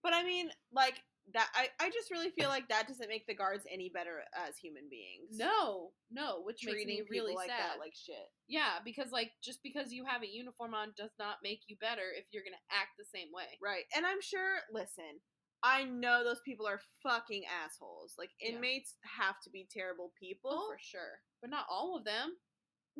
But 0.04 0.12
I 0.12 0.22
mean, 0.22 0.50
like 0.70 1.00
that 1.32 1.48
I, 1.56 1.68
I 1.80 1.88
just 1.88 2.10
really 2.10 2.28
feel 2.28 2.50
like 2.50 2.68
that 2.68 2.86
doesn't 2.86 3.08
make 3.08 3.26
the 3.26 3.34
guards 3.34 3.64
any 3.72 3.88
better 3.88 4.20
as 4.36 4.58
human 4.60 4.84
beings. 4.92 5.32
No, 5.40 5.92
no, 6.12 6.44
which 6.44 6.60
treating 6.60 6.86
makes 6.86 7.08
me 7.08 7.08
people 7.08 7.32
really 7.32 7.34
like 7.34 7.48
sad. 7.48 7.80
that 7.80 7.80
like 7.80 7.96
shit. 7.96 8.28
yeah, 8.46 8.84
because 8.84 9.10
like 9.10 9.32
just 9.42 9.62
because 9.64 9.90
you 9.92 10.04
have 10.04 10.22
a 10.22 10.28
uniform 10.28 10.74
on 10.74 10.92
does 10.92 11.16
not 11.18 11.40
make 11.42 11.64
you 11.66 11.76
better 11.80 12.12
if 12.12 12.28
you're 12.30 12.44
gonna 12.44 12.60
act 12.68 13.00
the 13.00 13.08
same 13.08 13.32
way. 13.32 13.56
Right. 13.64 13.88
And 13.96 14.04
I'm 14.04 14.20
sure 14.20 14.60
listen, 14.68 15.24
I 15.64 15.88
know 15.88 16.20
those 16.20 16.44
people 16.44 16.68
are 16.68 16.84
fucking 17.02 17.48
assholes. 17.48 18.12
Like 18.20 18.36
Yeah. 18.36 18.60
inmates 18.60 19.00
have 19.16 19.40
to 19.44 19.50
be 19.50 19.64
terrible 19.64 20.12
people. 20.20 20.52
Oh, 20.52 20.68
for 20.68 20.78
sure, 20.78 21.24
but 21.40 21.48
not 21.48 21.64
all 21.72 21.96
of 21.96 22.04
them. 22.04 22.36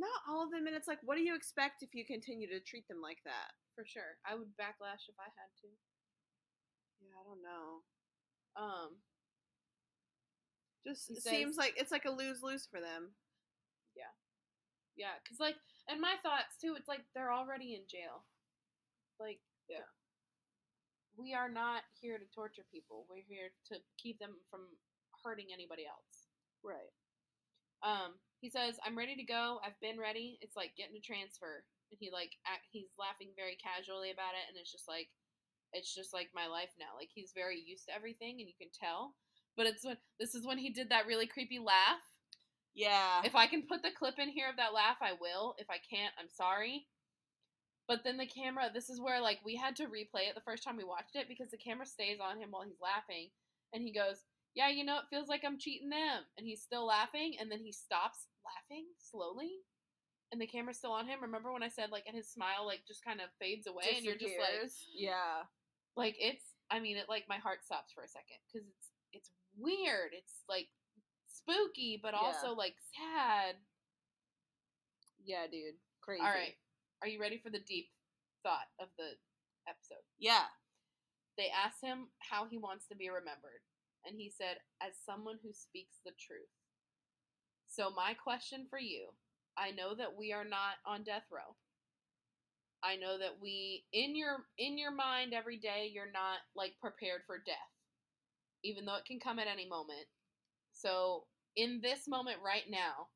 Not 0.01 0.25
all 0.27 0.43
of 0.43 0.51
them 0.51 0.67
and 0.67 0.75
it's 0.75 0.89
like 0.89 1.05
what 1.05 1.21
do 1.21 1.23
you 1.23 1.37
expect 1.37 1.85
if 1.85 1.93
you 1.93 2.09
continue 2.09 2.49
to 2.49 2.65
treat 2.65 2.89
them 2.89 3.05
like 3.05 3.21
that? 3.29 3.53
For 3.77 3.85
sure, 3.85 4.17
I 4.25 4.33
would 4.33 4.57
backlash 4.57 5.13
if 5.13 5.21
I 5.21 5.29
had 5.29 5.53
to. 5.61 5.69
Yeah, 7.05 7.21
I 7.21 7.25
don't 7.25 7.43
know. 7.43 7.85
Um, 8.57 8.91
Just 10.87 11.09
He 11.09 11.15
says- 11.17 11.33
seems 11.33 11.57
like 11.57 11.79
it's 11.79 11.91
like 11.91 12.05
a 12.05 12.11
lose 12.11 12.43
lose 12.43 12.67
for 12.67 12.79
them. 12.81 13.17
yeah, 13.97 14.13
Yeah. 14.97 15.19
cause 15.21 15.41
like, 15.41 15.57
and 15.89 15.99
my 16.01 16.19
thoughts 16.19 16.59
too. 16.59 16.75
It's 16.77 16.89
like 16.89 17.11
they're 17.15 17.33
already 17.33 17.75
in 17.75 17.87
jail. 17.89 18.27
Like, 19.19 19.41
Yeah. 19.67 19.89
we 21.17 21.33
are 21.33 21.49
not 21.49 21.85
here 22.01 22.19
to 22.19 22.27
torture 22.27 22.65
people. 22.65 23.07
We're 23.07 23.23
here 23.23 23.55
to 23.67 23.83
keep 23.97 24.19
them 24.19 24.45
from 24.51 24.79
hurting 25.23 25.53
anybody 25.55 25.87
else. 25.87 26.29
Right. 26.63 26.93
Um, 27.81 28.21
he 28.41 28.51
says, 28.51 28.79
"I'm 28.83 28.97
ready 28.99 29.17
to 29.17 29.25
go. 29.25 29.61
I've 29.61 29.79
been 29.81 29.99
ready. 29.99 30.37
It's 30.43 30.57
like 30.57 30.75
getting 30.77 30.97
a 30.97 31.01
transfer." 31.01 31.65
And 31.91 31.99
he 31.99 32.11
like 32.11 32.39
act, 32.45 32.67
he's 32.73 32.97
laughing 32.99 33.33
very 33.35 33.57
casually 33.57 34.11
about 34.11 34.35
it, 34.35 34.49
and 34.49 34.57
it's 34.59 34.71
just 34.73 34.87
like, 34.89 35.11
it's 35.75 35.95
just 35.95 36.15
like 36.15 36.31
my 36.35 36.47
life 36.47 36.71
now. 36.79 36.97
Like 36.99 37.11
he's 37.13 37.33
very 37.35 37.61
used 37.61 37.87
to 37.87 37.95
everything, 37.95 38.41
and 38.41 38.49
you 38.49 38.55
can 38.59 38.71
tell. 38.73 39.15
But 39.57 39.67
it's 39.67 39.85
when 39.85 39.97
this 40.19 40.35
is 40.35 40.47
when 40.47 40.59
he 40.59 40.71
did 40.71 40.91
that 40.91 41.07
really 41.07 41.27
creepy 41.27 41.59
laugh. 41.59 42.03
Yeah. 42.75 43.23
If 43.25 43.37
I 43.37 43.47
can 43.47 43.63
put 43.63 43.83
the 43.83 43.95
clip 43.97 44.19
in 44.19 44.29
here 44.29 44.49
of 44.49 44.57
that 44.57 44.75
laugh, 44.75 44.99
I 45.01 45.13
will. 45.21 45.55
If 45.59 45.71
I 45.71 45.79
can't, 45.79 46.13
I'm 46.19 46.29
sorry. 46.29 46.87
But 47.87 48.01
then 48.03 48.17
the 48.17 48.27
camera, 48.27 48.71
this 48.73 48.89
is 48.89 49.01
where 49.01 49.21
like 49.21 49.39
we 49.45 49.57
had 49.57 49.77
to 49.77 49.85
replay 49.85 50.29
it 50.29 50.35
the 50.35 50.41
first 50.45 50.65
time 50.65 50.77
we 50.77 50.85
watched 50.85 51.15
it 51.15 51.29
because 51.29 51.51
the 51.51 51.59
camera 51.59 51.87
stays 51.87 52.19
on 52.19 52.39
him 52.39 52.51
while 52.51 52.65
he's 52.65 52.81
laughing, 52.81 53.29
and 53.73 53.83
he 53.83 53.93
goes, 53.93 54.25
"Yeah, 54.55 54.71
you 54.71 54.85
know, 54.85 54.97
it 54.99 55.11
feels 55.11 55.29
like 55.29 55.43
I'm 55.45 55.59
cheating 55.59 55.91
them," 55.91 56.25
and 56.39 56.47
he's 56.47 56.63
still 56.63 56.87
laughing, 56.87 57.37
and 57.39 57.51
then 57.51 57.61
he 57.61 57.73
stops 57.73 58.27
laughing 58.43 58.87
slowly, 58.99 59.61
and 60.33 60.41
the 60.41 60.47
camera's 60.47 60.79
still 60.79 60.93
on 60.93 61.07
him. 61.07 61.21
Remember 61.23 61.53
when 61.53 61.63
I 61.63 61.69
said 61.69 61.91
like, 61.91 62.05
and 62.07 62.17
his 62.17 62.31
smile 62.31 62.65
like 62.67 62.81
just 62.89 63.05
kind 63.05 63.21
of 63.21 63.29
fades 63.39 63.67
away, 63.67 63.85
and 63.97 64.05
you're 64.05 64.17
just 64.17 64.39
like, 64.39 64.71
Yeah. 64.89 65.45
Like 65.97 66.17
it's. 66.19 66.43
I 66.71 66.81
mean, 66.81 66.97
it 66.97 67.09
like 67.09 67.25
my 67.29 67.39
heart 67.39 67.65
stops 67.65 67.93
for 67.93 68.03
a 68.03 68.09
second 68.09 68.39
because 68.47 68.67
it's 68.67 68.89
it's 69.13 69.31
weird. 69.57 70.11
It's 70.13 70.43
like 70.49 70.69
spooky, 71.31 71.99
but 72.03 72.15
Yeah. 72.15 72.21
also 72.21 72.55
like 72.55 72.75
sad. 72.95 73.57
Yeah, 75.25 75.47
dude. 75.51 75.77
Crazy. 76.01 76.21
All 76.23 76.29
right. 76.29 76.57
Are 77.03 77.09
you 77.09 77.21
ready 77.21 77.39
for 77.39 77.51
the 77.51 77.61
deep 77.61 77.91
thought 78.43 78.69
of 78.81 78.89
the 78.99 79.17
episode? 79.69 80.05
Yeah. 80.19 80.45
They 81.37 81.49
asked 81.51 81.83
him 81.83 82.09
how 82.19 82.47
he 82.47 82.59
wants 82.59 82.87
to 82.89 82.95
be 82.97 83.09
remembered, 83.09 83.61
and 84.07 84.15
he 84.17 84.31
said, 84.31 84.59
as 84.81 84.93
someone 85.05 85.39
who 85.43 85.53
speaks 85.53 85.97
the 86.05 86.13
truth. 86.13 86.53
So, 87.67 87.91
my 87.91 88.15
question 88.15 88.67
for 88.71 88.79
you 88.79 89.09
I 89.57 89.71
know 89.71 89.95
that 89.95 90.17
we 90.17 90.33
are 90.33 90.45
not 90.45 90.79
on 90.87 91.03
death 91.03 91.27
row. 91.31 91.57
I 92.85 92.97
know 92.97 93.19
that 93.19 93.41
we 93.41 93.85
in 93.93 94.15
your 94.15 94.45
in 94.59 94.77
your 94.79 94.93
mind 94.93 95.33
every 95.33 95.59
day 95.59 95.91
you're 95.93 96.13
not 96.13 96.39
like 96.55 96.73
prepared 96.81 97.23
for 97.27 97.39
death 97.39 97.57
even 98.65 98.85
though 98.87 98.97
it 98.97 99.05
can 99.05 99.21
come 99.21 99.39
at 99.39 99.47
any 99.47 99.69
moment. 99.69 100.07
So, 100.73 101.25
in 101.55 101.81
this 101.83 102.09
moment 102.09 102.39
right 102.45 102.65
now, 102.69 103.09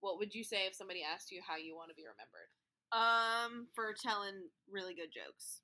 what 0.00 0.18
would 0.18 0.34
you 0.34 0.44
say 0.44 0.66
if 0.66 0.74
somebody 0.74 1.02
asked 1.02 1.30
you 1.30 1.42
how 1.46 1.56
you 1.56 1.74
want 1.76 1.90
to 1.90 1.94
be 1.94 2.04
remembered? 2.06 2.48
Um, 2.92 3.66
for 3.74 3.94
telling 4.00 4.48
really 4.70 4.94
good 4.94 5.10
jokes. 5.12 5.60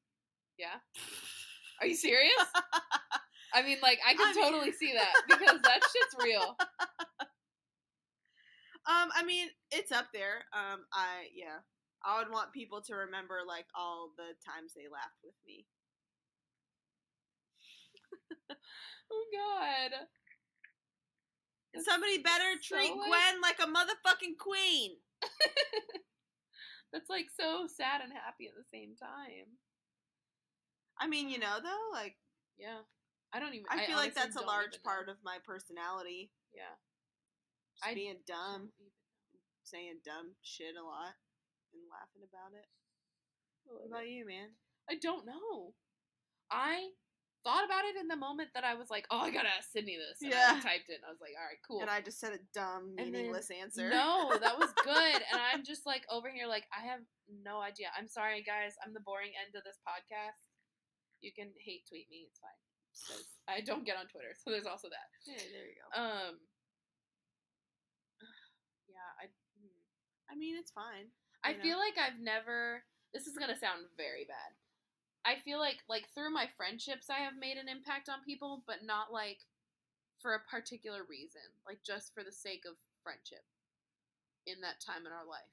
Yeah. 0.58 0.82
Are 1.80 1.86
you 1.86 1.94
serious? 1.94 2.32
I 3.54 3.62
mean, 3.62 3.78
like, 3.82 3.98
I 4.06 4.12
can 4.14 4.28
I 4.28 4.34
mean- 4.34 4.44
totally 4.44 4.72
see 4.72 4.92
that 4.92 5.14
because 5.28 5.60
that 5.62 5.80
shit's 5.82 6.16
real. 6.22 6.56
Um, 8.88 9.10
I 9.14 9.22
mean, 9.22 9.48
it's 9.70 9.92
up 9.92 10.06
there. 10.14 10.46
Um, 10.54 10.86
I 10.94 11.28
yeah, 11.36 11.60
I 12.08 12.18
would 12.18 12.32
want 12.32 12.56
people 12.56 12.80
to 12.88 12.94
remember 12.94 13.44
like 13.46 13.66
all 13.76 14.10
the 14.16 14.32
times 14.40 14.72
they 14.72 14.88
laughed 14.88 15.20
with 15.22 15.36
me. 15.46 15.66
Oh 19.10 19.24
God. 19.32 20.04
And 21.72 21.82
somebody 21.84 22.18
better 22.18 22.60
so, 22.60 22.76
treat 22.76 22.92
like- 22.92 23.08
Gwen 23.08 23.40
like 23.40 23.58
a 23.60 23.64
motherfucking 23.64 24.36
queen. 24.38 24.96
That's 26.92 27.08
like 27.08 27.26
so 27.38 27.66
sad 27.68 28.02
and 28.02 28.12
happy 28.12 28.48
at 28.48 28.56
the 28.56 28.68
same 28.72 28.96
time. 29.00 29.56
I 31.00 31.06
mean, 31.08 31.28
you 31.30 31.38
know 31.38 31.56
though, 31.62 31.88
like 31.92 32.16
Yeah. 32.58 32.84
I 33.32 33.40
don't 33.40 33.54
even. 33.54 33.66
I 33.70 33.84
feel 33.84 33.96
like 33.96 34.14
that's 34.14 34.36
a 34.36 34.44
large 34.44 34.72
even 34.76 34.80
know. 34.84 34.90
part 34.90 35.08
of 35.10 35.16
my 35.22 35.36
personality. 35.44 36.30
Yeah. 36.52 36.76
Just 37.76 37.90
I 37.90 37.94
being 37.94 38.20
dumb, 38.26 38.70
saying 39.64 40.00
dumb 40.04 40.32
shit 40.42 40.76
a 40.80 40.84
lot, 40.84 41.12
and 41.72 41.82
laughing 41.90 42.22
about 42.24 42.52
it. 42.56 42.66
What 43.64 43.86
about 43.86 44.08
you, 44.08 44.24
man? 44.26 44.56
I 44.88 44.96
don't 44.96 45.26
know. 45.26 45.74
I 46.50 46.90
thought 47.44 47.64
about 47.64 47.84
it 47.84 47.94
in 48.00 48.08
the 48.08 48.16
moment 48.16 48.50
that 48.54 48.64
I 48.64 48.74
was 48.74 48.88
like, 48.90 49.06
"Oh, 49.10 49.20
I 49.20 49.30
gotta 49.30 49.48
ask 49.52 49.70
Sydney 49.70 49.96
this." 49.96 50.22
And 50.22 50.32
I 50.34 50.36
Yeah. 50.56 50.60
typed 50.60 50.88
it, 50.88 50.96
and 50.96 51.04
I 51.04 51.10
was 51.12 51.20
like, 51.20 51.34
"All 51.38 51.44
right, 51.44 51.60
cool." 51.62 51.80
And 51.82 51.90
I 51.90 52.00
just 52.00 52.18
said 52.18 52.32
a 52.32 52.38
dumb, 52.54 52.96
And 52.96 53.12
then- 53.12 53.12
meaningless 53.12 53.50
answer. 53.50 53.90
No, 53.90 54.36
that 54.38 54.58
was 54.58 54.72
good. 54.84 55.22
and 55.22 55.40
I'm 55.40 55.62
just 55.64 55.84
like 55.86 56.04
over 56.08 56.30
here, 56.30 56.46
like 56.48 56.66
I 56.72 56.86
have 56.86 57.04
no 57.28 57.60
idea. 57.60 57.92
I'm 57.96 58.08
sorry, 58.08 58.42
guys. 58.42 58.74
I'm 58.84 58.92
the 58.94 59.00
boring 59.04 59.32
end 59.36 59.54
of 59.54 59.62
this 59.64 59.78
podcast. 59.86 60.40
You 61.20 61.32
can 61.32 61.52
hate 61.60 61.86
tweet 61.86 62.08
me. 62.10 62.26
It's 62.30 62.40
fine. 62.40 63.24
I 63.46 63.60
don't 63.60 63.84
get 63.84 63.96
on 63.96 64.08
Twitter, 64.08 64.34
so 64.34 64.50
there's 64.50 64.66
also 64.66 64.88
that. 64.88 65.08
Hey, 65.24 65.52
there 65.52 65.66
you 65.68 65.74
go. 65.76 66.00
Um. 66.00 66.40
Yeah, 68.88 69.10
I. 69.20 69.26
hmm. 69.60 69.80
I 70.30 70.34
mean, 70.34 70.56
it's 70.56 70.72
fine. 70.72 71.12
I 71.44 71.52
know? 71.52 71.62
feel 71.62 71.78
like 71.78 71.96
I've 71.98 72.20
never. 72.20 72.82
This 73.12 73.26
is 73.26 73.38
gonna 73.38 73.58
sound 73.58 73.86
very 73.96 74.24
bad. 74.24 74.52
I 75.24 75.36
feel 75.36 75.58
like 75.58 75.84
like 75.88 76.08
through 76.14 76.30
my 76.30 76.48
friendships, 76.56 77.10
I 77.10 77.20
have 77.24 77.38
made 77.38 77.56
an 77.56 77.68
impact 77.68 78.08
on 78.08 78.24
people, 78.24 78.62
but 78.66 78.84
not 78.84 79.12
like 79.12 79.44
for 80.20 80.34
a 80.34 80.46
particular 80.50 81.02
reason, 81.08 81.44
like 81.66 81.78
just 81.84 82.14
for 82.14 82.24
the 82.24 82.32
sake 82.32 82.64
of 82.68 82.76
friendship 83.02 83.44
in 84.46 84.60
that 84.62 84.80
time 84.80 85.06
in 85.06 85.12
our 85.12 85.26
life. 85.28 85.52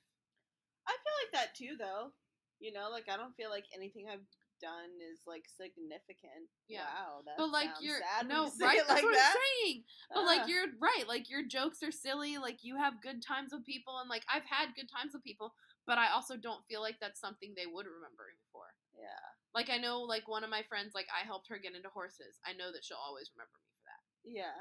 I 0.87 0.93
feel 0.93 1.15
like 1.21 1.33
that 1.33 1.55
too, 1.55 1.75
though. 1.77 2.13
You 2.59 2.71
know, 2.71 2.89
like 2.89 3.09
I 3.11 3.17
don't 3.17 3.35
feel 3.35 3.49
like 3.49 3.65
anything 3.75 4.07
I've 4.07 4.25
done 4.61 4.95
is 5.03 5.19
like 5.27 5.45
significant. 5.57 6.47
Yeah. 6.67 6.87
Wow, 6.87 7.21
that 7.25 7.37
But 7.37 7.51
like 7.51 7.69
you're 7.81 7.99
no 8.25 8.45
you 8.59 8.65
right, 8.65 8.79
it 8.79 8.87
that's 8.87 9.01
like 9.01 9.03
what 9.03 9.13
that. 9.13 9.35
I'm 9.35 9.41
saying. 9.43 9.83
But 10.13 10.25
like 10.25 10.39
uh-huh. 10.41 10.49
you're 10.49 10.67
right, 10.79 11.05
like 11.07 11.29
your 11.29 11.43
jokes 11.43 11.83
are 11.83 11.91
silly, 11.91 12.37
like 12.37 12.63
you 12.63 12.77
have 12.77 13.01
good 13.01 13.21
times 13.21 13.51
with 13.51 13.65
people, 13.65 13.99
and 13.99 14.09
like 14.09 14.23
I've 14.31 14.47
had 14.47 14.75
good 14.75 14.89
times 14.89 15.13
with 15.13 15.23
people, 15.23 15.53
but 15.85 15.97
I 15.97 16.09
also 16.11 16.35
don't 16.35 16.65
feel 16.65 16.81
like 16.81 16.99
that's 16.99 17.19
something 17.21 17.53
they 17.55 17.65
would 17.69 17.85
remember 17.85 18.25
me 18.29 18.41
for. 18.51 18.73
yeah, 18.97 19.21
Like 19.53 19.69
I 19.69 19.77
know, 19.77 20.01
like 20.01 20.27
one 20.27 20.43
of 20.43 20.49
my 20.49 20.63
friends, 20.63 20.93
like 20.95 21.07
I 21.13 21.25
helped 21.25 21.47
her 21.49 21.57
get 21.61 21.75
into 21.75 21.89
horses. 21.89 22.39
I 22.45 22.53
know 22.53 22.71
that 22.73 22.83
she'll 22.83 22.97
always 23.01 23.29
remember 23.35 23.55
me 23.61 23.69
for 23.77 23.83
that. 23.89 24.01
yeah, 24.25 24.57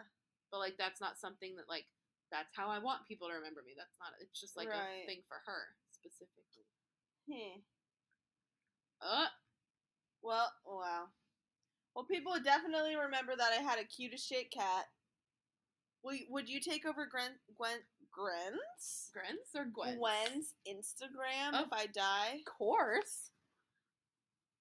But 0.53 0.59
like 0.61 0.77
that's 0.77 1.01
not 1.01 1.18
something 1.18 1.57
that 1.57 1.68
like 1.68 1.87
that's 2.33 2.53
how 2.57 2.68
I 2.68 2.79
want 2.79 3.07
people 3.07 3.29
to 3.29 3.35
remember 3.35 3.62
me. 3.64 3.75
That's 3.77 3.95
not. 4.01 4.12
It's 4.20 4.41
just 4.41 4.57
like 4.57 4.68
a 4.68 5.07
thing 5.07 5.22
for 5.29 5.39
her 5.47 5.72
specifically. 5.93 6.66
Hmm. 7.31 7.61
Uh, 9.01 9.29
Well, 10.22 10.53
wow. 10.66 11.05
Well, 11.95 12.05
people 12.05 12.33
would 12.33 12.45
definitely 12.45 12.97
remember 12.97 13.37
that 13.37 13.53
I 13.53 13.62
had 13.62 13.79
a 13.79 13.85
cute 13.85 14.14
as 14.14 14.25
shit 14.25 14.51
cat. 14.51 14.87
You- 16.03 16.27
would 16.29 16.49
you 16.49 16.61
take 16.61 16.85
over 16.85 17.07
Gwen, 17.07 17.39
Gwen, 17.57 17.79
Gwen's? 18.17 19.11
Gwen's 19.12 19.51
or 19.55 19.67
Gwen? 19.67 19.99
Gwen's 19.99 20.55
Instagram 20.67 21.59
Of 21.59 21.67
if 21.67 21.73
I 21.73 21.87
die? 21.87 22.39
Of 22.39 22.59
course. 22.59 23.31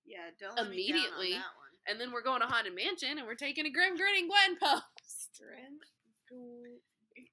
Yeah, 0.06 0.32
don't 0.40 0.58
let 0.58 0.70
me 0.70 0.92
down 0.92 0.98
on 0.98 1.04
Immediately. 1.04 1.36
And 1.88 2.00
then 2.00 2.12
we're 2.12 2.24
going 2.24 2.42
to 2.42 2.48
Haunted 2.48 2.76
Mansion 2.76 3.18
and 3.18 3.28
we're 3.28 3.36
taking 3.36 3.66
a 3.66 3.70
Grim 3.72 3.96
Grinning 3.98 4.28
Gwen 4.28 4.58
post. 4.60 5.42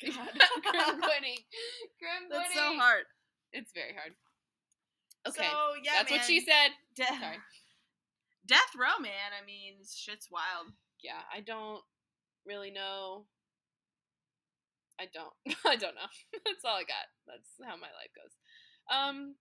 God. 0.00 0.28
Grim 0.72 1.00
Grinning. 1.00 1.40
Grim 1.98 2.22
That's 2.30 2.54
so 2.54 2.76
hard. 2.76 3.04
It's 3.52 3.72
very 3.72 3.92
hard. 3.92 4.12
Okay. 5.28 5.46
So 5.46 5.56
yeah, 5.84 5.92
that's 5.98 6.10
what 6.10 6.24
she 6.24 6.40
said. 6.40 6.70
De- 6.96 7.04
Sorry. 7.04 7.38
Death 8.46 8.72
row, 8.78 8.98
man. 9.00 9.36
I 9.40 9.44
mean, 9.44 9.74
shit's 9.84 10.28
wild. 10.30 10.72
Yeah, 11.02 11.20
I 11.34 11.40
don't 11.40 11.82
really 12.46 12.70
know. 12.70 13.26
I 15.00 15.06
don't. 15.12 15.32
I 15.66 15.76
don't 15.76 15.94
know. 15.94 16.10
That's 16.44 16.64
all 16.64 16.76
I 16.76 16.82
got. 16.84 17.06
That's 17.26 17.48
how 17.64 17.76
my 17.76 17.88
life 17.88 18.12
goes. 18.14 18.34
Um, 18.94 19.34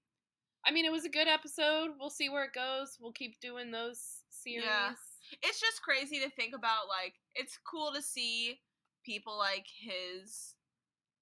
I 0.65 0.71
mean, 0.71 0.85
it 0.85 0.91
was 0.91 1.05
a 1.05 1.09
good 1.09 1.27
episode. 1.27 1.91
We'll 1.99 2.09
see 2.09 2.29
where 2.29 2.45
it 2.45 2.53
goes. 2.53 2.97
We'll 2.99 3.11
keep 3.11 3.39
doing 3.41 3.71
those 3.71 3.99
series. 4.29 4.63
Yeah. 4.65 4.91
It's 5.43 5.59
just 5.59 5.81
crazy 5.83 6.19
to 6.19 6.29
think 6.29 6.55
about. 6.55 6.87
Like, 6.87 7.15
it's 7.35 7.57
cool 7.69 7.91
to 7.93 8.01
see 8.01 8.59
people 9.05 9.37
like 9.37 9.65
his 9.81 10.55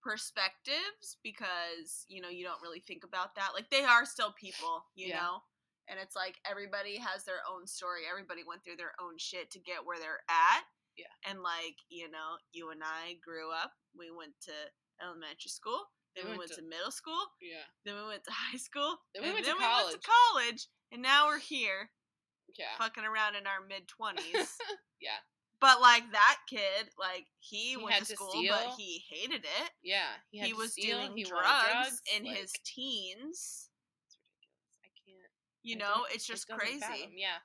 perspectives 0.04 1.18
because 1.24 2.06
you 2.08 2.22
know 2.22 2.30
you 2.30 2.44
don't 2.46 2.62
really 2.62 2.82
think 2.88 3.04
about 3.04 3.36
that. 3.36 3.50
Like, 3.54 3.70
they 3.70 3.84
are 3.84 4.06
still 4.06 4.34
people, 4.40 4.86
you 4.96 5.08
Yeah. 5.10 5.22
know. 5.22 5.38
And 5.90 6.00
it's 6.02 6.16
like 6.18 6.36
everybody 6.50 6.98
has 6.98 7.24
their 7.24 7.40
own 7.50 7.66
story. 7.66 8.02
Everybody 8.10 8.42
went 8.46 8.64
through 8.64 8.76
their 8.76 8.92
own 9.02 9.18
shit 9.18 9.52
to 9.52 9.60
get 9.60 9.86
where 9.86 9.98
they're 10.00 10.20
at. 10.30 10.64
Yeah. 10.98 11.14
And 11.30 11.42
like, 11.44 11.78
you 11.90 12.10
know, 12.10 12.38
you 12.52 12.72
and 12.72 12.82
I 12.84 13.16
grew 13.24 13.52
up. 13.52 13.72
We 13.98 14.10
went 14.12 14.34
to 14.46 14.52
elementary 15.02 15.50
school. 15.50 15.86
Then 16.16 16.26
We 16.26 16.32
we 16.32 16.38
went 16.38 16.50
went 16.50 16.52
to- 16.58 16.62
to 16.62 16.68
middle 16.68 16.92
school. 16.92 17.22
Yeah. 17.42 17.64
Then 17.86 17.96
we 18.02 18.08
went 18.08 18.24
to 18.26 18.32
high 18.52 18.58
school. 18.58 18.98
Then 19.14 19.24
we 19.24 19.30
went 19.34 19.46
to 19.46 19.52
then 19.52 19.58
we 19.58 19.64
went 19.64 19.74
college. 19.78 19.94
to 20.02 20.10
college. 20.34 20.62
And 20.92 21.02
now 21.02 21.28
we're 21.28 21.40
here 21.40 21.92
Yeah. 22.58 22.74
fucking 22.80 23.04
around 23.06 23.36
in 23.36 23.46
our 23.46 23.62
mid 23.62 23.88
20s. 23.88 24.58
Yeah. 25.00 25.22
but 25.62 25.80
like 25.80 26.10
that 26.14 26.38
kid, 26.50 26.90
like 26.98 27.28
he, 27.40 27.72
He 27.72 27.78
went 27.78 27.98
to 28.02 28.06
to 28.06 28.16
school, 28.16 28.34
but 28.50 28.74
he 28.78 29.04
hated 29.10 29.46
it. 29.46 29.70
Yeah. 29.84 30.10
He, 30.32 30.50
to 30.50 30.58
was 30.58 30.72
steal, 30.74 30.98
doing 30.98 31.16
he 31.16 31.24
drugs, 31.24 31.46
drugs 31.46 32.02
in 32.18 32.26
like, 32.26 32.38
his 32.38 32.52
teens. 32.66 33.70
It's 34.08 34.18
ridiculous. 34.18 34.82
I 34.82 34.90
can't. 35.06 35.32
You 35.62 35.76
I 35.76 35.80
know, 35.80 36.06
it's 36.12 36.26
just 36.26 36.48
doesn't 36.48 36.60
crazy. 36.60 36.80
fathom, 36.80 37.12
Yeah. 37.16 37.38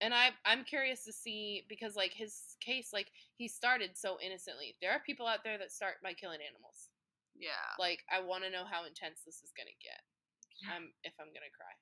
Yeah. 0.00 0.06
And 0.06 0.14
I 0.14 0.30
I'm 0.44 0.64
curious 0.64 1.04
to 1.04 1.12
see 1.12 1.64
because 1.68 1.96
like 1.96 2.12
his 2.12 2.56
case 2.60 2.90
like 2.92 3.08
he 3.36 3.48
started 3.48 3.90
so 3.96 4.18
innocently. 4.24 4.76
There 4.80 4.90
are 4.92 5.00
people 5.06 5.26
out 5.26 5.44
there 5.44 5.58
that 5.58 5.72
start 5.72 5.96
by 6.02 6.12
killing 6.14 6.40
animals. 6.46 6.88
Yeah. 7.36 7.50
Like 7.78 8.00
I 8.12 8.20
want 8.22 8.44
to 8.44 8.50
know 8.50 8.64
how 8.70 8.84
intense 8.86 9.20
this 9.24 9.36
is 9.42 9.52
going 9.56 9.66
to 9.68 9.78
get. 9.84 10.02
I'm 10.72 10.92
if 11.04 11.14
I'm 11.20 11.26
going 11.28 11.46
to 11.46 11.56
cry. 11.56 11.74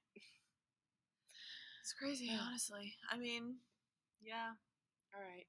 It's 1.83 1.93
crazy, 1.93 2.27
Yeah. 2.27 2.39
honestly. 2.47 2.95
I 3.11 3.17
mean, 3.19 3.57
yeah. 4.23 4.55
All 5.15 5.21
right. 5.21 5.47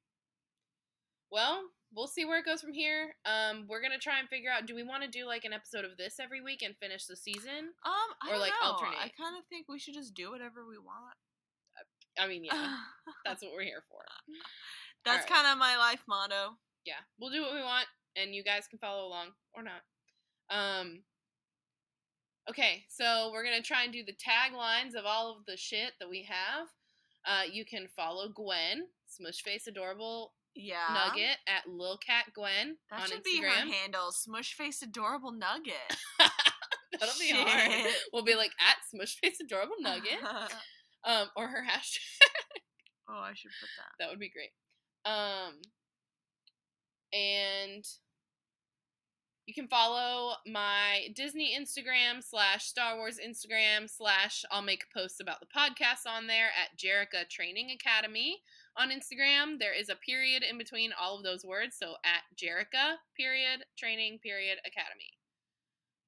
Well, 1.31 1.63
we'll 1.95 2.07
see 2.07 2.25
where 2.25 2.39
it 2.39 2.45
goes 2.45 2.61
from 2.61 2.73
here. 2.73 3.15
Um 3.25 3.65
we're 3.69 3.81
going 3.81 3.93
to 3.93 3.99
try 3.99 4.19
and 4.19 4.27
figure 4.29 4.49
out 4.51 4.65
do 4.65 4.75
we 4.75 4.83
want 4.83 5.03
to 5.03 5.09
do 5.09 5.25
like 5.25 5.45
an 5.45 5.53
episode 5.53 5.85
of 5.85 5.97
this 5.97 6.19
every 6.19 6.41
week 6.41 6.61
and 6.63 6.75
finish 6.77 7.05
the 7.05 7.15
season? 7.15 7.73
Um, 7.85 8.09
I 8.21 8.31
Or, 8.33 8.37
like, 8.37 8.51
know. 8.61 8.77
I 8.81 9.09
kind 9.17 9.37
of 9.37 9.45
think 9.49 9.67
we 9.69 9.79
should 9.79 9.93
just 9.93 10.13
do 10.13 10.31
whatever 10.31 10.65
we 10.67 10.77
want. 10.77 11.15
I 12.19 12.27
mean, 12.27 12.43
yeah. 12.45 12.77
that's 13.25 13.41
what 13.41 13.51
we're 13.53 13.63
here 13.63 13.83
for. 13.89 14.01
That's 15.05 15.25
Alright. 15.25 15.29
kind 15.43 15.51
of 15.51 15.57
my 15.57 15.77
life 15.77 16.03
motto. 16.07 16.55
yeah, 16.85 17.01
we'll 17.19 17.31
do 17.31 17.41
what 17.41 17.53
we 17.53 17.61
want, 17.61 17.87
and 18.15 18.33
you 18.33 18.43
guys 18.43 18.67
can 18.69 18.79
follow 18.79 19.07
along 19.07 19.29
or 19.53 19.63
not. 19.63 19.81
Um. 20.49 21.01
Okay, 22.49 22.83
so 22.89 23.29
we're 23.31 23.43
gonna 23.45 23.61
try 23.61 23.83
and 23.83 23.93
do 23.93 24.03
the 24.03 24.13
taglines 24.13 24.95
of 24.99 25.05
all 25.05 25.31
of 25.31 25.45
the 25.45 25.55
shit 25.55 25.93
that 25.99 26.09
we 26.09 26.23
have. 26.29 26.67
Uh, 27.25 27.43
you 27.49 27.63
can 27.63 27.87
follow 27.95 28.27
Gwen, 28.27 28.83
Smushface 29.07 29.65
Adorable 29.67 30.33
Yeah. 30.55 30.87
Nugget 30.93 31.37
at 31.47 31.69
Lil 31.69 31.97
Cat 32.05 32.25
Gwen 32.35 32.75
That 32.91 33.01
on 33.03 33.07
should 33.07 33.23
be 33.23 33.41
her 33.41 33.47
handle. 33.49 34.11
Smush 34.11 34.55
face 34.55 34.81
adorable 34.81 35.31
nugget. 35.31 35.73
That'll 36.99 37.15
be 37.19 37.31
hard. 37.33 37.93
We'll 38.11 38.25
be 38.25 38.35
like 38.35 38.51
at 38.59 38.75
Smushface 38.93 39.39
Adorable 39.41 39.77
Nugget, 39.79 40.19
um, 41.05 41.27
or 41.35 41.47
her 41.47 41.63
hashtag. 41.69 41.99
oh, 43.09 43.19
I 43.19 43.33
should 43.35 43.51
put 43.59 43.69
that. 43.77 43.91
That 43.99 44.09
would 44.09 44.19
be 44.19 44.31
great. 44.31 44.51
Um, 45.05 45.61
and 47.11 47.85
you 49.45 49.53
can 49.53 49.67
follow 49.67 50.35
my 50.47 51.07
Disney 51.15 51.57
Instagram 51.57 52.23
slash 52.23 52.65
Star 52.65 52.95
Wars 52.95 53.19
Instagram 53.19 53.89
slash 53.89 54.45
I'll 54.49 54.61
make 54.61 54.85
posts 54.95 55.19
about 55.19 55.41
the 55.41 55.47
podcast 55.47 56.09
on 56.09 56.27
there 56.27 56.47
at 56.47 56.77
Jerica 56.79 57.27
Training 57.29 57.71
Academy 57.71 58.41
on 58.77 58.89
Instagram. 58.89 59.59
There 59.59 59.77
is 59.77 59.89
a 59.89 59.95
period 59.95 60.43
in 60.49 60.57
between 60.57 60.91
all 60.99 61.17
of 61.17 61.23
those 61.23 61.43
words, 61.43 61.75
so 61.77 61.95
at 62.05 62.23
Jerica 62.37 62.95
period 63.17 63.65
training 63.77 64.19
period 64.23 64.59
academy. 64.65 65.11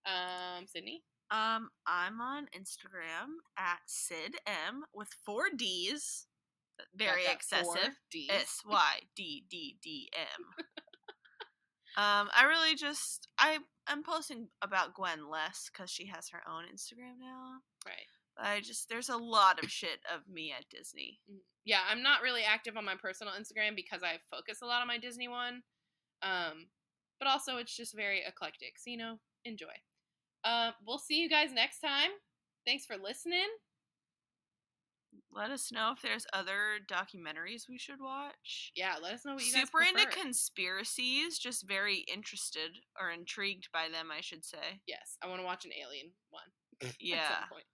Um, 0.06 0.66
Sydney. 0.68 1.04
Um, 1.36 1.70
I'm 1.86 2.22
on 2.22 2.46
Instagram 2.58 3.44
at 3.58 3.80
Sid 3.86 4.36
M 4.48 4.86
with 4.94 5.10
four 5.26 5.46
D's. 5.56 6.28
Very 6.96 7.24
Got 7.24 7.28
that 7.28 7.36
excessive. 7.36 7.66
four 7.66 7.94
Ds. 8.12 8.32
S 8.32 8.62
Y 8.66 9.00
D 9.16 9.44
D 9.50 9.78
D 9.82 10.10
M. 10.16 10.46
Um, 11.98 12.28
I 12.36 12.44
really 12.44 12.76
just 12.76 13.30
I 13.38 13.60
I'm 13.88 14.04
posting 14.04 14.50
about 14.62 14.96
Gwen 14.96 15.30
less 15.30 15.70
because 15.72 15.90
she 15.90 16.08
has 16.08 16.28
her 16.30 16.42
own 16.46 16.64
Instagram 16.66 17.20
now. 17.22 17.60
Right. 17.86 18.08
I 18.38 18.60
just 18.60 18.90
there's 18.90 19.08
a 19.08 19.16
lot 19.16 19.64
of 19.64 19.72
shit 19.72 20.00
of 20.14 20.28
me 20.28 20.54
at 20.58 20.70
Disney. 20.70 21.20
Yeah, 21.64 21.80
I'm 21.90 22.04
not 22.04 22.22
really 22.22 22.44
active 22.44 22.76
on 22.76 22.84
my 22.84 22.96
personal 23.02 23.32
Instagram 23.34 23.78
because 23.78 24.04
I 24.04 24.18
focus 24.30 24.60
a 24.62 24.66
lot 24.66 24.82
on 24.82 24.88
my 24.88 24.98
Disney 24.98 25.30
one. 25.30 25.64
Um, 26.22 26.68
but 27.18 27.30
also 27.30 27.58
it's 27.58 27.76
just 27.76 27.96
very 27.96 28.24
eclectic. 28.28 28.78
So 28.78 28.90
you 28.90 28.98
know, 28.98 29.20
enjoy. 29.46 29.76
Uh, 30.46 30.72
we'll 30.86 31.00
see 31.00 31.20
you 31.20 31.28
guys 31.30 31.52
next 31.52 31.80
time. 31.80 32.12
Thanks 32.66 32.86
for 32.86 32.96
listening. 32.98 33.48
Let 35.34 35.50
us 35.52 35.72
know 35.72 35.92
if 35.96 36.02
there's 36.02 36.26
other 36.34 36.78
documentaries 36.90 37.64
we 37.70 37.78
should 37.78 38.00
watch. 38.00 38.72
Yeah, 38.76 38.96
let 39.02 39.14
us 39.14 39.26
know 39.26 39.34
what 39.34 39.46
you 39.46 39.52
guys 39.52 39.64
Super 39.64 39.82
into 39.82 40.06
conspiracies, 40.08 41.38
just 41.40 41.68
very 41.68 42.06
interested 42.14 42.72
or 43.00 43.10
intrigued 43.12 43.70
by 43.74 43.88
them, 43.92 44.10
I 44.16 44.22
should 44.22 44.46
say. 44.46 44.82
yes, 44.88 45.18
I 45.24 45.28
want 45.28 45.42
to 45.42 45.46
watch 45.46 45.66
an 45.66 45.72
alien 45.74 46.12
one. 46.30 46.44
at 46.82 46.96
Yeah. 47.00 47.28
some 47.28 47.50
point. 47.50 47.66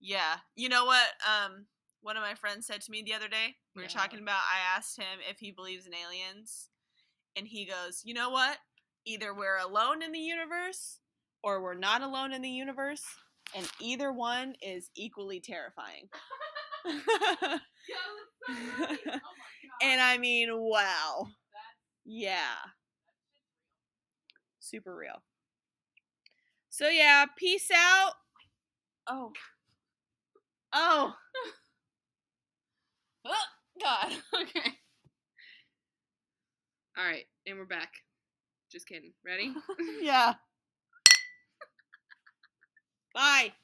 Yeah. 0.00 0.36
You 0.54 0.68
know 0.68 0.84
what? 0.84 1.08
Um, 1.26 1.66
one 2.02 2.16
of 2.16 2.22
my 2.22 2.34
friends 2.34 2.66
said 2.66 2.80
to 2.82 2.90
me 2.90 3.02
the 3.02 3.14
other 3.14 3.28
day, 3.28 3.56
we 3.74 3.80
were 3.82 3.88
Yeah. 3.88 3.98
talking 3.98 4.20
about, 4.20 4.40
I 4.52 4.76
asked 4.76 4.96
him 4.98 5.18
if 5.28 5.38
he 5.38 5.50
believes 5.52 5.86
in 5.86 5.94
aliens, 5.94 6.68
and 7.34 7.46
he 7.48 7.64
goes, 7.66 8.02
You 8.04 8.14
know 8.14 8.30
what? 8.30 8.58
Either 9.06 9.32
we're 9.34 9.56
alone 9.58 10.02
in 10.02 10.12
the 10.12 10.18
universe 10.20 11.00
or 11.46 11.62
we're 11.62 11.74
not 11.74 12.02
alone 12.02 12.32
in 12.32 12.42
the 12.42 12.50
universe, 12.50 13.04
and 13.54 13.64
either 13.80 14.12
one 14.12 14.56
is 14.60 14.90
equally 14.96 15.38
terrifying. 15.38 16.08
and 19.80 20.00
I 20.00 20.18
mean, 20.18 20.48
wow. 20.52 21.28
Yeah. 22.04 22.56
Super 24.58 24.96
real. 24.96 25.22
So, 26.68 26.88
yeah, 26.88 27.26
peace 27.38 27.70
out. 27.72 28.14
Oh. 29.08 29.32
Oh. 30.72 31.14
Oh, 33.28 33.82
God. 33.82 34.12
Okay. 34.40 34.70
All 36.96 37.04
right, 37.04 37.24
and 37.44 37.58
we're 37.58 37.64
back. 37.64 37.90
Just 38.70 38.86
kidding. 38.86 39.12
Ready? 39.24 39.52
yeah. 40.00 40.34
Bye. 43.16 43.54